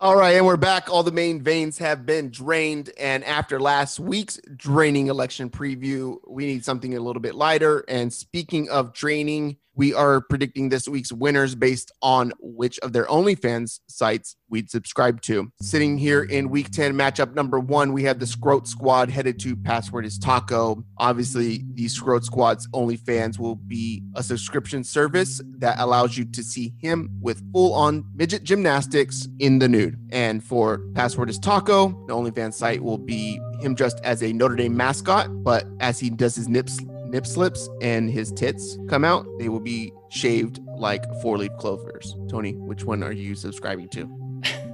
All 0.00 0.16
right, 0.16 0.36
and 0.36 0.44
we're 0.44 0.56
back. 0.56 0.90
All 0.90 1.02
the 1.02 1.12
main 1.12 1.40
veins 1.40 1.78
have 1.78 2.04
been 2.04 2.28
drained. 2.28 2.90
And 2.98 3.24
after 3.24 3.60
last 3.60 4.00
week's 4.00 4.38
draining 4.56 5.06
election 5.06 5.48
preview, 5.48 6.18
we 6.26 6.46
need 6.46 6.64
something 6.64 6.96
a 6.96 7.00
little 7.00 7.22
bit 7.22 7.34
lighter. 7.34 7.84
And 7.88 8.12
speaking 8.12 8.68
of 8.68 8.92
draining, 8.92 9.56
we 9.74 9.92
are 9.94 10.20
predicting 10.20 10.68
this 10.68 10.88
week's 10.88 11.12
winners 11.12 11.54
based 11.54 11.92
on 12.02 12.32
which 12.38 12.78
of 12.80 12.92
their 12.92 13.06
OnlyFans 13.06 13.80
sites 13.88 14.36
we'd 14.48 14.70
subscribe 14.70 15.20
to. 15.22 15.50
Sitting 15.60 15.98
here 15.98 16.22
in 16.22 16.48
week 16.48 16.70
10, 16.70 16.94
matchup 16.94 17.34
number 17.34 17.58
one, 17.58 17.92
we 17.92 18.04
have 18.04 18.20
the 18.20 18.26
Scrote 18.26 18.66
Squad 18.66 19.10
headed 19.10 19.38
to 19.40 19.56
Password 19.56 20.06
is 20.06 20.18
Taco. 20.18 20.84
Obviously, 20.98 21.64
the 21.74 21.86
Scrote 21.86 22.24
Squad's 22.24 22.68
OnlyFans 22.68 23.38
will 23.38 23.56
be 23.56 24.02
a 24.14 24.22
subscription 24.22 24.84
service 24.84 25.40
that 25.58 25.78
allows 25.78 26.16
you 26.16 26.24
to 26.26 26.42
see 26.42 26.72
him 26.78 27.10
with 27.20 27.42
full 27.52 27.74
on 27.74 28.04
midget 28.14 28.44
gymnastics 28.44 29.28
in 29.40 29.58
the 29.58 29.68
nude. 29.68 29.98
And 30.10 30.42
for 30.42 30.78
Password 30.94 31.30
is 31.30 31.38
Taco, 31.38 31.88
the 32.06 32.14
OnlyFans 32.14 32.54
site 32.54 32.82
will 32.82 32.98
be 32.98 33.40
him 33.60 33.74
dressed 33.74 34.00
as 34.04 34.22
a 34.22 34.32
Notre 34.32 34.56
Dame 34.56 34.76
mascot, 34.76 35.28
but 35.42 35.64
as 35.80 35.98
he 35.98 36.10
does 36.10 36.36
his 36.36 36.48
nips 36.48 36.78
nip 37.14 37.26
slips 37.26 37.68
and 37.80 38.10
his 38.10 38.32
tits 38.32 38.76
come 38.88 39.04
out, 39.04 39.24
they 39.38 39.48
will 39.48 39.60
be 39.60 39.92
shaved 40.08 40.58
like 40.76 41.04
four 41.22 41.38
leaf 41.38 41.52
clovers. 41.58 42.16
Tony, 42.28 42.54
which 42.54 42.84
one 42.84 43.04
are 43.04 43.12
you 43.12 43.36
subscribing 43.36 43.88
to? 43.90 44.10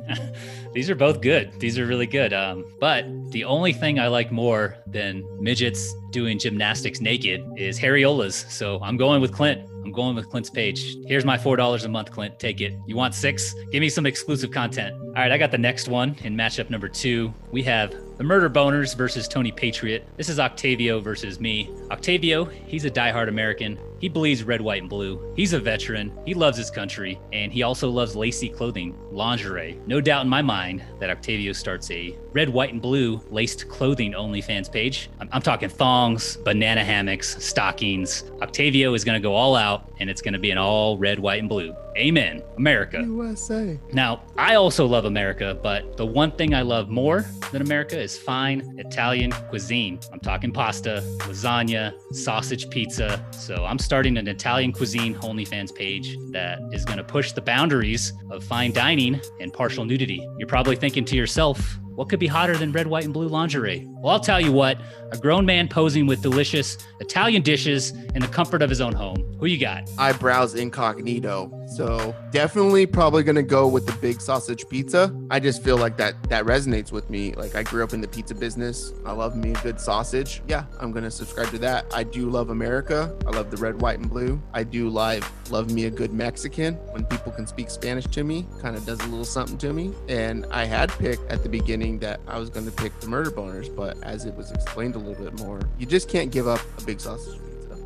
These 0.72 0.88
are 0.88 0.94
both 0.94 1.20
good. 1.20 1.52
These 1.60 1.78
are 1.78 1.84
really 1.84 2.06
good. 2.06 2.32
Um, 2.32 2.64
but 2.80 3.04
the 3.32 3.44
only 3.44 3.74
thing 3.74 4.00
I 4.00 4.08
like 4.08 4.32
more 4.32 4.76
than 4.86 5.22
midgets 5.38 5.94
doing 6.12 6.38
gymnastics 6.38 7.00
naked 7.02 7.44
is 7.58 7.78
Harriolas. 7.78 8.50
So 8.50 8.80
I'm 8.82 8.96
going 8.96 9.20
with 9.20 9.34
Clint. 9.34 9.60
I'm 9.84 9.92
going 9.92 10.16
with 10.16 10.30
Clint's 10.30 10.50
page. 10.50 10.96
Here's 11.06 11.26
my 11.26 11.36
$4 11.36 11.84
a 11.84 11.88
month, 11.88 12.10
Clint. 12.10 12.38
Take 12.38 12.62
it. 12.62 12.72
You 12.86 12.96
want 12.96 13.14
six? 13.14 13.54
Give 13.70 13.82
me 13.82 13.90
some 13.90 14.06
exclusive 14.06 14.50
content. 14.50 14.94
All 14.94 15.12
right, 15.12 15.30
I 15.30 15.36
got 15.36 15.50
the 15.50 15.58
next 15.58 15.88
one 15.88 16.16
in 16.24 16.36
matchup 16.36 16.70
number 16.70 16.88
two. 16.88 17.34
We 17.52 17.62
have 17.64 17.94
the 18.20 18.24
Murder 18.24 18.50
Boners 18.50 18.94
versus 18.94 19.26
Tony 19.26 19.50
Patriot. 19.50 20.06
This 20.18 20.28
is 20.28 20.38
Octavio 20.38 21.00
versus 21.00 21.40
me. 21.40 21.70
Octavio, 21.90 22.44
he's 22.44 22.84
a 22.84 22.90
diehard 22.90 23.28
American. 23.28 23.78
He 23.98 24.10
believes 24.10 24.44
red, 24.44 24.60
white, 24.60 24.82
and 24.82 24.90
blue. 24.90 25.32
He's 25.36 25.54
a 25.54 25.58
veteran. 25.58 26.12
He 26.26 26.34
loves 26.34 26.58
his 26.58 26.70
country, 26.70 27.18
and 27.32 27.50
he 27.50 27.62
also 27.62 27.88
loves 27.88 28.14
lacy 28.14 28.50
clothing, 28.50 28.94
lingerie. 29.10 29.80
No 29.86 30.02
doubt 30.02 30.24
in 30.24 30.28
my 30.28 30.42
mind 30.42 30.84
that 30.98 31.08
Octavio 31.08 31.54
starts 31.54 31.90
a 31.90 32.14
red, 32.34 32.50
white, 32.50 32.74
and 32.74 32.82
blue 32.82 33.22
laced 33.30 33.70
clothing 33.70 34.12
OnlyFans 34.12 34.70
page. 34.70 35.08
I'm, 35.18 35.30
I'm 35.32 35.42
talking 35.42 35.70
thongs, 35.70 36.36
banana 36.36 36.84
hammocks, 36.84 37.42
stockings. 37.42 38.24
Octavio 38.42 38.92
is 38.92 39.02
going 39.02 39.18
to 39.18 39.26
go 39.26 39.34
all 39.34 39.56
out, 39.56 39.90
and 39.98 40.10
it's 40.10 40.20
going 40.20 40.34
to 40.34 40.38
be 40.38 40.50
an 40.50 40.58
all 40.58 40.98
red, 40.98 41.18
white, 41.18 41.40
and 41.40 41.48
blue. 41.48 41.74
Amen. 41.96 42.42
America. 42.56 43.02
USA. 43.04 43.78
Now, 43.92 44.22
I 44.36 44.54
also 44.54 44.86
love 44.86 45.04
America, 45.04 45.58
but 45.62 45.96
the 45.96 46.06
one 46.06 46.32
thing 46.32 46.54
I 46.54 46.62
love 46.62 46.88
more 46.88 47.26
than 47.52 47.62
America 47.62 48.00
is 48.00 48.18
fine 48.18 48.74
Italian 48.78 49.32
cuisine. 49.48 49.98
I'm 50.12 50.20
talking 50.20 50.52
pasta, 50.52 51.02
lasagna, 51.20 51.94
sausage 52.12 52.70
pizza. 52.70 53.24
So 53.32 53.64
I'm 53.64 53.78
starting 53.78 54.16
an 54.16 54.28
Italian 54.28 54.72
cuisine 54.72 55.14
OnlyFans 55.16 55.74
page 55.74 56.16
that 56.30 56.60
is 56.72 56.84
going 56.84 56.98
to 56.98 57.04
push 57.04 57.32
the 57.32 57.42
boundaries 57.42 58.12
of 58.30 58.44
fine 58.44 58.72
dining 58.72 59.20
and 59.40 59.52
partial 59.52 59.84
nudity. 59.84 60.26
You're 60.38 60.48
probably 60.48 60.76
thinking 60.76 61.04
to 61.06 61.16
yourself, 61.16 61.78
what 61.94 62.08
could 62.08 62.20
be 62.20 62.26
hotter 62.26 62.56
than 62.56 62.72
red, 62.72 62.86
white, 62.86 63.04
and 63.04 63.12
blue 63.12 63.28
lingerie? 63.28 63.86
Well, 64.00 64.14
I'll 64.14 64.20
tell 64.20 64.40
you 64.40 64.50
what 64.50 64.78
a 65.12 65.18
grown 65.18 65.44
man 65.44 65.68
posing 65.68 66.06
with 66.06 66.22
delicious 66.22 66.78
Italian 67.00 67.42
dishes 67.42 67.90
in 67.90 68.20
the 68.20 68.28
comfort 68.28 68.62
of 68.62 68.70
his 68.70 68.80
own 68.80 68.92
home. 68.92 69.36
Who 69.38 69.46
you 69.46 69.58
got? 69.58 69.90
Eyebrows 69.98 70.54
incognito. 70.54 71.50
So 71.76 72.14
definitely 72.30 72.86
probably 72.86 73.22
gonna 73.22 73.42
go 73.42 73.66
with 73.68 73.86
the 73.86 73.92
big 74.00 74.20
sausage 74.20 74.68
pizza. 74.68 75.14
I 75.30 75.40
just 75.40 75.62
feel 75.62 75.76
like 75.76 75.96
that 75.98 76.14
that 76.30 76.44
resonates 76.44 76.92
with 76.92 77.10
me. 77.10 77.34
Like 77.34 77.54
I 77.54 77.62
grew 77.62 77.84
up 77.84 77.92
in 77.92 78.00
the 78.00 78.08
pizza 78.08 78.34
business. 78.34 78.92
I 79.04 79.12
love 79.12 79.36
me 79.36 79.50
a 79.50 79.60
good 79.62 79.80
sausage. 79.80 80.42
Yeah, 80.48 80.64
I'm 80.78 80.92
gonna 80.92 81.10
subscribe 81.10 81.50
to 81.50 81.58
that. 81.58 81.86
I 81.92 82.04
do 82.04 82.30
love 82.30 82.50
America. 82.50 83.14
I 83.26 83.30
love 83.30 83.50
the 83.50 83.56
red, 83.56 83.80
white, 83.80 83.98
and 83.98 84.08
blue. 84.08 84.40
I 84.54 84.62
do 84.62 84.88
live 84.88 85.30
love 85.50 85.72
me 85.72 85.86
a 85.86 85.90
good 85.90 86.12
Mexican. 86.12 86.74
When 86.92 87.04
people 87.04 87.32
can 87.32 87.46
speak 87.46 87.70
Spanish 87.70 88.06
to 88.06 88.24
me, 88.24 88.46
kind 88.60 88.76
of 88.76 88.86
does 88.86 89.00
a 89.00 89.06
little 89.06 89.24
something 89.24 89.58
to 89.58 89.72
me. 89.72 89.92
And 90.08 90.46
I 90.50 90.64
had 90.64 90.90
picked 90.92 91.28
at 91.30 91.42
the 91.42 91.48
beginning 91.48 91.98
that 92.00 92.20
I 92.26 92.38
was 92.38 92.50
gonna 92.50 92.70
pick 92.70 92.98
the 93.00 93.08
murder 93.08 93.30
boners, 93.30 93.74
but 93.74 93.89
as 94.02 94.24
it 94.24 94.34
was 94.34 94.50
explained 94.52 94.94
a 94.94 94.98
little 94.98 95.24
bit 95.24 95.38
more, 95.38 95.60
you 95.78 95.86
just 95.86 96.08
can't 96.08 96.30
give 96.30 96.46
up 96.46 96.60
a 96.78 96.84
big 96.84 97.00
sausage 97.00 97.38
pizza. 97.38 97.76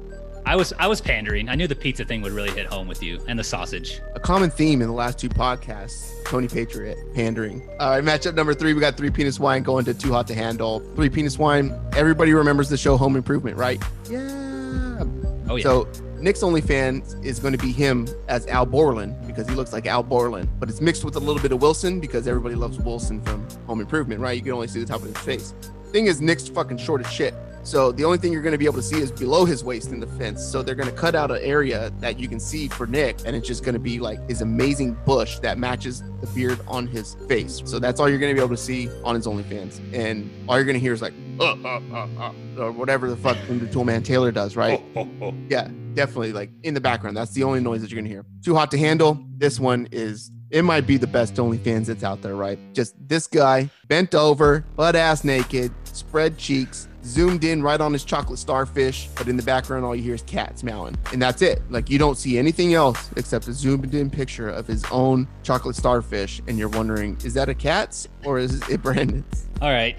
I 0.46 0.56
was 0.56 0.72
I 0.78 0.86
was 0.86 1.00
pandering. 1.00 1.48
I 1.48 1.54
knew 1.54 1.66
the 1.66 1.74
pizza 1.74 2.04
thing 2.04 2.22
would 2.22 2.32
really 2.32 2.50
hit 2.50 2.66
home 2.66 2.86
with 2.86 3.02
you 3.02 3.20
and 3.28 3.38
the 3.38 3.44
sausage. 3.44 4.00
a 4.14 4.20
common 4.20 4.50
theme 4.50 4.82
in 4.82 4.88
the 4.88 4.94
last 4.94 5.18
two 5.18 5.28
podcasts 5.28 6.10
Tony 6.24 6.48
Patriot 6.48 6.98
pandering. 7.14 7.66
All 7.80 7.90
right, 7.90 8.04
matchup 8.04 8.34
number 8.34 8.54
three, 8.54 8.74
we 8.74 8.80
got 8.80 8.96
three 8.96 9.10
penis 9.10 9.38
wine 9.38 9.62
going 9.62 9.84
to 9.86 9.94
too 9.94 10.12
hot 10.12 10.26
to 10.28 10.34
handle. 10.34 10.80
Three 10.94 11.10
penis 11.10 11.38
wine. 11.38 11.78
Everybody 11.96 12.32
remembers 12.32 12.68
the 12.68 12.76
show 12.76 12.96
Home 12.96 13.16
Improvement, 13.16 13.56
right? 13.56 13.82
Yeah. 14.10 15.04
Oh 15.48 15.56
yeah. 15.56 15.62
So 15.62 15.88
Nick's 16.18 16.42
only 16.42 16.62
fan 16.62 17.02
is 17.22 17.38
going 17.38 17.52
to 17.52 17.58
be 17.58 17.70
him 17.70 18.08
as 18.28 18.46
Al 18.46 18.64
Borland 18.64 19.14
because 19.26 19.46
he 19.46 19.54
looks 19.54 19.74
like 19.74 19.86
Al 19.86 20.02
Borland, 20.02 20.48
but 20.58 20.70
it's 20.70 20.80
mixed 20.80 21.04
with 21.04 21.16
a 21.16 21.20
little 21.20 21.42
bit 21.42 21.52
of 21.52 21.60
Wilson 21.60 22.00
because 22.00 22.26
everybody 22.26 22.54
loves 22.54 22.78
Wilson 22.78 23.20
from 23.20 23.46
Home 23.66 23.80
Improvement, 23.80 24.20
right? 24.20 24.34
You 24.36 24.42
can 24.42 24.52
only 24.52 24.68
see 24.68 24.80
the 24.80 24.86
top 24.86 25.02
of 25.02 25.08
his 25.08 25.18
face. 25.18 25.54
Thing 25.94 26.06
is, 26.06 26.20
Nick's 26.20 26.48
fucking 26.48 26.78
short 26.78 27.06
as 27.06 27.12
shit. 27.12 27.32
So 27.62 27.92
the 27.92 28.04
only 28.04 28.18
thing 28.18 28.32
you're 28.32 28.42
going 28.42 28.50
to 28.50 28.58
be 28.58 28.64
able 28.64 28.78
to 28.78 28.82
see 28.82 28.98
is 28.98 29.12
below 29.12 29.44
his 29.44 29.62
waist 29.62 29.92
in 29.92 30.00
the 30.00 30.08
fence. 30.08 30.44
So 30.44 30.60
they're 30.60 30.74
going 30.74 30.90
to 30.90 30.94
cut 30.96 31.14
out 31.14 31.30
an 31.30 31.38
area 31.40 31.92
that 32.00 32.18
you 32.18 32.26
can 32.26 32.40
see 32.40 32.66
for 32.66 32.84
Nick, 32.88 33.18
and 33.24 33.36
it's 33.36 33.46
just 33.46 33.62
going 33.62 33.74
to 33.74 33.78
be 33.78 34.00
like 34.00 34.18
his 34.28 34.42
amazing 34.42 34.94
bush 35.06 35.38
that 35.38 35.56
matches 35.56 36.02
the 36.20 36.26
beard 36.34 36.58
on 36.66 36.88
his 36.88 37.14
face. 37.28 37.62
So 37.64 37.78
that's 37.78 38.00
all 38.00 38.08
you're 38.08 38.18
going 38.18 38.34
to 38.34 38.34
be 38.34 38.44
able 38.44 38.56
to 38.56 38.60
see 38.60 38.90
on 39.04 39.14
his 39.14 39.28
OnlyFans, 39.28 39.80
and 39.94 40.28
all 40.48 40.56
you're 40.56 40.64
going 40.64 40.74
to 40.74 40.80
hear 40.80 40.94
is 40.94 41.00
like 41.00 41.14
uh, 41.38 41.52
uh, 41.64 41.80
uh, 41.92 42.08
uh, 42.18 42.32
or 42.58 42.72
whatever 42.72 43.08
the 43.08 43.16
fuck 43.16 43.36
the 43.46 43.54
Toolman 43.66 44.04
Taylor 44.04 44.32
does, 44.32 44.56
right? 44.56 44.82
Yeah, 45.48 45.68
definitely 45.94 46.32
like 46.32 46.50
in 46.64 46.74
the 46.74 46.80
background. 46.80 47.16
That's 47.16 47.30
the 47.30 47.44
only 47.44 47.60
noise 47.60 47.82
that 47.82 47.92
you're 47.92 47.98
going 47.98 48.06
to 48.06 48.10
hear. 48.10 48.26
Too 48.44 48.56
hot 48.56 48.72
to 48.72 48.78
handle. 48.78 49.24
This 49.36 49.60
one 49.60 49.86
is 49.92 50.32
it 50.50 50.62
might 50.62 50.86
be 50.86 50.96
the 50.96 51.06
best 51.06 51.34
OnlyFans 51.34 51.86
that's 51.86 52.04
out 52.04 52.22
there, 52.22 52.36
right? 52.36 52.58
Just 52.74 52.94
this 53.08 53.26
guy 53.26 53.68
bent 53.88 54.14
over, 54.14 54.64
butt 54.76 54.94
ass 54.94 55.24
naked, 55.24 55.72
spread 55.96 56.38
cheeks, 56.38 56.88
zoomed 57.04 57.44
in 57.44 57.62
right 57.62 57.80
on 57.80 57.92
his 57.92 58.04
chocolate 58.04 58.38
starfish, 58.38 59.08
but 59.16 59.28
in 59.28 59.36
the 59.36 59.42
background, 59.42 59.84
all 59.84 59.94
you 59.94 60.02
hear 60.02 60.14
is 60.14 60.22
cats 60.22 60.62
meowing. 60.62 60.96
And 61.12 61.20
that's 61.20 61.42
it. 61.42 61.62
Like 61.70 61.90
you 61.90 61.98
don't 61.98 62.16
see 62.16 62.38
anything 62.38 62.74
else 62.74 63.10
except 63.16 63.48
a 63.48 63.52
zoomed 63.52 63.94
in 63.94 64.10
picture 64.10 64.48
of 64.48 64.66
his 64.66 64.84
own 64.90 65.28
chocolate 65.42 65.76
starfish. 65.76 66.40
And 66.48 66.58
you're 66.58 66.68
wondering, 66.68 67.18
is 67.24 67.34
that 67.34 67.48
a 67.48 67.54
cat's 67.54 68.08
or 68.24 68.38
is 68.38 68.66
it 68.68 68.82
Brandon's? 68.82 69.46
All 69.60 69.70
right. 69.70 69.96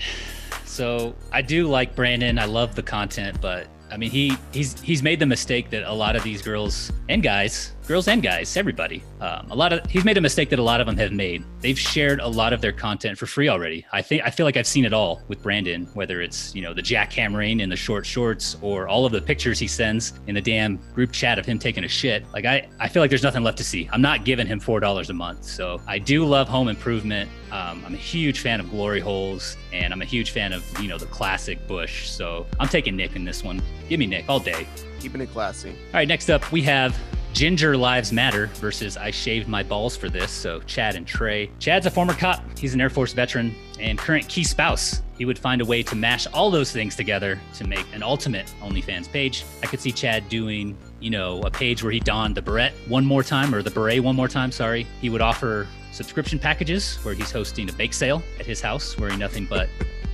So 0.66 1.16
I 1.32 1.42
do 1.42 1.68
like 1.68 1.96
Brandon. 1.96 2.38
I 2.38 2.46
love 2.46 2.76
the 2.76 2.84
content, 2.84 3.40
but 3.40 3.68
I 3.92 3.98
mean, 3.98 4.10
he 4.10 4.36
he's 4.52 4.80
he's 4.82 5.04
made 5.04 5.20
the 5.20 5.26
mistake 5.26 5.70
that 5.70 5.84
a 5.84 5.94
lot 5.94 6.16
of 6.16 6.24
these 6.24 6.42
girls 6.42 6.92
and 7.08 7.24
guys 7.24 7.75
girls 7.86 8.08
and 8.08 8.22
guys, 8.22 8.58
everybody. 8.58 9.04
Um, 9.22 9.50
a 9.52 9.56
lot 9.56 9.72
of 9.72 9.86
he's 9.90 10.04
made 10.04 10.18
a 10.18 10.22
mistake 10.22 10.50
that 10.50 10.60
a 10.60 10.64
lot 10.64 10.82
of 10.82 10.88
them 10.88 10.98
have 10.98 11.12
made. 11.12 11.44
They've 11.62 11.78
shared 11.78 12.20
a 12.20 12.28
lot 12.28 12.54
of 12.54 12.62
their 12.62 12.72
content 12.72 13.18
for 13.18 13.26
free 13.26 13.50
already. 13.50 13.86
I 13.92 14.02
think 14.02 14.24
I 14.24 14.30
feel 14.30 14.46
like 14.46 14.58
I've 14.58 14.68
seen 14.68 14.86
it 14.86 14.94
all 14.94 15.22
with 15.28 15.42
Brandon, 15.42 15.88
whether 15.94 16.22
it's 16.22 16.54
you 16.56 16.62
know 16.62 16.74
the 16.74 16.82
jackhammering 16.82 17.62
in 17.62 17.70
the 17.70 17.76
short 17.76 18.06
shorts 18.06 18.58
or 18.62 18.88
all 18.88 19.06
of 19.06 19.12
the 19.12 19.22
pictures 19.22 19.60
he 19.60 19.68
sends 19.68 20.14
in 20.28 20.36
the 20.36 20.42
damn 20.42 20.78
group 20.94 21.12
chat 21.12 21.38
of 21.40 21.46
him 21.46 21.60
taking 21.60 21.84
a 21.84 21.88
shit. 21.88 22.26
Like 22.34 22.46
I 22.46 22.68
I 22.80 22.88
feel 22.88 23.02
like 23.02 23.10
there's 23.10 23.24
nothing 23.24 23.44
left 23.44 23.58
to 23.60 23.64
see. 23.64 23.90
I'm 23.92 24.02
not 24.02 24.26
giving 24.26 24.48
him 24.48 24.60
four 24.60 24.80
dollars 24.80 25.10
a 25.10 25.14
month. 25.14 25.44
So 25.44 25.82
I 25.88 26.00
do 26.00 26.26
love 26.26 26.48
home 26.48 26.68
improvement. 26.68 27.30
Um, 27.52 27.84
I'm 27.86 27.94
a 27.94 27.98
huge 27.98 28.40
fan 28.40 28.60
of 28.60 28.70
glory 28.70 29.00
holes, 29.00 29.56
and 29.72 29.94
I'm 29.94 30.02
a 30.02 30.06
huge 30.06 30.32
fan 30.32 30.54
of 30.54 30.64
you 30.82 30.88
know 30.88 30.98
the 30.98 31.06
classic 31.08 31.68
bush. 31.68 32.10
So 32.10 32.46
I'm 32.60 32.68
taking 32.68 32.96
Nick 32.96 33.16
in 33.16 33.24
this 33.24 33.44
one. 33.44 33.62
Give 33.88 34.00
me 34.00 34.08
Nick 34.08 34.26
all 34.28 34.40
day. 34.40 34.68
Keeping 35.00 35.22
it 35.22 35.30
classy. 35.32 35.70
All 35.70 35.76
right, 35.94 36.08
next 36.08 36.30
up 36.30 36.52
we 36.52 36.62
have 36.64 36.98
Ginger 37.36 37.76
Lives 37.76 38.14
Matter 38.14 38.48
versus 38.62 38.96
I 38.96 39.12
Shaved 39.12 39.50
My 39.50 39.62
Balls 39.62 39.98
for 39.98 40.08
This. 40.08 40.32
So, 40.32 40.62
Chad 40.62 40.96
and 40.96 41.06
Trey. 41.06 41.52
Chad's 41.60 41.86
a 41.86 41.92
former 41.92 42.14
cop, 42.14 42.42
he's 42.58 42.74
an 42.74 42.80
Air 42.80 42.90
Force 42.90 43.12
veteran 43.12 43.54
and 43.78 44.00
current 44.00 44.30
key 44.30 44.46
spouse. 44.46 45.02
He 45.18 45.26
would 45.26 45.38
find 45.38 45.62
a 45.62 45.66
way 45.66 45.84
to 45.84 45.98
mash 45.98 46.28
all 46.28 46.50
those 46.50 46.72
things 46.72 46.96
together 46.96 47.38
to 47.56 47.68
make 47.68 47.86
an 47.94 48.04
ultimate 48.04 48.46
OnlyFans 48.62 49.12
page. 49.12 49.44
I 49.62 49.66
could 49.66 49.82
see 49.82 49.92
Chad 49.92 50.30
doing, 50.30 50.78
you 51.02 51.10
know, 51.10 51.42
a 51.42 51.52
page 51.52 51.84
where 51.84 51.92
he 51.92 52.00
donned 52.00 52.36
the 52.36 52.42
beret 52.42 52.72
one 52.88 53.04
more 53.04 53.22
time 53.22 53.54
or 53.54 53.62
the 53.62 53.70
beret 53.70 54.02
one 54.02 54.16
more 54.16 54.30
time, 54.30 54.50
sorry. 54.50 54.88
He 55.02 55.10
would 55.10 55.22
offer 55.22 55.68
subscription 55.92 56.40
packages 56.40 56.96
where 57.04 57.16
he's 57.16 57.32
hosting 57.32 57.70
a 57.70 57.74
bake 57.74 57.94
sale 57.94 58.24
at 58.40 58.46
his 58.46 58.62
house 58.62 58.98
wearing 58.98 59.20
nothing 59.20 59.46
but 59.46 59.68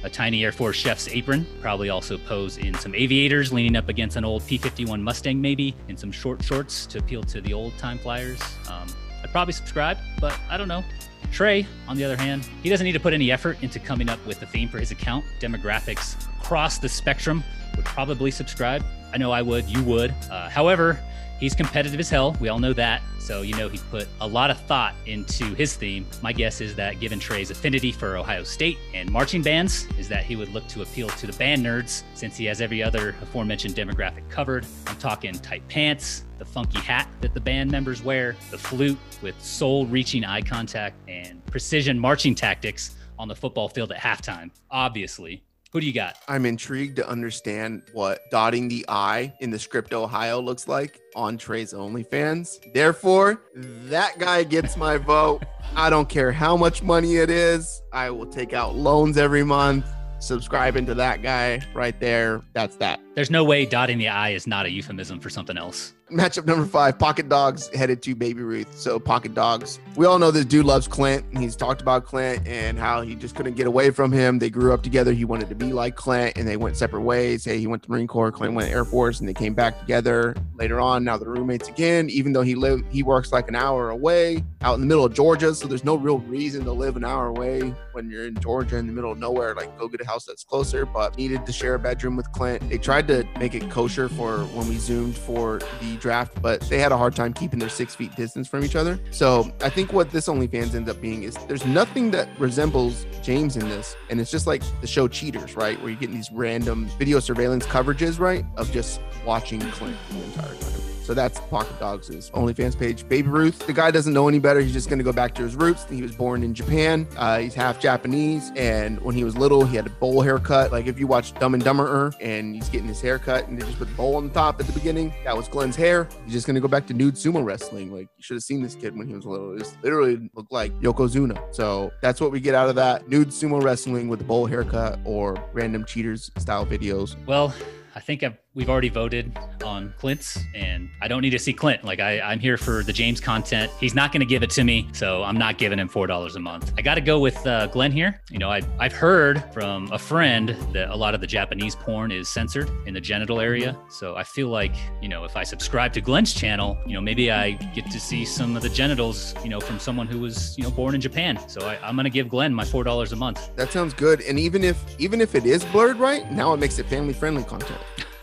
a 0.03 0.09
tiny 0.09 0.43
Air 0.43 0.51
Force 0.51 0.75
chef's 0.75 1.07
apron. 1.09 1.45
Probably 1.61 1.89
also 1.89 2.17
pose 2.17 2.57
in 2.57 2.73
some 2.75 2.95
aviators, 2.95 3.53
leaning 3.53 3.75
up 3.75 3.89
against 3.89 4.17
an 4.17 4.25
old 4.25 4.45
P 4.45 4.57
51 4.57 5.01
Mustang, 5.01 5.41
maybe, 5.41 5.75
in 5.87 5.97
some 5.97 6.11
short 6.11 6.43
shorts 6.43 6.85
to 6.87 6.99
appeal 6.99 7.23
to 7.23 7.41
the 7.41 7.53
old 7.53 7.77
time 7.77 7.97
flyers. 7.97 8.41
Um, 8.69 8.87
I'd 9.23 9.31
probably 9.31 9.53
subscribe, 9.53 9.97
but 10.19 10.37
I 10.49 10.57
don't 10.57 10.67
know. 10.67 10.83
Trey, 11.31 11.65
on 11.87 11.95
the 11.95 12.03
other 12.03 12.17
hand, 12.17 12.47
he 12.63 12.69
doesn't 12.69 12.83
need 12.83 12.91
to 12.93 12.99
put 12.99 13.13
any 13.13 13.31
effort 13.31 13.61
into 13.61 13.79
coming 13.79 14.09
up 14.09 14.23
with 14.25 14.41
a 14.41 14.45
theme 14.45 14.67
for 14.67 14.79
his 14.79 14.91
account. 14.91 15.23
Demographics 15.39 16.15
across 16.39 16.77
the 16.79 16.89
spectrum 16.89 17.43
would 17.75 17.85
probably 17.85 18.31
subscribe. 18.31 18.83
I 19.13 19.17
know 19.17 19.31
I 19.31 19.41
would, 19.41 19.65
you 19.65 19.83
would. 19.83 20.13
Uh, 20.29 20.49
however, 20.49 20.99
He's 21.41 21.55
competitive 21.55 21.99
as 21.99 22.07
hell. 22.07 22.37
We 22.39 22.49
all 22.49 22.59
know 22.59 22.71
that. 22.73 23.01
So, 23.17 23.41
you 23.41 23.55
know, 23.55 23.67
he 23.67 23.79
put 23.89 24.07
a 24.19 24.27
lot 24.27 24.51
of 24.51 24.59
thought 24.67 24.93
into 25.07 25.55
his 25.55 25.75
theme. 25.75 26.05
My 26.21 26.31
guess 26.31 26.61
is 26.61 26.75
that 26.75 26.99
given 26.99 27.19
Trey's 27.19 27.49
affinity 27.49 27.91
for 27.91 28.15
Ohio 28.15 28.43
State 28.43 28.77
and 28.93 29.09
marching 29.09 29.41
bands, 29.41 29.87
is 29.97 30.07
that 30.07 30.23
he 30.23 30.35
would 30.35 30.49
look 30.49 30.67
to 30.67 30.83
appeal 30.83 31.07
to 31.09 31.25
the 31.25 31.33
band 31.33 31.65
nerds 31.65 32.03
since 32.13 32.37
he 32.37 32.45
has 32.45 32.61
every 32.61 32.83
other 32.83 33.15
aforementioned 33.23 33.73
demographic 33.73 34.29
covered. 34.29 34.67
I'm 34.85 34.97
talking 34.97 35.33
tight 35.33 35.67
pants, 35.67 36.25
the 36.37 36.45
funky 36.45 36.77
hat 36.77 37.07
that 37.21 37.33
the 37.33 37.41
band 37.41 37.71
members 37.71 38.03
wear, 38.03 38.35
the 38.51 38.57
flute 38.59 38.99
with 39.23 39.41
soul 39.41 39.87
reaching 39.87 40.23
eye 40.23 40.41
contact, 40.41 40.95
and 41.07 41.43
precision 41.47 41.97
marching 41.97 42.35
tactics 42.35 42.95
on 43.17 43.27
the 43.27 43.35
football 43.35 43.67
field 43.67 43.91
at 43.91 43.97
halftime. 43.97 44.51
Obviously, 44.69 45.43
who 45.71 45.79
do 45.79 45.87
you 45.87 45.93
got? 45.93 46.17
I'm 46.27 46.45
intrigued 46.45 46.97
to 46.97 47.07
understand 47.07 47.83
what 47.93 48.29
dotting 48.29 48.67
the 48.67 48.85
I 48.89 49.33
in 49.39 49.51
the 49.51 49.59
script 49.59 49.93
Ohio 49.93 50.41
looks 50.41 50.67
like 50.67 50.99
on 51.15 51.37
Trey's 51.37 51.73
OnlyFans. 51.73 52.73
Therefore, 52.73 53.41
that 53.55 54.19
guy 54.19 54.43
gets 54.43 54.75
my 54.75 54.97
vote. 54.97 55.43
I 55.75 55.89
don't 55.89 56.09
care 56.09 56.33
how 56.33 56.57
much 56.57 56.83
money 56.83 57.17
it 57.17 57.29
is. 57.29 57.81
I 57.93 58.09
will 58.09 58.25
take 58.25 58.51
out 58.51 58.75
loans 58.75 59.17
every 59.17 59.43
month 59.43 59.85
subscribing 60.19 60.85
to 60.85 60.93
that 60.95 61.21
guy 61.21 61.61
right 61.73 61.99
there. 61.99 62.41
That's 62.53 62.75
that. 62.77 62.99
There's 63.15 63.31
no 63.31 63.43
way 63.43 63.65
dotting 63.65 63.97
the 63.97 64.07
I 64.07 64.29
is 64.29 64.47
not 64.47 64.65
a 64.65 64.69
euphemism 64.69 65.19
for 65.19 65.29
something 65.29 65.57
else. 65.57 65.93
Matchup 66.11 66.45
number 66.45 66.65
five, 66.65 66.99
Pocket 66.99 67.29
Dogs 67.29 67.69
headed 67.69 68.01
to 68.03 68.15
Baby 68.15 68.41
Ruth. 68.43 68.77
So 68.77 68.99
Pocket 68.99 69.33
Dogs, 69.33 69.79
we 69.95 70.05
all 70.05 70.19
know 70.19 70.29
this 70.29 70.45
dude 70.45 70.65
loves 70.65 70.87
Clint. 70.87 71.25
He's 71.37 71.55
talked 71.55 71.81
about 71.81 72.05
Clint 72.05 72.45
and 72.45 72.77
how 72.77 73.01
he 73.01 73.15
just 73.15 73.35
couldn't 73.35 73.55
get 73.55 73.65
away 73.65 73.91
from 73.91 74.11
him. 74.11 74.37
They 74.37 74.49
grew 74.49 74.73
up 74.73 74.83
together. 74.83 75.13
He 75.13 75.23
wanted 75.23 75.47
to 75.49 75.55
be 75.55 75.71
like 75.71 75.95
Clint, 75.95 76.37
and 76.37 76.47
they 76.47 76.57
went 76.57 76.75
separate 76.75 77.01
ways. 77.01 77.45
Hey, 77.45 77.59
he 77.59 77.67
went 77.67 77.83
to 77.83 77.91
Marine 77.91 78.07
Corps, 78.07 78.31
Clint 78.31 78.53
went 78.53 78.69
Air 78.69 78.83
Force, 78.83 79.21
and 79.21 79.29
they 79.29 79.33
came 79.33 79.53
back 79.53 79.79
together 79.79 80.35
later 80.55 80.79
on. 80.79 81.03
Now 81.03 81.17
they're 81.17 81.29
roommates 81.29 81.69
again, 81.69 82.09
even 82.09 82.33
though 82.33 82.41
he 82.41 82.55
lived, 82.55 82.83
he 82.91 83.03
works 83.03 83.31
like 83.31 83.47
an 83.47 83.55
hour 83.55 83.89
away 83.89 84.43
out 84.61 84.75
in 84.75 84.81
the 84.81 84.87
middle 84.87 85.05
of 85.05 85.13
Georgia. 85.13 85.55
So 85.55 85.67
there's 85.67 85.83
no 85.83 85.95
real 85.95 86.19
reason 86.19 86.63
to 86.65 86.71
live 86.71 86.97
an 86.97 87.05
hour 87.05 87.27
away 87.27 87.73
when 87.93 88.09
you're 88.09 88.27
in 88.27 88.35
Georgia 88.35 88.77
in 88.77 88.87
the 88.87 88.93
middle 88.93 89.11
of 89.11 89.17
nowhere. 89.17 89.55
Like 89.55 89.77
go 89.79 89.87
get 89.87 90.01
a 90.01 90.05
house 90.05 90.25
that's 90.25 90.43
closer, 90.43 90.85
but 90.85 91.17
needed 91.17 91.45
to 91.45 91.51
share 91.51 91.75
a 91.75 91.79
bedroom 91.79 92.15
with 92.15 92.31
Clint. 92.31 92.69
They 92.69 92.77
tried 92.77 93.07
to 93.07 93.25
make 93.39 93.55
it 93.55 93.69
kosher 93.69 94.09
for 94.09 94.39
when 94.39 94.67
we 94.67 94.77
zoomed 94.77 95.17
for 95.17 95.59
the 95.79 95.97
draft, 96.01 96.41
but 96.41 96.59
they 96.61 96.79
had 96.79 96.91
a 96.91 96.97
hard 96.97 97.15
time 97.15 97.33
keeping 97.33 97.59
their 97.59 97.69
six 97.69 97.95
feet 97.95 98.15
distance 98.15 98.47
from 98.47 98.65
each 98.65 98.75
other. 98.75 98.99
So 99.11 99.51
I 99.61 99.69
think 99.69 99.93
what 99.93 100.11
this 100.11 100.27
OnlyFans 100.27 100.75
ends 100.75 100.89
up 100.89 100.99
being 100.99 101.23
is 101.23 101.35
there's 101.47 101.65
nothing 101.65 102.11
that 102.11 102.27
resembles 102.39 103.05
James 103.21 103.55
in 103.55 103.69
this. 103.69 103.95
And 104.09 104.19
it's 104.19 104.31
just 104.31 104.47
like 104.47 104.63
the 104.81 104.87
show 104.87 105.07
Cheaters, 105.07 105.55
right? 105.55 105.79
Where 105.79 105.89
you're 105.89 105.99
getting 105.99 106.15
these 106.15 106.31
random 106.31 106.87
video 106.97 107.19
surveillance 107.19 107.65
coverages, 107.65 108.19
right? 108.19 108.43
Of 108.57 108.71
just 108.71 109.01
watching 109.25 109.61
Clint 109.61 109.97
the 110.09 110.23
entire 110.23 110.55
time. 110.55 110.81
So 111.11 111.15
that's 111.15 111.41
Pocket 111.41 111.77
Dogs' 111.77 112.29
OnlyFans 112.29 112.79
page. 112.79 113.05
Baby 113.09 113.27
Ruth, 113.27 113.67
the 113.67 113.73
guy 113.73 113.91
doesn't 113.91 114.13
know 114.13 114.29
any 114.29 114.39
better. 114.39 114.61
He's 114.61 114.71
just 114.71 114.87
going 114.87 114.97
to 114.97 115.03
go 115.03 115.11
back 115.11 115.35
to 115.35 115.41
his 115.43 115.57
roots. 115.57 115.85
He 115.89 116.01
was 116.01 116.13
born 116.13 116.41
in 116.41 116.53
Japan. 116.53 117.05
Uh, 117.17 117.39
he's 117.39 117.53
half 117.53 117.81
Japanese. 117.81 118.49
And 118.55 118.97
when 119.01 119.13
he 119.13 119.25
was 119.25 119.35
little, 119.35 119.65
he 119.65 119.75
had 119.75 119.85
a 119.85 119.89
bowl 119.89 120.21
haircut. 120.21 120.71
Like 120.71 120.87
if 120.87 120.97
you 120.97 121.07
watch 121.07 121.33
Dumb 121.33 121.53
and 121.53 121.61
Dumber 121.61 122.13
and 122.21 122.55
he's 122.55 122.69
getting 122.69 122.87
his 122.87 123.01
haircut 123.01 123.49
and 123.49 123.61
they 123.61 123.65
just 123.65 123.77
put 123.77 123.89
the 123.89 123.93
bowl 123.95 124.15
on 124.15 124.29
the 124.29 124.33
top 124.33 124.61
at 124.61 124.67
the 124.67 124.71
beginning, 124.71 125.13
that 125.25 125.35
was 125.35 125.49
Glenn's 125.49 125.75
hair. 125.75 126.07
He's 126.23 126.31
just 126.31 126.47
going 126.47 126.55
to 126.55 126.61
go 126.61 126.69
back 126.69 126.87
to 126.87 126.93
nude 126.93 127.15
sumo 127.15 127.43
wrestling. 127.43 127.91
Like 127.91 128.07
you 128.15 128.23
should 128.23 128.35
have 128.35 128.43
seen 128.43 128.63
this 128.63 128.75
kid 128.75 128.97
when 128.97 129.05
he 129.05 129.13
was 129.13 129.25
little. 129.25 129.59
It 129.59 129.67
literally 129.83 130.31
looked 130.33 130.53
like 130.53 130.71
Yokozuna. 130.79 131.53
So 131.53 131.91
that's 132.01 132.21
what 132.21 132.31
we 132.31 132.39
get 132.39 132.55
out 132.55 132.69
of 132.69 132.75
that 132.75 133.09
nude 133.09 133.31
sumo 133.31 133.61
wrestling 133.61 134.07
with 134.07 134.19
the 134.19 134.25
bowl 134.25 134.45
haircut 134.45 134.97
or 135.03 135.35
random 135.51 135.83
cheaters 135.83 136.31
style 136.37 136.65
videos. 136.65 137.17
Well, 137.25 137.53
I 137.93 137.99
think 137.99 138.23
I've, 138.23 138.37
we've 138.53 138.69
already 138.69 138.89
voted 138.89 139.37
on 139.63 139.93
Clint's, 139.97 140.39
and 140.55 140.89
I 141.01 141.07
don't 141.07 141.21
need 141.21 141.31
to 141.31 141.39
see 141.39 141.53
Clint. 141.53 141.83
Like 141.83 141.99
I, 141.99 142.21
I'm 142.21 142.39
here 142.39 142.57
for 142.57 142.83
the 142.83 142.93
James 142.93 143.19
content. 143.19 143.71
He's 143.79 143.93
not 143.93 144.11
going 144.11 144.21
to 144.21 144.25
give 144.25 144.43
it 144.43 144.49
to 144.51 144.63
me, 144.63 144.87
so 144.93 145.23
I'm 145.23 145.37
not 145.37 145.57
giving 145.57 145.77
him 145.77 145.87
four 145.87 146.07
dollars 146.07 146.35
a 146.35 146.39
month. 146.39 146.73
I 146.77 146.81
got 146.81 146.95
to 146.95 147.01
go 147.01 147.19
with 147.19 147.45
uh, 147.45 147.67
Glenn 147.67 147.91
here. 147.91 148.21
You 148.29 148.39
know, 148.39 148.49
I, 148.49 148.61
I've 148.79 148.93
heard 148.93 149.43
from 149.53 149.91
a 149.91 149.99
friend 149.99 150.49
that 150.73 150.89
a 150.89 150.95
lot 150.95 151.13
of 151.13 151.21
the 151.21 151.27
Japanese 151.27 151.75
porn 151.75 152.11
is 152.11 152.29
censored 152.29 152.69
in 152.85 152.93
the 152.93 153.01
genital 153.01 153.39
area. 153.39 153.77
So 153.89 154.15
I 154.15 154.23
feel 154.23 154.47
like 154.47 154.75
you 155.01 155.09
know, 155.09 155.25
if 155.25 155.35
I 155.35 155.43
subscribe 155.43 155.91
to 155.93 156.01
Glenn's 156.01 156.33
channel, 156.33 156.77
you 156.85 156.93
know, 156.93 157.01
maybe 157.01 157.31
I 157.31 157.51
get 157.51 157.91
to 157.91 157.99
see 157.99 158.23
some 158.23 158.55
of 158.55 158.63
the 158.63 158.69
genitals, 158.69 159.35
you 159.43 159.49
know, 159.49 159.59
from 159.59 159.79
someone 159.79 160.07
who 160.07 160.19
was 160.19 160.57
you 160.57 160.63
know 160.63 160.71
born 160.71 160.95
in 160.95 161.01
Japan. 161.01 161.37
So 161.49 161.67
I, 161.67 161.77
I'm 161.85 161.95
going 161.95 162.05
to 162.05 162.09
give 162.09 162.29
Glenn 162.29 162.53
my 162.53 162.65
four 162.65 162.83
dollars 162.83 163.11
a 163.11 163.17
month. 163.17 163.53
That 163.55 163.71
sounds 163.71 163.93
good. 163.93 164.21
And 164.21 164.39
even 164.39 164.63
if 164.63 164.83
even 164.99 165.19
if 165.19 165.35
it 165.35 165.45
is 165.45 165.65
blurred 165.65 165.97
right, 165.97 166.31
now 166.31 166.53
it 166.53 166.57
makes 166.57 166.79
it 166.79 166.85
family 166.85 167.13
friendly 167.13 167.43
content. 167.43 167.81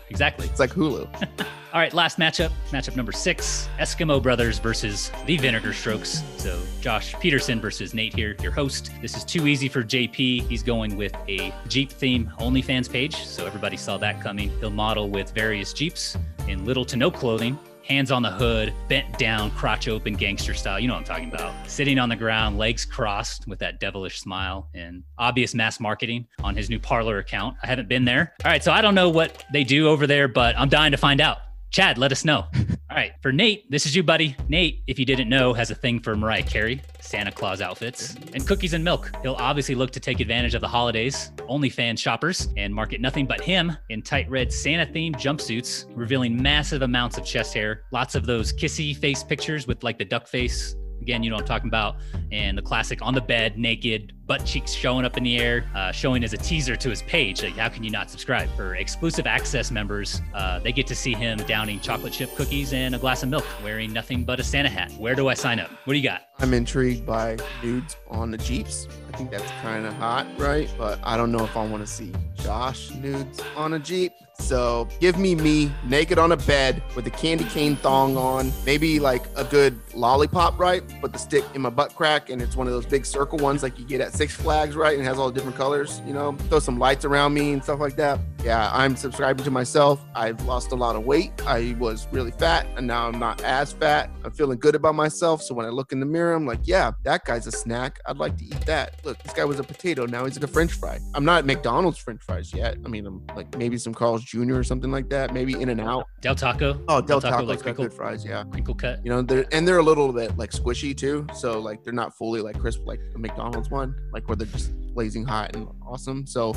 Exactly. 0.09 0.47
It's 0.47 0.59
like 0.59 0.71
Hulu. 0.71 1.07
All 1.71 1.79
right, 1.79 1.93
last 1.93 2.17
matchup, 2.17 2.51
matchup 2.71 2.95
number 2.95 3.11
six 3.11 3.69
Eskimo 3.77 4.21
Brothers 4.21 4.57
versus 4.57 5.11
the 5.27 5.37
Vinegar 5.37 5.71
Strokes. 5.71 6.23
So, 6.37 6.59
Josh 6.81 7.13
Peterson 7.19 7.61
versus 7.61 7.93
Nate 7.93 8.15
here, 8.15 8.35
your 8.41 8.51
host. 8.51 8.91
This 9.03 9.15
is 9.15 9.23
too 9.23 9.45
easy 9.45 9.69
for 9.69 9.83
JP. 9.83 10.47
He's 10.47 10.63
going 10.63 10.97
with 10.97 11.13
a 11.27 11.53
Jeep 11.67 11.91
theme 11.91 12.31
OnlyFans 12.39 12.91
page. 12.91 13.15
So, 13.17 13.45
everybody 13.45 13.77
saw 13.77 13.97
that 13.97 14.19
coming. 14.19 14.49
He'll 14.59 14.71
model 14.71 15.09
with 15.09 15.29
various 15.31 15.71
Jeeps 15.71 16.17
in 16.47 16.65
little 16.65 16.85
to 16.85 16.97
no 16.97 17.11
clothing 17.11 17.57
hands 17.89 18.11
on 18.11 18.21
the 18.21 18.29
hood, 18.29 18.73
bent 18.87 19.17
down, 19.17 19.49
crotch 19.51 19.87
open, 19.87 20.13
gangster 20.13 20.53
style. 20.53 20.79
You 20.79 20.87
know 20.87 20.93
what 20.93 20.99
I'm 20.99 21.05
talking 21.05 21.29
about. 21.29 21.53
Sitting 21.67 21.97
on 21.97 22.07
the 22.07 22.15
ground, 22.15 22.57
legs 22.57 22.85
crossed 22.85 23.47
with 23.47 23.59
that 23.59 23.79
devilish 23.79 24.19
smile 24.19 24.69
and 24.75 25.03
obvious 25.17 25.55
mass 25.55 25.79
marketing 25.79 26.27
on 26.43 26.55
his 26.55 26.69
new 26.69 26.79
Parler 26.79 27.17
account. 27.17 27.57
I 27.63 27.67
haven't 27.67 27.89
been 27.89 28.05
there. 28.05 28.33
All 28.45 28.51
right, 28.51 28.63
so 28.63 28.71
I 28.71 28.81
don't 28.81 28.95
know 28.95 29.09
what 29.09 29.43
they 29.51 29.63
do 29.63 29.87
over 29.87 30.05
there, 30.05 30.27
but 30.27 30.57
I'm 30.57 30.69
dying 30.69 30.91
to 30.91 30.97
find 30.97 31.19
out. 31.19 31.39
Chad, 31.71 31.97
let 31.97 32.11
us 32.11 32.25
know. 32.25 32.47
All 32.89 32.95
right, 32.95 33.13
for 33.21 33.31
Nate, 33.31 33.69
this 33.69 33.85
is 33.85 33.95
you, 33.95 34.01
buddy. 34.01 34.35
Nate, 34.47 34.81
if 34.87 34.97
you 34.97 35.05
didn't 35.05 35.29
know, 35.29 35.53
has 35.53 35.69
a 35.69 35.75
thing 35.75 35.99
for 35.99 36.15
Mariah 36.15 36.41
Carey, 36.41 36.81
Santa 36.99 37.31
Claus 37.31 37.61
outfits, 37.61 38.15
and 38.33 38.47
cookies 38.47 38.73
and 38.73 38.83
milk. 38.83 39.11
He'll 39.21 39.35
obviously 39.35 39.75
look 39.75 39.91
to 39.91 39.99
take 39.99 40.19
advantage 40.19 40.55
of 40.55 40.61
the 40.61 40.67
holidays, 40.67 41.31
OnlyFans 41.37 41.99
shoppers, 41.99 42.47
and 42.57 42.73
market 42.73 42.99
nothing 42.99 43.27
but 43.27 43.41
him 43.41 43.77
in 43.89 44.01
tight 44.01 44.27
red 44.29 44.51
Santa 44.51 44.91
themed 44.91 45.17
jumpsuits, 45.17 45.85
revealing 45.95 46.41
massive 46.41 46.81
amounts 46.81 47.19
of 47.19 47.25
chest 47.25 47.53
hair, 47.53 47.83
lots 47.91 48.15
of 48.15 48.25
those 48.25 48.51
kissy 48.51 48.97
face 48.97 49.23
pictures 49.23 49.67
with 49.67 49.83
like 49.83 49.99
the 49.99 50.05
duck 50.05 50.27
face 50.27 50.75
Again, 51.09 51.23
you 51.23 51.31
know 51.31 51.37
I'm 51.37 51.45
talking 51.45 51.69
about. 51.69 51.95
And 52.31 52.55
the 52.55 52.61
classic 52.61 53.01
on 53.01 53.15
the 53.15 53.21
bed, 53.21 53.57
naked, 53.57 54.13
butt 54.27 54.45
cheeks 54.45 54.71
showing 54.71 55.05
up 55.05 55.17
in 55.17 55.23
the 55.23 55.39
air, 55.39 55.65
uh, 55.73 55.91
showing 55.91 56.23
as 56.23 56.33
a 56.33 56.37
teaser 56.37 56.75
to 56.75 56.87
his 56.87 57.01
page. 57.01 57.41
Like, 57.41 57.57
how 57.57 57.67
can 57.67 57.83
you 57.83 57.89
not 57.89 58.11
subscribe? 58.11 58.47
For 58.55 58.75
exclusive 58.75 59.25
access 59.25 59.71
members, 59.71 60.21
uh, 60.35 60.59
they 60.59 60.71
get 60.71 60.85
to 60.85 60.93
see 60.93 61.15
him 61.15 61.39
downing 61.47 61.79
chocolate 61.79 62.13
chip 62.13 62.35
cookies 62.35 62.73
and 62.73 62.93
a 62.93 62.99
glass 62.99 63.23
of 63.23 63.29
milk, 63.29 63.45
wearing 63.63 63.91
nothing 63.91 64.23
but 64.23 64.39
a 64.39 64.43
Santa 64.43 64.69
hat. 64.69 64.91
Where 64.99 65.15
do 65.15 65.29
I 65.29 65.33
sign 65.33 65.59
up? 65.59 65.71
What 65.85 65.93
do 65.93 65.97
you 65.97 66.07
got? 66.07 66.21
I'm 66.37 66.53
intrigued 66.53 67.07
by 67.07 67.37
nudes 67.63 67.97
on 68.07 68.29
the 68.29 68.37
Jeeps. 68.37 68.87
Think 69.19 69.31
that's 69.31 69.51
kind 69.61 69.85
of 69.85 69.93
hot, 69.95 70.25
right? 70.37 70.73
But 70.77 70.97
I 71.03 71.17
don't 71.17 71.33
know 71.33 71.43
if 71.43 71.57
I 71.57 71.67
want 71.67 71.85
to 71.85 71.91
see 71.91 72.13
Josh 72.35 72.89
nudes 72.91 73.41
on 73.57 73.73
a 73.73 73.79
Jeep. 73.79 74.13
So 74.39 74.87
give 75.01 75.17
me 75.17 75.35
me 75.35 75.73
naked 75.83 76.17
on 76.17 76.31
a 76.31 76.37
bed 76.37 76.81
with 76.95 77.05
a 77.05 77.09
candy 77.09 77.43
cane 77.43 77.75
thong 77.75 78.15
on, 78.15 78.53
maybe 78.65 78.97
like 78.97 79.25
a 79.35 79.43
good 79.43 79.77
lollipop, 79.93 80.57
right? 80.57 80.81
Put 81.01 81.11
the 81.11 81.19
stick 81.19 81.43
in 81.53 81.59
my 81.61 81.69
butt 81.69 81.93
crack, 81.95 82.29
and 82.29 82.41
it's 82.41 82.55
one 82.55 82.65
of 82.65 82.71
those 82.71 82.85
big 82.85 83.05
circle 83.05 83.37
ones 83.39 83.61
like 83.61 83.77
you 83.77 83.83
get 83.83 83.99
at 83.99 84.13
Six 84.13 84.33
Flags, 84.33 84.77
right? 84.77 84.97
And 84.97 85.05
has 85.05 85.19
all 85.19 85.29
different 85.31 85.57
colors, 85.57 86.01
you 86.07 86.13
know. 86.13 86.37
Throw 86.47 86.59
some 86.59 86.79
lights 86.79 87.03
around 87.03 87.33
me 87.33 87.51
and 87.51 87.61
stuff 87.61 87.81
like 87.81 87.97
that. 87.97 88.21
Yeah, 88.43 88.69
I'm 88.71 88.95
subscribing 88.95 89.43
to 89.43 89.51
myself. 89.51 90.03
I've 90.15 90.41
lost 90.45 90.71
a 90.71 90.75
lot 90.75 90.95
of 90.95 91.03
weight. 91.03 91.33
I 91.45 91.75
was 91.77 92.07
really 92.11 92.31
fat, 92.31 92.65
and 92.77 92.87
now 92.87 93.07
I'm 93.07 93.19
not 93.19 93.43
as 93.43 93.73
fat. 93.73 94.09
I'm 94.23 94.31
feeling 94.31 94.57
good 94.57 94.75
about 94.75 94.95
myself. 94.95 95.41
So 95.41 95.53
when 95.53 95.65
I 95.65 95.69
look 95.69 95.91
in 95.91 95.99
the 95.99 96.05
mirror, 96.05 96.33
I'm 96.35 96.45
like, 96.45 96.61
yeah, 96.63 96.91
that 97.03 97.25
guy's 97.25 97.47
a 97.47 97.51
snack. 97.51 97.99
I'd 98.05 98.17
like 98.17 98.37
to 98.37 98.45
eat 98.45 98.65
that. 98.65 99.01
Look, 99.03 99.21
this 99.23 99.33
guy 99.33 99.43
was 99.43 99.59
a 99.59 99.63
potato. 99.63 100.05
Now 100.05 100.23
he's 100.23 100.35
like 100.37 100.49
a 100.49 100.53
French 100.53 100.71
fry. 100.73 100.99
I'm 101.13 101.25
not 101.25 101.39
at 101.39 101.45
McDonald's 101.45 101.97
French 101.97 102.21
fries 102.23 102.53
yet. 102.53 102.77
I 102.85 102.87
mean, 102.87 103.05
I'm 103.05 103.27
like 103.35 103.57
maybe 103.57 103.77
some 103.77 103.93
Carl's 103.93 104.23
Jr. 104.23 104.55
or 104.55 104.63
something 104.63 104.89
like 104.89 105.09
that. 105.09 105.33
Maybe 105.33 105.61
In 105.61 105.67
and 105.67 105.81
Out. 105.81 106.07
Del 106.21 106.35
Taco. 106.35 106.81
Oh, 106.87 107.01
Del, 107.01 107.19
Taco, 107.19 107.35
Taco's 107.35 107.47
like 107.49 107.57
got 107.57 107.63
crinkle- 107.63 107.85
good 107.85 107.93
fries. 107.93 108.23
Yeah. 108.25 108.45
Crinkle 108.45 108.75
cut. 108.75 109.03
You 109.03 109.11
know, 109.11 109.21
they're 109.21 109.45
and 109.51 109.67
they're 109.67 109.79
a 109.79 109.83
little 109.83 110.13
bit 110.13 110.37
like 110.37 110.51
squishy 110.51 110.95
too. 110.95 111.27
So 111.33 111.59
like 111.59 111.83
they're 111.83 111.91
not 111.91 112.15
fully 112.17 112.39
like 112.39 112.57
crisp 112.57 112.85
like 112.85 113.01
a 113.15 113.19
McDonald's 113.19 113.69
one, 113.69 113.95
like 114.13 114.29
where 114.29 114.37
they're 114.37 114.47
just 114.47 114.71
blazing 114.93 115.25
hot 115.25 115.55
and 115.55 115.67
awesome. 115.85 116.25
So, 116.25 116.55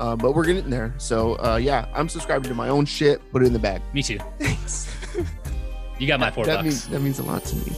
uh, 0.00 0.16
but 0.16 0.34
we're 0.34 0.44
getting 0.44 0.68
there. 0.70 0.94
So 0.98 1.34
uh, 1.44 1.56
yeah, 1.56 1.86
I'm 1.94 2.08
subscribing 2.08 2.48
to 2.48 2.54
my 2.54 2.68
own 2.68 2.84
shit. 2.86 3.20
Put 3.30 3.42
it 3.42 3.46
in 3.46 3.52
the 3.52 3.58
bag. 3.60 3.82
Me 3.94 4.02
too. 4.02 4.18
Thanks. 4.40 4.92
You 5.98 6.06
got 6.06 6.18
my 6.18 6.30
four 6.30 6.46
that 6.46 6.56
bucks. 6.56 6.64
means 6.64 6.88
that 6.88 7.00
means 7.00 7.18
a 7.18 7.22
lot 7.22 7.44
to 7.44 7.56
me. 7.56 7.76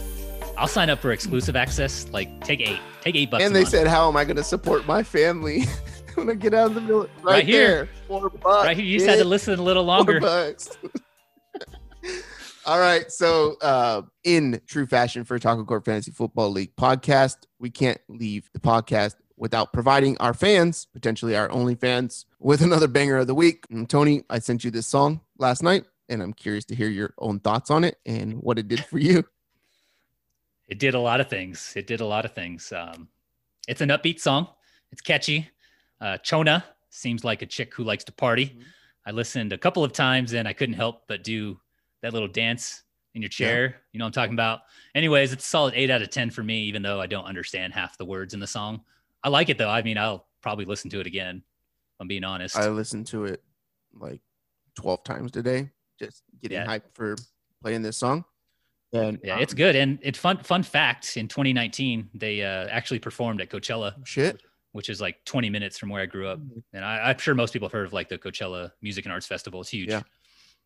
I'll 0.57 0.69
sign 0.69 0.91
up 0.91 1.01
for 1.01 1.11
exclusive 1.13 1.57
access. 1.57 2.07
Like, 2.11 2.45
take 2.45 2.61
eight. 2.61 2.79
Take 3.01 3.17
eight 3.17 3.31
bucks. 3.31 3.43
and 3.43 3.55
they 3.57 3.65
said, 3.65 3.89
how 3.89 4.07
am 4.09 4.17
I 4.17 4.25
going 4.25 4.37
to 4.37 4.45
support 4.45 4.87
my 4.87 5.03
family 5.03 5.65
when 6.15 6.31
I 6.31 6.35
get 6.35 6.55
out 6.55 6.67
of 6.69 6.75
the 6.75 6.81
middle? 6.83 7.01
Right, 7.23 7.25
Right 7.25 7.45
here. 7.45 7.89
four 8.07 8.31
bucks. 8.31 8.67
right 8.67 8.77
here, 8.77 8.87
you 8.87 8.99
just 8.99 9.09
had 9.11 9.19
to 9.19 9.25
listen 9.25 9.59
a 9.59 9.63
little 9.63 9.83
longer. 9.83 10.21
Four 10.21 10.29
bucks. 10.29 10.71
All 12.67 12.79
right. 12.79 13.11
So, 13.11 13.57
uh, 13.61 14.03
in 14.23 14.61
true 14.69 14.87
fashion 14.87 15.25
for 15.25 15.37
Taco 15.39 15.65
Court 15.65 15.85
Fantasy 15.85 16.13
Football 16.13 16.51
League 16.51 16.77
podcast, 16.77 17.39
we 17.59 17.71
can't 17.71 17.99
leave 18.09 18.49
the 18.53 18.61
podcast 18.61 19.17
without 19.43 19.73
providing 19.73 20.17
our 20.19 20.33
fans, 20.33 20.87
potentially 20.93 21.37
our 21.37 21.51
only 21.51 21.75
fans, 21.75 22.27
with 22.39 22.63
another 22.69 22.87
banger 22.87 23.17
of 23.17 23.27
the 23.27 23.35
week. 23.35 23.67
And 23.71 23.91
Tony, 23.91 24.23
I 24.31 24.39
sent 24.39 24.63
you 24.63 24.71
this 24.71 24.87
song 24.87 25.21
last 25.37 25.65
night, 25.65 25.85
and 26.09 26.23
I'm 26.23 26.33
curious 26.33 26.65
to 26.67 26.77
hear 26.77 26.89
your 26.89 27.13
own 27.19 27.41
thoughts 27.41 27.69
on 27.69 27.83
it 27.83 27.99
and 28.07 28.35
what 28.35 28.57
it 28.61 28.69
did 28.69 28.85
for 28.85 28.99
you. 28.99 29.25
It 30.69 30.79
did 30.79 30.95
a 30.95 30.99
lot 30.99 31.21
of 31.21 31.29
things. 31.29 31.75
It 31.77 31.87
did 31.87 32.01
a 32.01 32.07
lot 32.07 32.25
of 32.25 32.33
things. 32.33 32.73
Um, 32.73 33.09
it's 33.69 33.83
an 33.83 33.91
upbeat 33.91 34.21
song. 34.21 34.49
It's 34.91 35.03
catchy. 35.03 35.51
Uh, 36.01 36.17
Chona 36.19 36.65
seems 36.89 37.25
like 37.25 37.43
a 37.43 37.47
chick 37.47 37.75
who 37.75 37.85
likes 37.85 38.05
to 38.05 38.13
party. 38.13 38.47
Mhm. 38.47 38.63
I 39.05 39.11
listened 39.11 39.53
a 39.53 39.59
couple 39.59 39.85
of 39.85 39.93
times 39.93 40.33
and 40.33 40.49
I 40.49 40.55
couldn't 40.55 40.77
help 40.77 41.03
but 41.09 41.25
do 41.25 41.61
that 42.01 42.15
little 42.15 42.29
dance 42.29 42.85
in 43.13 43.21
your 43.21 43.29
chair. 43.29 43.83
You 43.93 43.99
know 43.99 44.07
what 44.07 44.17
I'm 44.17 44.23
talking 44.23 44.35
about? 44.35 44.61
Anyways, 44.95 45.35
it's 45.35 45.45
a 45.45 45.49
solid 45.49 45.75
eight 45.75 45.91
out 45.91 46.01
of 46.01 46.09
10 46.09 46.31
for 46.31 46.43
me, 46.43 46.63
even 46.63 46.81
though 46.81 47.03
I 47.03 47.07
don't 47.07 47.27
understand 47.27 47.75
half 47.75 47.99
the 47.99 48.07
words 48.07 48.33
in 48.33 48.41
the 48.41 48.47
song. 48.47 48.83
I 49.25 49.29
like 49.29 49.49
it 49.49 49.59
though. 49.59 49.69
I 49.71 49.83
mean, 49.83 49.99
I'll 49.99 50.27
probably 50.43 50.65
listen 50.65 50.91
to 50.91 51.01
it 51.01 51.07
again. 51.07 51.43
I'm 52.01 52.09
being 52.09 52.25
honest. 52.25 52.57
I 52.57 52.69
listened 52.69 53.07
to 53.09 53.25
it 53.27 53.43
like 53.95 54.21
12 54.77 55.05
times 55.05 55.31
today, 55.31 55.71
just 55.99 56.23
getting 56.43 56.57
Yeah. 56.59 56.67
hyped 56.67 56.95
for 56.95 57.17
playing 57.63 57.83
this 57.83 57.97
song. 57.97 58.25
And 58.93 59.19
yeah, 59.23 59.39
it's 59.39 59.53
um, 59.53 59.57
good. 59.57 59.77
And 59.77 59.99
it 60.03 60.17
fun 60.17 60.39
fun 60.39 60.63
fact 60.63 61.17
in 61.17 61.29
2019, 61.29 62.11
they 62.15 62.43
uh, 62.43 62.67
actually 62.69 62.99
performed 62.99 63.41
at 63.41 63.49
Coachella, 63.51 63.95
shit. 64.07 64.43
which 64.73 64.89
is 64.91 65.01
like 65.01 65.25
20 65.25 65.49
minutes 65.51 65.79
from 65.79 65.89
where 65.89 66.03
I 66.03 66.07
grew 66.07 66.27
up. 66.29 66.41
And 66.73 66.85
I, 66.85 66.99
I'm 67.11 67.19
sure 67.19 67.35
most 67.35 67.53
people 67.53 67.69
have 67.69 67.73
heard 67.73 67.87
of 67.87 67.93
like 67.93 68.09
the 68.09 68.19
Coachella 68.19 68.73
Music 68.83 69.05
and 69.07 69.13
Arts 69.13 69.27
Festival. 69.27 69.61
It's 69.61 69.71
huge. 69.71 69.89
Yeah. 69.91 70.03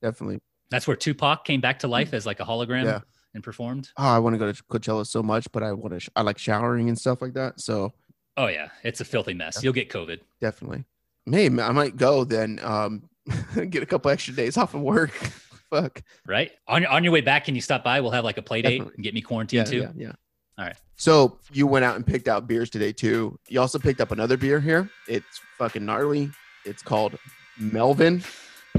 Definitely. 0.02 0.40
That's 0.70 0.86
where 0.88 0.96
Tupac 0.96 1.44
came 1.44 1.60
back 1.60 1.78
to 1.80 1.88
life 1.88 2.12
as 2.14 2.26
like 2.26 2.40
a 2.40 2.44
hologram 2.44 2.84
Yeah. 2.84 3.00
and 3.34 3.44
performed. 3.44 3.90
Oh, 3.96 4.04
I 4.04 4.18
want 4.18 4.34
to 4.34 4.38
go 4.38 4.50
to 4.50 4.62
Coachella 4.64 5.06
so 5.06 5.22
much, 5.22 5.46
but 5.52 5.62
I 5.62 5.72
want 5.72 5.94
to. 5.94 6.00
Sh- 6.00 6.08
I 6.16 6.22
like 6.22 6.38
showering 6.38 6.88
and 6.88 6.98
stuff 6.98 7.22
like 7.22 7.34
that. 7.34 7.60
So 7.60 7.92
Oh 8.36 8.46
yeah, 8.48 8.68
it's 8.82 9.00
a 9.00 9.04
filthy 9.04 9.34
mess. 9.34 9.56
Yeah. 9.56 9.60
You'll 9.64 9.72
get 9.74 9.88
COVID. 9.90 10.20
definitely. 10.40 10.84
Hey, 11.30 11.46
I 11.46 11.72
might 11.72 11.96
go 11.96 12.22
then. 12.24 12.60
Um, 12.62 13.08
get 13.70 13.82
a 13.82 13.86
couple 13.86 14.10
extra 14.10 14.34
days 14.34 14.56
off 14.56 14.74
of 14.74 14.80
work. 14.82 15.10
Fuck. 15.70 16.02
Right 16.26 16.52
on 16.68 16.82
your 16.82 16.90
on 16.92 17.02
your 17.02 17.12
way 17.12 17.20
back, 17.22 17.46
can 17.46 17.54
you 17.56 17.60
stop 17.60 17.82
by? 17.82 18.00
We'll 18.00 18.12
have 18.12 18.24
like 18.24 18.38
a 18.38 18.42
play 18.42 18.62
date 18.62 18.78
Definitely. 18.78 18.94
and 18.96 19.04
get 19.04 19.14
me 19.14 19.20
Yeah, 19.20 19.26
quarantined 19.26 19.66
too. 19.66 19.78
yeah, 19.78 19.90
yeah. 19.96 20.12
All 20.58 20.64
right. 20.64 20.76
So 20.96 21.38
you 21.52 21.66
went 21.66 21.84
out 21.84 21.96
and 21.96 22.06
picked 22.06 22.28
out 22.28 22.46
beers 22.46 22.70
today 22.70 22.92
too. 22.92 23.38
You 23.48 23.60
also 23.60 23.78
picked 23.78 24.00
up 24.00 24.12
another 24.12 24.36
beer 24.36 24.60
here. 24.60 24.88
It's 25.08 25.40
fucking 25.58 25.84
gnarly. 25.84 26.30
It's 26.64 26.82
called 26.82 27.18
Melvin. 27.58 28.22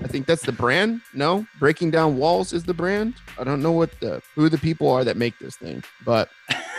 I 0.03 0.08
think 0.08 0.28
that's 0.28 0.43
the 0.45 0.51
brand. 0.51 1.01
No, 1.14 1.45
Breaking 1.60 1.91
Down 1.91 2.18
Walls 2.18 2.53
is 2.53 2.64
the 2.64 2.74
brand. 2.74 3.16
I 3.38 3.43
don't 3.43 3.62
know 3.62 3.72
what 3.74 3.99
the 3.99 4.22
who 4.36 4.47
the 4.47 4.58
people 4.58 4.89
are 4.89 5.03
that 5.03 5.18
make 5.18 5.38
this 5.39 5.55
thing, 5.58 5.84
but 6.05 6.30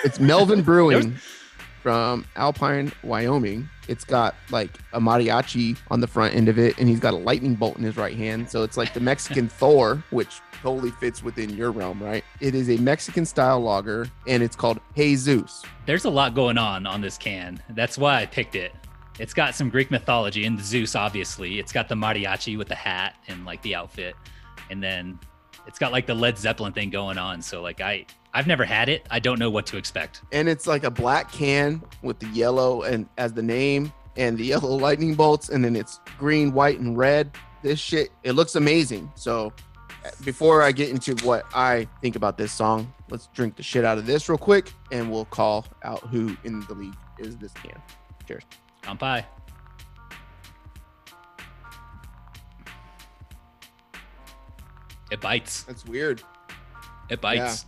it's 0.05 0.19
Melvin 0.33 0.63
Brewing 0.63 1.17
from 1.83 2.25
Alpine, 2.37 2.93
Wyoming. 3.03 3.69
It's 3.89 4.05
got 4.05 4.35
like 4.51 4.71
a 4.93 5.01
mariachi 5.01 5.79
on 5.91 6.01
the 6.01 6.07
front 6.07 6.35
end 6.35 6.49
of 6.49 6.59
it, 6.59 6.79
and 6.79 6.89
he's 6.89 7.01
got 7.01 7.15
a 7.15 7.17
lightning 7.17 7.55
bolt 7.55 7.77
in 7.79 7.85
his 7.85 7.97
right 7.97 8.17
hand. 8.17 8.51
So 8.51 8.63
it's 8.63 8.77
like 8.77 8.93
the 8.93 9.01
Mexican 9.01 9.49
Thor, 9.61 10.03
which 10.11 10.41
totally 10.63 10.91
fits 10.91 11.23
within 11.23 11.51
your 11.51 11.71
realm, 11.71 12.03
right? 12.03 12.25
It 12.41 12.55
is 12.55 12.69
a 12.71 12.77
Mexican 12.79 13.25
style 13.25 13.61
lager, 13.61 14.11
and 14.27 14.43
it's 14.43 14.57
called 14.57 14.81
Jesus. 14.97 15.63
There's 15.87 16.05
a 16.05 16.11
lot 16.11 16.35
going 16.35 16.59
on 16.59 16.87
on 16.87 17.01
this 17.01 17.17
can. 17.17 17.63
That's 17.71 17.97
why 17.97 18.21
I 18.21 18.27
picked 18.27 18.55
it. 18.55 18.73
It's 19.19 19.35
got 19.35 19.55
some 19.55 19.69
Greek 19.69 19.91
mythology 19.91 20.45
and 20.45 20.59
the 20.59 20.63
Zeus, 20.63 20.95
obviously. 20.95 21.59
It's 21.59 21.73
got 21.73 21.89
the 21.89 21.95
mariachi 21.95 22.57
with 22.57 22.69
the 22.69 22.75
hat 22.75 23.17
and 23.27 23.45
like 23.45 23.63
the 23.63 23.75
outfit, 23.75 24.15
and 24.71 24.83
then 24.83 25.19
it's 25.67 25.79
got 25.79 25.93
like 25.93 26.07
the 26.07 26.15
Led 26.15 26.39
Zeppelin 26.39 26.73
thing 26.73 26.91
going 26.91 27.19
on. 27.19 27.43
So 27.43 27.63
like 27.63 27.81
I, 27.81 28.07
I've 28.35 28.47
never 28.47 28.65
had 28.65 28.89
it. 28.89 29.07
I 29.11 29.19
don't 29.19 29.39
know 29.39 29.51
what 29.51 29.67
to 29.67 29.77
expect. 29.77 30.23
and 30.33 30.49
it's 30.49 30.67
like 30.67 30.85
a 30.85 30.91
black 30.91 31.33
can 31.33 31.83
with 32.03 32.19
the 32.21 32.29
yellow 32.29 32.83
and 32.83 33.09
as 33.19 33.33
the 33.33 33.43
name 33.43 33.93
and 34.17 34.37
the 34.39 34.45
yellow 34.53 34.75
lightning 34.77 35.15
bolts 35.15 35.49
and 35.49 35.65
then 35.65 35.75
it's 35.77 36.01
green 36.19 36.53
white 36.53 36.79
and 36.79 36.97
red 36.99 37.31
this 37.63 37.79
shit 37.81 38.11
it 38.23 38.33
looks 38.33 38.55
amazing 38.55 39.11
so 39.15 39.53
before 40.25 40.63
i 40.63 40.71
get 40.71 40.91
into 40.91 41.15
what 41.27 41.45
i 41.55 41.87
think 42.03 42.15
about 42.17 42.37
this 42.39 42.53
song 42.53 42.93
let's 43.11 43.27
drink 43.29 43.57
the 43.57 43.63
shit 43.63 43.85
out 43.85 43.99
of 43.99 44.07
this 44.07 44.29
real 44.29 44.39
quick 44.39 44.73
and 44.93 45.11
we'll 45.11 45.25
call 45.25 45.67
out 45.83 46.01
who 46.09 46.37
in 46.45 46.61
the 46.69 46.75
league 46.75 46.95
is 47.19 47.37
this 47.39 47.53
can 47.55 47.81
cheers 48.27 48.45
Kampai. 48.83 49.25
It 55.11 55.21
bites. 55.21 55.63
that's 55.65 55.85
weird 55.87 56.23
It 57.09 57.21
bites. 57.21 57.65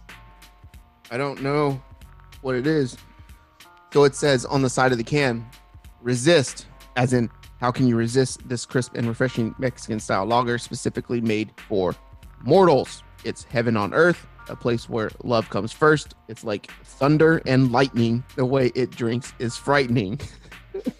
I 1.10 1.16
don't 1.16 1.42
know 1.42 1.80
what 2.42 2.54
it 2.54 2.66
is. 2.66 2.96
So 3.92 4.04
it 4.04 4.14
says 4.14 4.46
on 4.46 4.62
the 4.62 4.70
side 4.70 4.92
of 4.92 4.98
the 4.98 5.04
can 5.04 5.44
resist 6.00 6.66
as 6.96 7.12
in 7.12 7.28
how 7.60 7.70
can 7.70 7.86
you 7.86 7.96
resist 7.96 8.48
this 8.48 8.64
crisp 8.64 8.94
and 8.94 9.06
refreshing 9.06 9.54
mexican 9.58 10.00
style 10.00 10.24
lager 10.24 10.56
specifically 10.56 11.20
made 11.20 11.52
for 11.68 11.94
mortals? 12.42 13.02
It's 13.24 13.44
heaven 13.44 13.76
on 13.76 13.92
earth 13.92 14.26
a 14.50 14.56
place 14.56 14.88
where 14.88 15.10
love 15.22 15.48
comes 15.48 15.72
first. 15.72 16.14
It's 16.28 16.44
like 16.44 16.70
thunder 16.82 17.40
and 17.46 17.72
lightning. 17.72 18.24
The 18.36 18.44
way 18.44 18.72
it 18.74 18.90
drinks 18.90 19.32
is 19.38 19.56
frightening. 19.56 20.20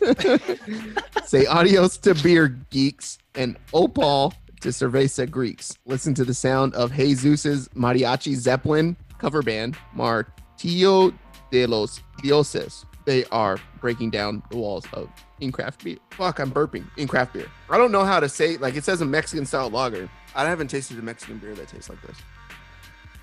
Say 1.24 1.46
adios 1.46 1.98
to 1.98 2.14
beer 2.14 2.48
geeks 2.70 3.18
and 3.34 3.56
opal 3.72 4.32
to 4.60 4.68
Cerveza 4.68 5.28
Greeks. 5.28 5.76
Listen 5.84 6.14
to 6.14 6.24
the 6.24 6.34
sound 6.34 6.74
of 6.74 6.92
Jesus' 6.92 7.68
Mariachi 7.68 8.36
Zeppelin 8.36 8.96
cover 9.20 9.42
band, 9.42 9.76
Martillo 9.94 11.14
de 11.50 11.66
los 11.66 12.00
Dioses. 12.22 12.86
They 13.04 13.24
are 13.26 13.58
breaking 13.80 14.10
down 14.10 14.42
the 14.50 14.56
walls 14.56 14.86
of 14.92 15.08
in 15.40 15.52
craft 15.52 15.84
beer. 15.84 15.96
Fuck, 16.10 16.38
I'm 16.38 16.50
burping 16.50 16.84
in 16.96 17.08
craft 17.08 17.34
beer. 17.34 17.46
I 17.68 17.78
don't 17.78 17.92
know 17.92 18.04
how 18.04 18.20
to 18.20 18.28
say 18.28 18.56
like 18.56 18.76
it 18.76 18.84
says 18.84 19.00
a 19.00 19.06
Mexican 19.06 19.46
style 19.46 19.70
lager. 19.70 20.08
I 20.34 20.44
haven't 20.44 20.68
tasted 20.68 20.98
a 20.98 21.02
Mexican 21.02 21.38
beer 21.38 21.54
that 21.54 21.68
tastes 21.68 21.88
like 21.88 22.00
this. 22.02 22.16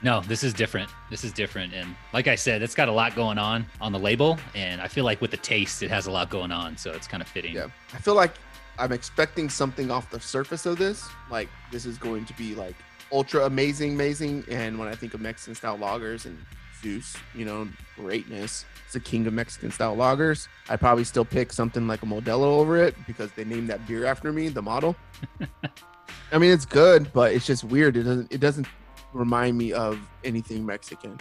No, 0.03 0.21
this 0.21 0.43
is 0.43 0.53
different. 0.53 0.91
This 1.09 1.23
is 1.23 1.31
different. 1.31 1.73
And 1.73 1.95
like 2.13 2.27
I 2.27 2.35
said, 2.35 2.61
it's 2.61 2.75
got 2.75 2.87
a 2.87 2.91
lot 2.91 3.15
going 3.15 3.39
on 3.39 3.65
on 3.81 3.91
the 3.91 3.99
label. 3.99 4.37
And 4.53 4.79
I 4.79 4.87
feel 4.87 5.03
like 5.05 5.21
with 5.21 5.31
the 5.31 5.37
taste, 5.37 5.81
it 5.81 5.89
has 5.89 6.05
a 6.05 6.11
lot 6.11 6.29
going 6.29 6.51
on. 6.51 6.77
So 6.77 6.91
it's 6.91 7.07
kind 7.07 7.21
of 7.21 7.27
fitting. 7.27 7.55
Yeah. 7.55 7.67
I 7.93 7.97
feel 7.97 8.13
like 8.13 8.33
I'm 8.77 8.91
expecting 8.91 9.49
something 9.49 9.89
off 9.89 10.11
the 10.11 10.19
surface 10.19 10.67
of 10.67 10.77
this. 10.77 11.07
Like 11.31 11.49
this 11.71 11.85
is 11.85 11.97
going 11.97 12.25
to 12.25 12.33
be 12.33 12.53
like 12.53 12.75
ultra 13.11 13.45
amazing, 13.45 13.93
amazing. 13.93 14.43
And 14.49 14.77
when 14.77 14.87
I 14.87 14.95
think 14.95 15.13
of 15.13 15.21
Mexican 15.21 15.55
style 15.55 15.77
lagers 15.77 16.25
and 16.25 16.37
Zeus, 16.81 17.15
you 17.33 17.45
know, 17.45 17.67
greatness, 17.95 18.65
it's 18.85 18.95
a 18.95 18.99
king 18.99 19.27
of 19.27 19.33
Mexican 19.33 19.71
style 19.71 19.95
lagers. 19.95 20.47
I'd 20.69 20.79
probably 20.79 21.03
still 21.03 21.25
pick 21.25 21.51
something 21.51 21.87
like 21.87 22.03
a 22.03 22.05
Modelo 22.05 22.43
over 22.43 22.77
it 22.77 22.95
because 23.05 23.31
they 23.31 23.43
named 23.43 23.69
that 23.69 23.85
beer 23.87 24.05
after 24.05 24.31
me, 24.31 24.49
the 24.49 24.61
model. 24.61 24.95
I 26.31 26.37
mean, 26.37 26.51
it's 26.51 26.65
good, 26.65 27.11
but 27.13 27.33
it's 27.33 27.45
just 27.45 27.63
weird. 27.63 27.97
It 27.97 28.03
doesn't. 28.03 28.31
It 28.31 28.39
doesn't 28.39 28.67
remind 29.13 29.57
me 29.57 29.73
of 29.73 29.99
anything 30.23 30.65
Mexican. 30.65 31.17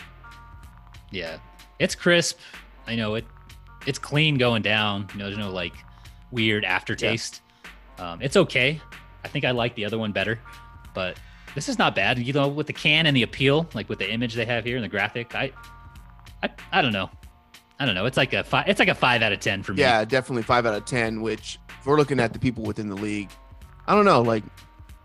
Yeah, 1.11 1.39
it's 1.78 1.95
crisp. 1.95 2.39
I 2.87 2.97
know 2.97 3.14
it. 3.14 3.24
It's 3.87 3.99
clean 3.99 4.37
going 4.37 4.62
down. 4.62 5.09
You 5.12 5.18
know, 5.18 5.24
there's 5.26 5.39
no 5.39 5.51
like 5.51 5.74
weird 6.30 6.64
aftertaste. 6.64 7.41
Yeah. 7.99 8.12
Um, 8.12 8.22
it's 8.22 8.37
okay. 8.37 8.80
I 9.24 9.28
think 9.28 9.45
I 9.45 9.53
like 9.53 9.74
the 9.74 9.84
other 9.84 9.99
one 9.99 10.12
better, 10.12 10.39
but 10.95 11.18
this 11.57 11.69
is 11.69 11.79
not 11.79 11.97
bad. 11.97 12.19
You 12.19 12.33
know, 12.33 12.47
with 12.47 12.69
the 12.69 12.73
can 12.73 13.07
and 13.07 13.17
the 13.17 13.23
appeal, 13.23 13.67
like 13.75 13.89
with 13.89 13.99
the 13.99 14.09
image 14.09 14.35
they 14.35 14.45
have 14.45 14.65
here 14.65 14.77
and 14.77 14.85
the 14.85 14.89
graphic, 14.89 15.35
I, 15.35 15.51
I, 16.43 16.51
I 16.71 16.83
don't 16.83 16.93
know. 16.93 17.11
I 17.81 17.87
don't 17.87 17.95
know. 17.95 18.07
It's 18.07 18.17
like 18.17 18.33
a 18.33 18.45
five. 18.45 18.69
It's 18.69 18.79
like 18.79 18.89
a 18.89 18.95
five 18.95 19.23
out 19.23 19.33
of 19.33 19.41
ten 19.41 19.63
for 19.63 19.73
me. 19.73 19.81
Yeah, 19.81 20.05
definitely 20.05 20.45
five 20.45 20.67
out 20.67 20.75
of 20.75 20.85
ten. 20.85 21.23
Which, 21.23 21.59
if 21.81 21.87
we're 21.87 21.97
looking 21.97 22.21
at 22.21 22.33
the 22.33 22.39
people 22.39 22.63
within 22.63 22.89
the 22.89 22.95
league, 22.95 23.31
I 23.87 23.95
don't 23.95 24.05
know. 24.05 24.23
Like 24.23 24.45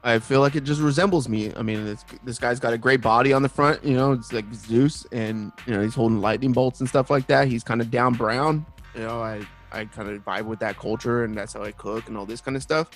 I 0.03 0.19
feel 0.19 0.41
like 0.41 0.55
it 0.55 0.63
just 0.63 0.81
resembles 0.81 1.29
me. 1.29 1.53
I 1.55 1.61
mean, 1.61 1.85
this, 1.85 2.03
this 2.23 2.39
guy's 2.39 2.59
got 2.59 2.73
a 2.73 2.77
great 2.77 3.01
body 3.01 3.33
on 3.33 3.43
the 3.43 3.49
front. 3.49 3.83
You 3.83 3.95
know, 3.95 4.11
it's 4.11 4.33
like 4.33 4.45
Zeus, 4.53 5.05
and 5.11 5.51
you 5.65 5.73
know 5.73 5.81
he's 5.81 5.95
holding 5.95 6.19
lightning 6.19 6.51
bolts 6.51 6.79
and 6.79 6.89
stuff 6.89 7.09
like 7.09 7.27
that. 7.27 7.47
He's 7.47 7.63
kind 7.63 7.81
of 7.81 7.89
down 7.91 8.13
brown. 8.13 8.65
You 8.93 9.01
know, 9.01 9.21
I 9.21 9.41
I 9.71 9.85
kind 9.85 10.09
of 10.09 10.23
vibe 10.25 10.45
with 10.45 10.59
that 10.59 10.77
culture, 10.77 11.23
and 11.23 11.35
that's 11.35 11.53
how 11.53 11.63
I 11.63 11.71
cook 11.71 12.07
and 12.07 12.17
all 12.17 12.25
this 12.25 12.41
kind 12.41 12.57
of 12.57 12.63
stuff. 12.63 12.89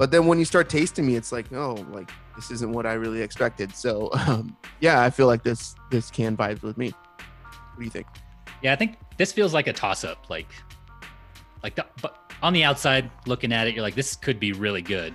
But 0.00 0.10
then 0.10 0.26
when 0.26 0.38
you 0.38 0.46
start 0.46 0.70
tasting 0.70 1.06
me, 1.06 1.16
it's 1.16 1.30
like, 1.30 1.52
oh, 1.52 1.74
like 1.90 2.10
this 2.34 2.50
isn't 2.50 2.72
what 2.72 2.86
I 2.86 2.94
really 2.94 3.20
expected. 3.20 3.76
So 3.76 4.08
um, 4.14 4.56
yeah, 4.80 5.02
I 5.02 5.10
feel 5.10 5.26
like 5.26 5.44
this 5.44 5.74
this 5.90 6.10
can 6.10 6.36
vibes 6.36 6.62
with 6.62 6.78
me. 6.78 6.88
What 6.88 7.78
do 7.78 7.84
you 7.84 7.90
think? 7.90 8.06
Yeah, 8.62 8.72
I 8.72 8.76
think 8.76 8.96
this 9.18 9.30
feels 9.30 9.52
like 9.52 9.66
a 9.66 9.72
toss 9.72 10.02
up. 10.02 10.30
Like, 10.30 10.48
like 11.62 11.74
the, 11.74 11.84
but 12.00 12.18
on 12.42 12.54
the 12.54 12.64
outside 12.64 13.10
looking 13.26 13.52
at 13.52 13.66
it, 13.66 13.74
you're 13.74 13.82
like, 13.82 13.94
this 13.94 14.16
could 14.16 14.40
be 14.40 14.52
really 14.52 14.82
good 14.82 15.14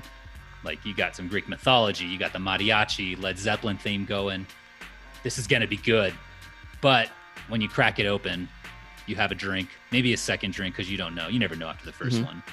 like 0.66 0.84
you 0.84 0.94
got 0.96 1.16
some 1.16 1.28
Greek 1.28 1.48
mythology, 1.48 2.06
you 2.06 2.18
got 2.18 2.34
the 2.34 2.40
mariachi, 2.40 3.22
Led 3.22 3.38
Zeppelin 3.38 3.78
theme 3.78 4.04
going. 4.04 4.46
This 5.24 5.38
is 5.38 5.48
going 5.48 5.62
to 5.62 5.68
be 5.68 5.78
good. 5.78 6.14
But 6.82 7.10
when 7.48 7.62
you 7.62 7.70
crack 7.70 8.00
it 8.00 8.08
open, 8.08 8.50
you 9.06 9.16
have 9.16 9.32
a 9.32 9.36
drink, 9.36 9.70
maybe 9.92 10.14
a 10.14 10.18
second 10.18 10.54
drink 10.54 10.76
because 10.76 10.92
you 10.92 10.98
don't 10.98 11.14
know. 11.16 11.28
You 11.28 11.40
never 11.40 11.56
know 11.56 11.68
after 11.68 11.86
the 11.86 11.92
1st 11.92 12.10
mm-hmm. 12.10 12.26
one. 12.26 12.44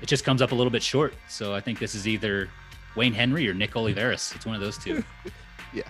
It 0.00 0.06
just 0.06 0.24
comes 0.24 0.42
up 0.42 0.52
a 0.52 0.54
little 0.54 0.70
bit 0.70 0.82
short. 0.82 1.14
So 1.28 1.54
I 1.54 1.60
think 1.60 1.78
this 1.78 1.94
is 1.94 2.06
either 2.06 2.48
Wayne 2.96 3.12
Henry 3.12 3.48
or 3.48 3.54
Nick 3.54 3.72
Oliveras. 3.72 4.34
It's 4.34 4.46
one 4.46 4.54
of 4.54 4.60
those 4.60 4.78
two. 4.78 5.02
yeah. 5.72 5.82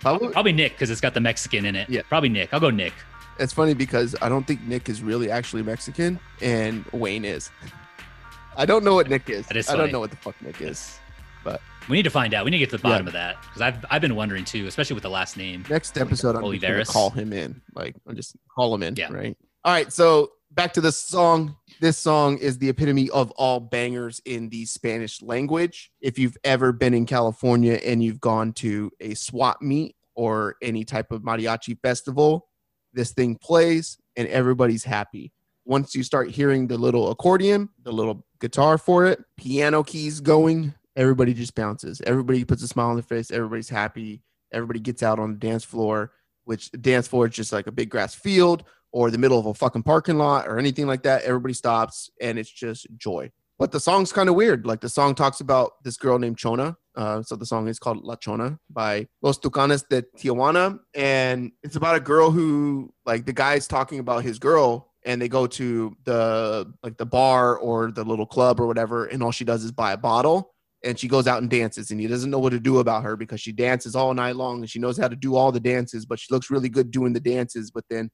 Probably, 0.00 0.28
Probably 0.28 0.52
Nick 0.52 0.72
because 0.72 0.90
it's 0.90 1.00
got 1.00 1.14
the 1.14 1.20
Mexican 1.20 1.64
in 1.64 1.76
it. 1.76 1.88
Yeah. 1.88 2.02
Probably 2.08 2.28
Nick. 2.28 2.52
I'll 2.52 2.60
go 2.60 2.70
Nick. 2.70 2.92
It's 3.38 3.52
funny 3.52 3.74
because 3.74 4.14
I 4.22 4.28
don't 4.28 4.46
think 4.46 4.62
Nick 4.62 4.88
is 4.88 5.02
really 5.02 5.30
actually 5.30 5.62
Mexican 5.62 6.20
and 6.40 6.84
Wayne 6.92 7.24
is. 7.24 7.50
I 8.56 8.66
don't 8.66 8.84
know 8.84 8.94
what 8.94 9.08
Nick 9.08 9.28
is. 9.28 9.50
is 9.50 9.68
I 9.68 9.76
don't 9.76 9.90
know 9.90 10.00
what 10.00 10.10
the 10.10 10.16
fuck 10.16 10.40
Nick 10.40 10.60
is. 10.60 10.98
But 11.42 11.60
we 11.88 11.96
need 11.96 12.04
to 12.04 12.10
find 12.10 12.32
out. 12.32 12.44
We 12.44 12.50
need 12.50 12.58
to 12.58 12.62
get 12.62 12.70
to 12.70 12.76
the 12.76 12.82
bottom 12.82 13.06
yeah. 13.06 13.10
of 13.10 13.12
that 13.14 13.42
because 13.42 13.60
I've 13.60 13.84
I've 13.90 14.00
been 14.00 14.14
wondering 14.14 14.44
too, 14.44 14.66
especially 14.66 14.94
with 14.94 15.02
the 15.02 15.10
last 15.10 15.36
name. 15.36 15.64
Next 15.68 15.98
episode, 15.98 16.36
like 16.36 16.44
I'm 16.44 16.58
gonna 16.58 16.84
call 16.84 17.10
him 17.10 17.32
in. 17.32 17.60
Like, 17.74 17.96
I'm 18.06 18.16
just 18.16 18.36
call 18.54 18.74
him 18.74 18.82
in. 18.82 18.96
Yeah. 18.96 19.12
Right. 19.12 19.36
All 19.64 19.72
right. 19.72 19.92
So 19.92 20.32
back 20.54 20.72
to 20.74 20.80
the 20.80 20.92
song. 20.92 21.56
This 21.80 21.98
song 21.98 22.38
is 22.38 22.58
the 22.58 22.68
epitome 22.68 23.10
of 23.10 23.30
all 23.32 23.60
bangers 23.60 24.20
in 24.24 24.48
the 24.48 24.64
Spanish 24.64 25.20
language. 25.22 25.90
If 26.00 26.18
you've 26.18 26.36
ever 26.44 26.72
been 26.72 26.94
in 26.94 27.06
California 27.06 27.80
and 27.84 28.02
you've 28.02 28.20
gone 28.20 28.52
to 28.54 28.90
a 29.00 29.14
swap 29.14 29.60
meet 29.60 29.96
or 30.14 30.56
any 30.62 30.84
type 30.84 31.12
of 31.12 31.22
mariachi 31.22 31.78
festival, 31.80 32.48
this 32.92 33.12
thing 33.12 33.36
plays 33.36 33.98
and 34.16 34.28
everybody's 34.28 34.84
happy 34.84 35.32
once 35.64 35.94
you 35.94 36.02
start 36.02 36.30
hearing 36.30 36.66
the 36.66 36.76
little 36.76 37.10
accordion, 37.10 37.68
the 37.82 37.92
little 37.92 38.24
guitar 38.40 38.78
for 38.78 39.06
it, 39.06 39.24
piano 39.36 39.82
keys 39.82 40.20
going, 40.20 40.74
everybody 40.96 41.32
just 41.32 41.54
bounces. 41.54 42.00
Everybody 42.06 42.44
puts 42.44 42.62
a 42.62 42.68
smile 42.68 42.88
on 42.88 42.96
their 42.96 43.02
face. 43.02 43.30
Everybody's 43.30 43.68
happy. 43.68 44.22
Everybody 44.52 44.80
gets 44.80 45.02
out 45.02 45.18
on 45.18 45.32
the 45.32 45.38
dance 45.38 45.64
floor, 45.64 46.12
which 46.44 46.70
dance 46.72 47.08
floor 47.08 47.26
is 47.26 47.34
just 47.34 47.52
like 47.52 47.66
a 47.66 47.72
big 47.72 47.88
grass 47.88 48.14
field 48.14 48.64
or 48.94 49.10
the 49.10 49.18
middle 49.18 49.40
of 49.40 49.46
a 49.46 49.52
fucking 49.52 49.82
parking 49.82 50.16
lot 50.18 50.46
or 50.46 50.56
anything 50.56 50.86
like 50.86 51.02
that. 51.02 51.24
Everybody 51.24 51.52
stops 51.52 52.08
and 52.20 52.38
it's 52.38 52.50
just 52.50 52.86
joy. 52.96 53.28
But 53.58 53.72
the 53.72 53.80
song's 53.80 54.12
kind 54.12 54.28
of 54.28 54.36
weird. 54.36 54.66
Like 54.66 54.80
the 54.80 54.88
song 54.88 55.16
talks 55.16 55.40
about 55.40 55.82
this 55.82 55.96
girl 55.96 56.16
named 56.20 56.38
Chona. 56.38 56.76
Uh, 56.94 57.20
so 57.20 57.34
the 57.34 57.44
song 57.44 57.66
is 57.66 57.80
called 57.80 58.04
La 58.04 58.14
Chona 58.14 58.56
by 58.70 59.08
Los 59.20 59.38
Tucanes 59.38 59.84
de 59.88 60.02
Tijuana. 60.16 60.78
And 60.94 61.50
it's 61.64 61.74
about 61.74 61.96
a 61.96 62.00
girl 62.00 62.30
who, 62.30 62.94
like, 63.04 63.26
the 63.26 63.32
guy's 63.32 63.66
talking 63.66 63.98
about 63.98 64.22
his 64.22 64.38
girl 64.38 64.92
and 65.04 65.20
they 65.20 65.28
go 65.28 65.48
to 65.48 65.96
the 66.04 66.72
like 66.82 66.96
the 66.96 67.04
bar 67.04 67.58
or 67.58 67.90
the 67.90 68.04
little 68.04 68.26
club 68.26 68.60
or 68.60 68.66
whatever 68.66 69.06
and 69.06 69.22
all 69.22 69.32
she 69.32 69.44
does 69.44 69.64
is 69.64 69.72
buy 69.72 69.92
a 69.92 69.98
bottle 69.98 70.54
and 70.82 70.98
she 70.98 71.08
goes 71.08 71.26
out 71.26 71.42
and 71.42 71.50
dances 71.50 71.90
and 71.90 72.00
he 72.00 72.06
doesn't 72.06 72.30
know 72.30 72.38
what 72.38 72.50
to 72.50 72.60
do 72.60 72.78
about 72.78 73.02
her 73.02 73.14
because 73.14 73.38
she 73.38 73.52
dances 73.52 73.94
all 73.94 74.14
night 74.14 74.34
long 74.34 74.60
and 74.60 74.70
she 74.70 74.78
knows 74.78 74.96
how 74.96 75.06
to 75.06 75.16
do 75.16 75.36
all 75.36 75.52
the 75.52 75.60
dances 75.60 76.06
but 76.06 76.18
she 76.18 76.32
looks 76.32 76.50
really 76.50 76.70
good 76.70 76.90
doing 76.90 77.12
the 77.12 77.20
dances 77.20 77.70
but 77.70 77.84
then 77.90 78.10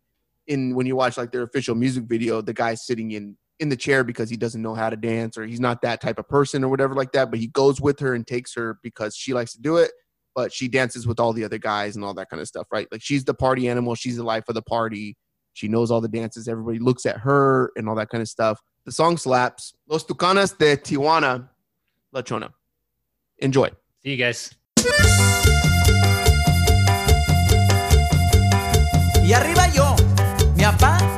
in 0.51 0.75
when 0.75 0.87
you 0.87 0.95
watch 0.95 1.17
like 1.17 1.33
their 1.33 1.43
official 1.43 1.75
music 1.75 2.05
video 2.05 2.41
the 2.43 2.53
guy's 2.53 2.85
sitting 2.85 3.13
in 3.13 3.37
in 3.59 3.69
the 3.69 3.77
chair 3.77 4.05
because 4.05 4.31
he 4.31 4.37
doesn't 4.37 4.63
know 4.63 4.75
how 4.75 4.89
to 4.89 4.97
dance 4.97 5.37
or 5.37 5.47
he's 5.47 5.61
not 5.61 5.83
that 5.83 6.01
type 6.01 6.19
of 6.19 6.29
person 6.29 6.63
or 6.63 6.69
whatever 6.69 6.95
like 6.95 7.13
that 7.13 7.31
but 7.31 7.39
he 7.39 7.47
goes 7.49 7.81
with 7.81 7.99
her 7.99 8.15
and 8.15 8.27
takes 8.27 8.55
her 8.55 8.79
because 8.83 9.17
she 9.17 9.33
likes 9.33 9.53
to 9.53 9.61
do 9.61 9.77
it 9.77 9.91
but 10.35 10.53
she 10.53 10.69
dances 10.69 11.07
with 11.07 11.19
all 11.19 11.33
the 11.33 11.45
other 11.45 11.59
guys 11.59 11.97
and 11.97 12.05
all 12.05 12.15
that 12.15 12.29
kind 12.29 12.41
of 12.41 12.49
stuff 12.49 12.67
right 12.71 12.89
like 12.93 13.03
she's 13.03 13.25
the 13.25 13.35
party 13.35 13.69
animal 13.69 13.95
she's 13.95 14.17
the 14.17 14.23
life 14.23 14.45
of 14.49 14.55
the 14.55 14.63
party 14.63 15.17
she 15.53 15.69
knows 15.69 15.91
all 15.91 16.01
the 16.01 16.09
dances. 16.09 16.49
Everybody 16.49 16.79
looks 16.79 17.07
at 17.07 17.19
her 17.19 17.73
and 17.77 17.89
all 17.89 17.95
that 17.97 18.09
kind 18.09 18.23
of 18.23 18.29
stuff. 18.29 18.61
The 18.85 18.93
song 18.93 19.17
slaps. 19.17 19.75
Los 19.89 20.05
Tucanes 20.05 20.57
de 20.57 20.77
Tijuana, 20.77 21.49
La 22.13 22.23
Chona. 22.23 22.53
Enjoy. 23.39 23.69
See 24.03 24.13
you 24.13 24.17
guys. 24.17 24.55
capaz 30.71 31.10